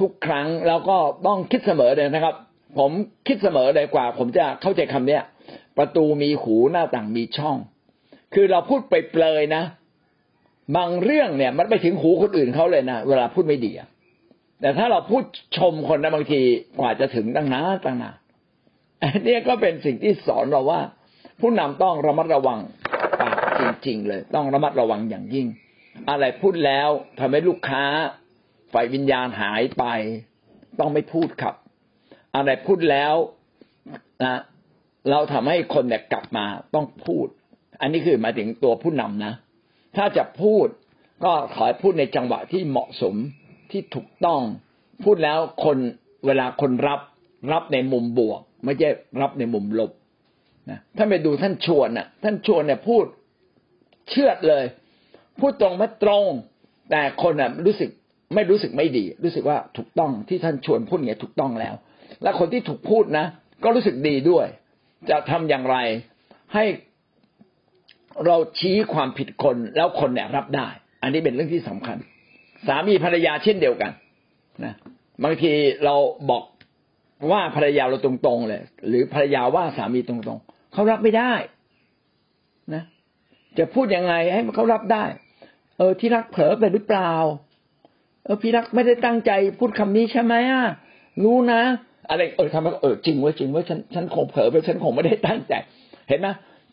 [0.00, 0.96] ทุกครั้งแล้วก็
[1.26, 2.34] ต้องคิดเสมอเลยนะครับ
[2.78, 2.90] ผม
[3.26, 5.22] คิดเสมอเลยกว่า ผมจะเข้าใจคำเนี้ย
[5.78, 7.56] ประตูมีหูหน้าต่างมีช่อง
[8.34, 9.62] คือเราพูดไปเปลยนะ
[10.76, 13.72] บางเรื่องเนี่ย มันไปถึงหูคนอื่นเขาเลยนะเวลาพูดไม่ดี
[14.60, 15.24] แต่ถ้าเราพูด
[15.56, 16.40] ชมคนนะบางที
[16.80, 18.16] กว่าจะถึงตั้งนานตั้งนาน
[19.02, 20.80] อันนี้ก็เป็นสิ่งที่สอนเราว่า
[21.40, 22.60] ผู้นำต้องระมัดระวัง
[23.20, 25.46] ปากจริง ๆ เลย ต้องระมัดระวังอย่างยิ่ง
[26.10, 27.82] อะไรพูดแล้วทำให้ลูกค้า
[28.72, 29.84] ฝ่ายวิญญาณหายไป
[30.80, 31.54] ต้องไม่พูดครับ
[32.36, 33.14] อะไรพูดแล้ว
[34.22, 34.40] นะ
[35.10, 37.26] เราทำให้คนเนี่ยกลับมาต้องพูด
[37.80, 39.32] อันนี้คือมาถึงตัวผู้นำนะ
[39.96, 40.66] ถ้าจะพูด
[41.24, 43.14] ก็ขอพูดในจังหวะที่เหมาะสม
[43.70, 44.40] ที่ถูกต้อง
[45.04, 45.78] พูดแล้วคน
[46.26, 47.00] เวลาคนรับ
[47.52, 48.88] รับในมุมบวก ไม่ใช่
[49.20, 49.90] รับในมุมลบ
[50.70, 53.04] นะท่านไปดูท่านชวนน่ะ ท่านชวนเนี่ยพูด
[54.10, 54.64] เชื่อดเลย
[55.40, 56.24] พูดตรงไม่ตรง
[56.90, 57.90] แต่คนน่ะรู้สึก
[58.34, 61.74] ไม่รู้สึกไม่ดี รู้สึกว่าถูกต้องที่ท่านชวนพูดเนี่ยถูกต้องแล้ว
[62.22, 63.26] และคนที่ถูกพูดนะ
[63.64, 64.46] ก็รู้สึกดีด้วย
[65.10, 65.76] จะทำอย่างไร
[66.54, 66.64] ให้
[68.26, 70.68] เราชี้ความผิดคนแล้วคนเนี่ยรับได้
[71.02, 71.96] อันนี้เป็นเรื่องที่สำคัญ
[72.66, 73.92] สามีภรรยาเช่นเดียวกัน
[74.64, 74.74] นะ
[75.24, 75.52] บางที
[75.84, 75.94] เรา
[76.30, 76.42] บอก
[77.30, 81.32] ว่าภรรยาเราตรงๆเลย หรือภรรยาว่าสามีตรงๆ เขารับไม่ได้
[82.74, 82.82] นะ
[83.58, 85.04] จะพูดยังไงให้เขารับได้
[85.78, 87.12] เออที่รักเผลอไปหรือเปล่า
[88.24, 90.64] เออพี่รักไม่ได้ตั้งใจพูดคำนี้ใช่ไหมอะ
[91.24, 91.62] รู้นะ
[92.10, 95.54] อะไรเออทำไมเออจริงว่าจริงว่าฉันฉันคงเผลอไปฉันคงไม่ได้ตั้งใจ
[96.08, 96.28] เห็นไหม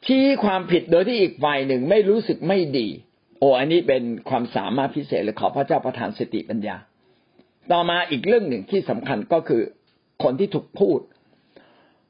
[0.06, 2.88] ชี้ความผิดโดยที่อีกฝ่ายหนึ่งไม่รู้สึกไม่ดี
[3.40, 6.76] โอ้อันนี้เป็นความสามารถพิเศษเลยขอพระเจ้าประทานสติปัญญา
[7.72, 9.62] ต่อมาอีกเรื่องหนึ่งที่สำคัญก็คือ
[10.24, 11.00] คนที่ถูกพูด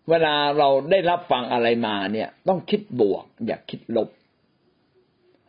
[0.09, 4.09] เวลาเราได้รับฟังอะไรมาเนี่ย ต้องคิดบวก อย่าคิดลบ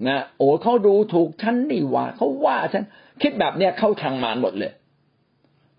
[0.09, 2.85] นะโอ้เขาดูถูกฉันนี่ว่าเขาว่าฉัน
[3.23, 4.73] คิดแบบเนี้ยเข้าทางมารหมดเลย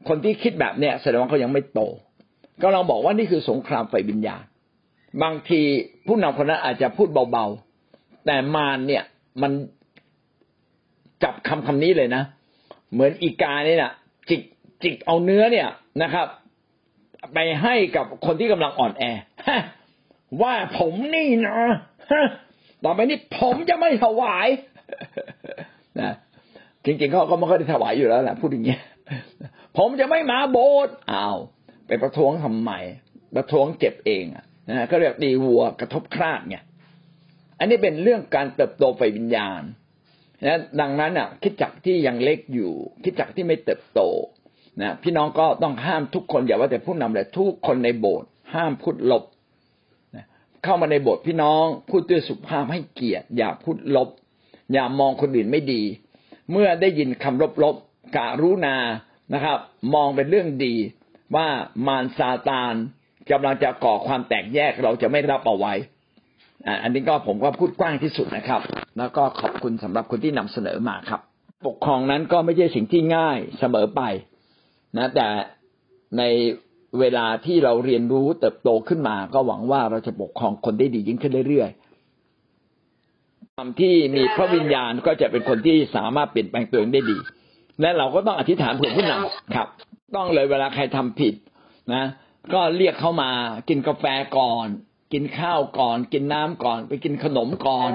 [0.08, 1.82] คนที่คิดแบบเนี้ยแสดงว่าเขายังไม่โต
[2.62, 4.44] ก็ลองบอกว่านี่คือสงครามไฟวิญญาณ
[5.24, 5.62] บางที
[6.08, 9.04] ผู้นำคนนั้นอาจจะพูดเบาๆ แต่มารเนี่ย
[9.42, 9.52] มัน
[11.24, 12.24] จับคำคำนี้เลยนะ
[12.94, 13.92] เหมือนอีกาเนี่ยนะ
[14.30, 14.42] จิก
[14.84, 15.68] จิกเอาเนื้อเนี่ย
[16.02, 16.28] นะครับ
[17.34, 19.04] ไปให้กับคนที่กำลังอ่อนแอ
[20.42, 21.58] ว่าผมนี่นะ
[22.84, 24.48] ต่อไปนี้ผมจะไม่ถวาย
[26.00, 26.14] นะ
[26.86, 28.82] จริงๆเขาก็ไม่ค่อยได้ถวายอยู่แล้วแหละพูดอย่างเงี้ย
[29.78, 31.38] ผมจะไม่มาโบสถ์อ้าว
[31.88, 32.72] ไปประท้วงทำไม
[33.36, 36.64] ประท้วงเจ็บเองอะนะก็เรียกดีวัวกระทบคราดเนี่ย
[37.60, 39.62] อันนี้เป็นเรื่องการเติบโตไฟวิญญาณ
[40.46, 44.02] นะดังนั้นอะ คิดจักที่ยังเล็กอยู่ คิดจักที่ไม่เติบโต
[44.82, 49.24] นะพี่น้องก็ต้องห้ามทุกคนอย่าว่าแต่ผู้นำเลยทุกคนในโบสถ์ห้ามพูดลบ
[50.16, 50.26] นะ
[50.64, 54.10] เข้ามาในโบสถ์พี่น้องพูดด้วยสุภาพให้เกียรติอย่าพูดลบ
[54.74, 55.82] อย่ามองคนอื่นไม่ดี
[56.52, 58.78] เมื่อได้ยินคำลบๆกะรุณา
[59.34, 59.58] นะครับ
[59.94, 60.76] มองเป็นเรื่องดี
[61.36, 61.48] ว่า
[61.88, 62.74] มารซาตาน
[63.32, 65.74] กำลังจะก่อความแตกแยกเราจะไม่รับเอาไว้
[66.84, 68.62] อันนี้ก็ผมก็พูดกว้างที่สุดนะครับ
[68.98, 71.22] แล้วก็ขอบคุณสำหรับคนที่นำเสนอมาครับ
[71.68, 74.02] ปกครองนั้นก็ไม่ใช่สิ่งที่ง่ายเสมอไป
[74.98, 75.28] นะแต่
[76.18, 76.24] ใน
[77.00, 87.18] เวลาที่เราเรียนรู้เติบโตขึ้นมา ก็หวังว่าเราจะปกครองคนได้ดียิ่งขึ้นเรื่อยๆความที่มีพระวิญญาณก็จะเป็นคนที่สามารถเปลี่ยนแปลงตัวเองได้ดี
[87.82, 89.68] และเราก็ต้องอธิษฐานเผื่อผู้นำครับ
[90.16, 91.34] ต้องเลยเวลาใครทำผิด
[91.94, 92.04] นะ
[92.54, 93.32] ก็เรียกเขามา
[93.70, 94.06] กินกาแฟ
[94.38, 94.68] ก่อน
[95.14, 97.90] กินข้าวก่อน กินน้ำก่อน ไปกินขนมก่อน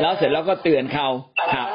[0.00, 1.08] แล้วเสร็จแล้วก็เตือนเขา
[1.54, 1.68] ครับ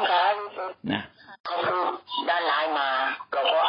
[0.92, 1.02] นะ
[1.44, 2.88] เขาพูดด้านร้ายมา
[3.32, 3.60] เราก็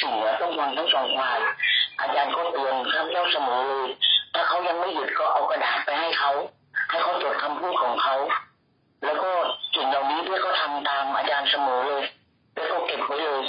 [0.00, 1.38] จารย์ว่าทุกสิ่งต้องฟังทั้งสองฝ่าย
[2.00, 3.88] อาจารย์ก็เตือนข้าพเจ้าเสมอเลย
[4.34, 6.30] ถ้าเขายังไม่หยุดก็เอากระดาษไปให้เขา
[6.90, 8.16] ให้เขาจดคำพูดของเขา
[9.04, 9.30] แล้วก็
[9.74, 12.04] สิ่งเหล่านี้เพื่อเขาทาตามอาจารย์เสมอเลย
[12.54, 13.42] แล้วก็เก็บไว้เลย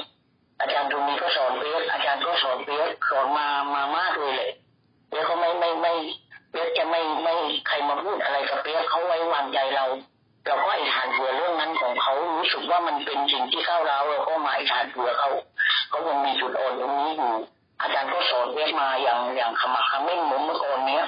[0.61, 4.51] อาจารย์ตรงนี้ก็สอนเปียกอาจารย์ก็สอนเปียกสอนมามามากเลยเลย
[5.11, 5.93] แล้วเขาไม่ไม่ไม่
[6.49, 7.33] เปียกจะไม่ไม่
[7.67, 9.85] ใครมาพูดอะไรกับเปียกเขาไว้วางใจเรา
[10.47, 15.29] เราก็อิฐาเผื่อเรื่องนั้นของเขารู้สึกว่ามันเป็นสิ่งที่เข้าเราเราก็มาอิฐาเผื่อเขา
[16.09, 17.33] ยังมีจุดอ่อนตรงนี้อยู่
[17.81, 21.03] อาจารย์ก็สอนเรียกมาอย่างอย่างขมักขม้นเหมือนเมื่อก่อนเนี้ย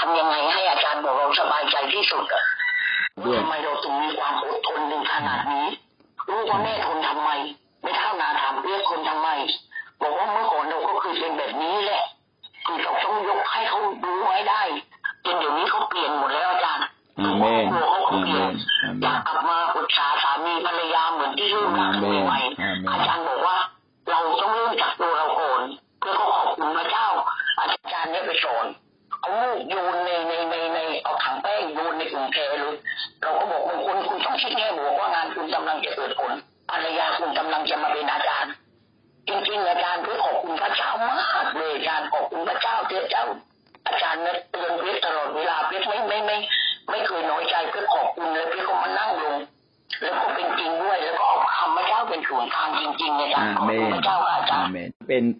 [0.00, 2.44] ทำยังไงให้อาจารย์บอกเราสบายใจที่สุดอะ
[3.36, 5.66] ทำไมเราถึงมีความอดทนถึงขนาดนี้
[6.28, 6.98] รู้ว่าแม่ทน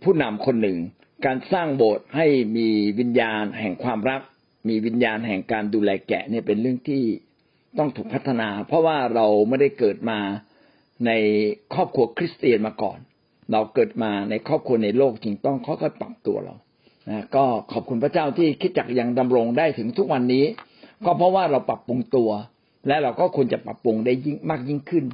[0.02, 0.78] ผู้นำคนหนึ่ง
[1.26, 2.68] การสร้างโบสถ์ให้มี
[2.98, 4.20] วิญญาณแห่งความรัก
[4.68, 7.02] มีวิญญาณแห่งการดูแลแกะเนี่ยเป็นเรื่องที่
[7.78, 10.18] ต้องถูกพัฒนา เพราะว่าเราไม่ได้เกิดมา
[11.06, 11.10] ใน
[11.74, 12.98] ครอบครัวคริสเตียนมาก่อน
[13.52, 16.54] เราเกิดมาในครอบครัวในโลกจริงต้องค่อยๆปรับตัวเรา
[17.08, 20.44] นะก็ขอบคุณพระเจ้าที่คิดจักยังดำรงได้ถึงทุกวันนี้
[21.04, 22.30] ก็เพราะว่าเราปรับปรุงตัว
[22.86, 25.04] และเราก็ควรจะปรับปรุงได้ยิ่งมากยิ่งขึ้น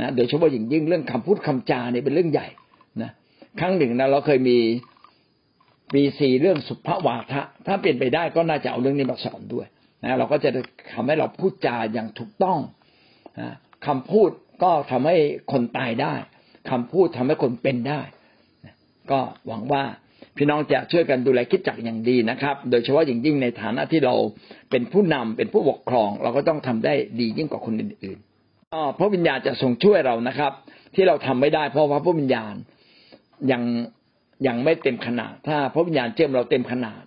[0.00, 2.46] นะโดยเฉพาะอย่างยิ่งเรื่องคำพูดคำจาเนี่ยเป็นเรื่องใหญ่
[3.60, 4.58] ครั้งหนึ่งนะเราเคยมี
[5.94, 9.66] มีสี่เรื่องสุภวาทะ ถ้าเปลี่ยนไปได้ก็น่าจะเอาเรื่องนี้มาสอนด้วย
[10.02, 10.50] นะเราก็จะ
[10.92, 12.58] ทำให้เราพูดจาอย่างถูกต้อง
[13.40, 13.54] นะ
[13.86, 14.30] คำพูด
[14.62, 15.16] ก็ทำให้
[15.52, 16.14] คนตายได้
[16.70, 18.00] คำพูดทำให้คนเป็นได้
[18.64, 18.74] นะ
[19.10, 19.84] ก็หวังว่า
[20.36, 24.14] พี่น้องจะช่วยกันดูแลคิดจักอย่างดีนะครับ โดยเฉพาะอย่างยิ่งในฐานะที่เรา
[24.70, 30.52] เป็นผู้นำเป็นผู้ปกครอง เราก็ต้องทำได้ดียิ่งกว่าคนอื่นๆอ๋อพระวิญญาณจะทรงช่วยเรานะครับ
[30.94, 32.54] ที่เราทำไม่ได้เพราะว่าพระวิญญาณ
[33.52, 33.62] ยัง
[34.46, 37.02] ยังไม่เต็มขนาด ถ้าพระวิญญาณเจิมเราเต็มขนาด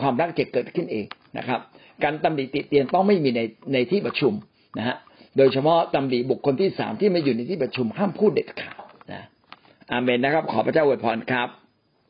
[0.00, 1.06] ความรักจะเกิดขึ้นเอง
[1.38, 1.60] นะครับ
[2.02, 3.40] การตำหนิติเตียนต้องไม่มีใน
[3.72, 4.32] ในที่ประชุม
[4.78, 4.96] นะฮะ
[5.36, 8.82] โดยเฉพาะตำหนิบุคคลที่สามที่ไม่อยู่ในที่ประชุมห้ามพูดเด็ดขาด
[9.12, 9.22] นะ
[9.90, 11.48] อาเมนนะครับ ขอพระเจ้าอวยพรครับ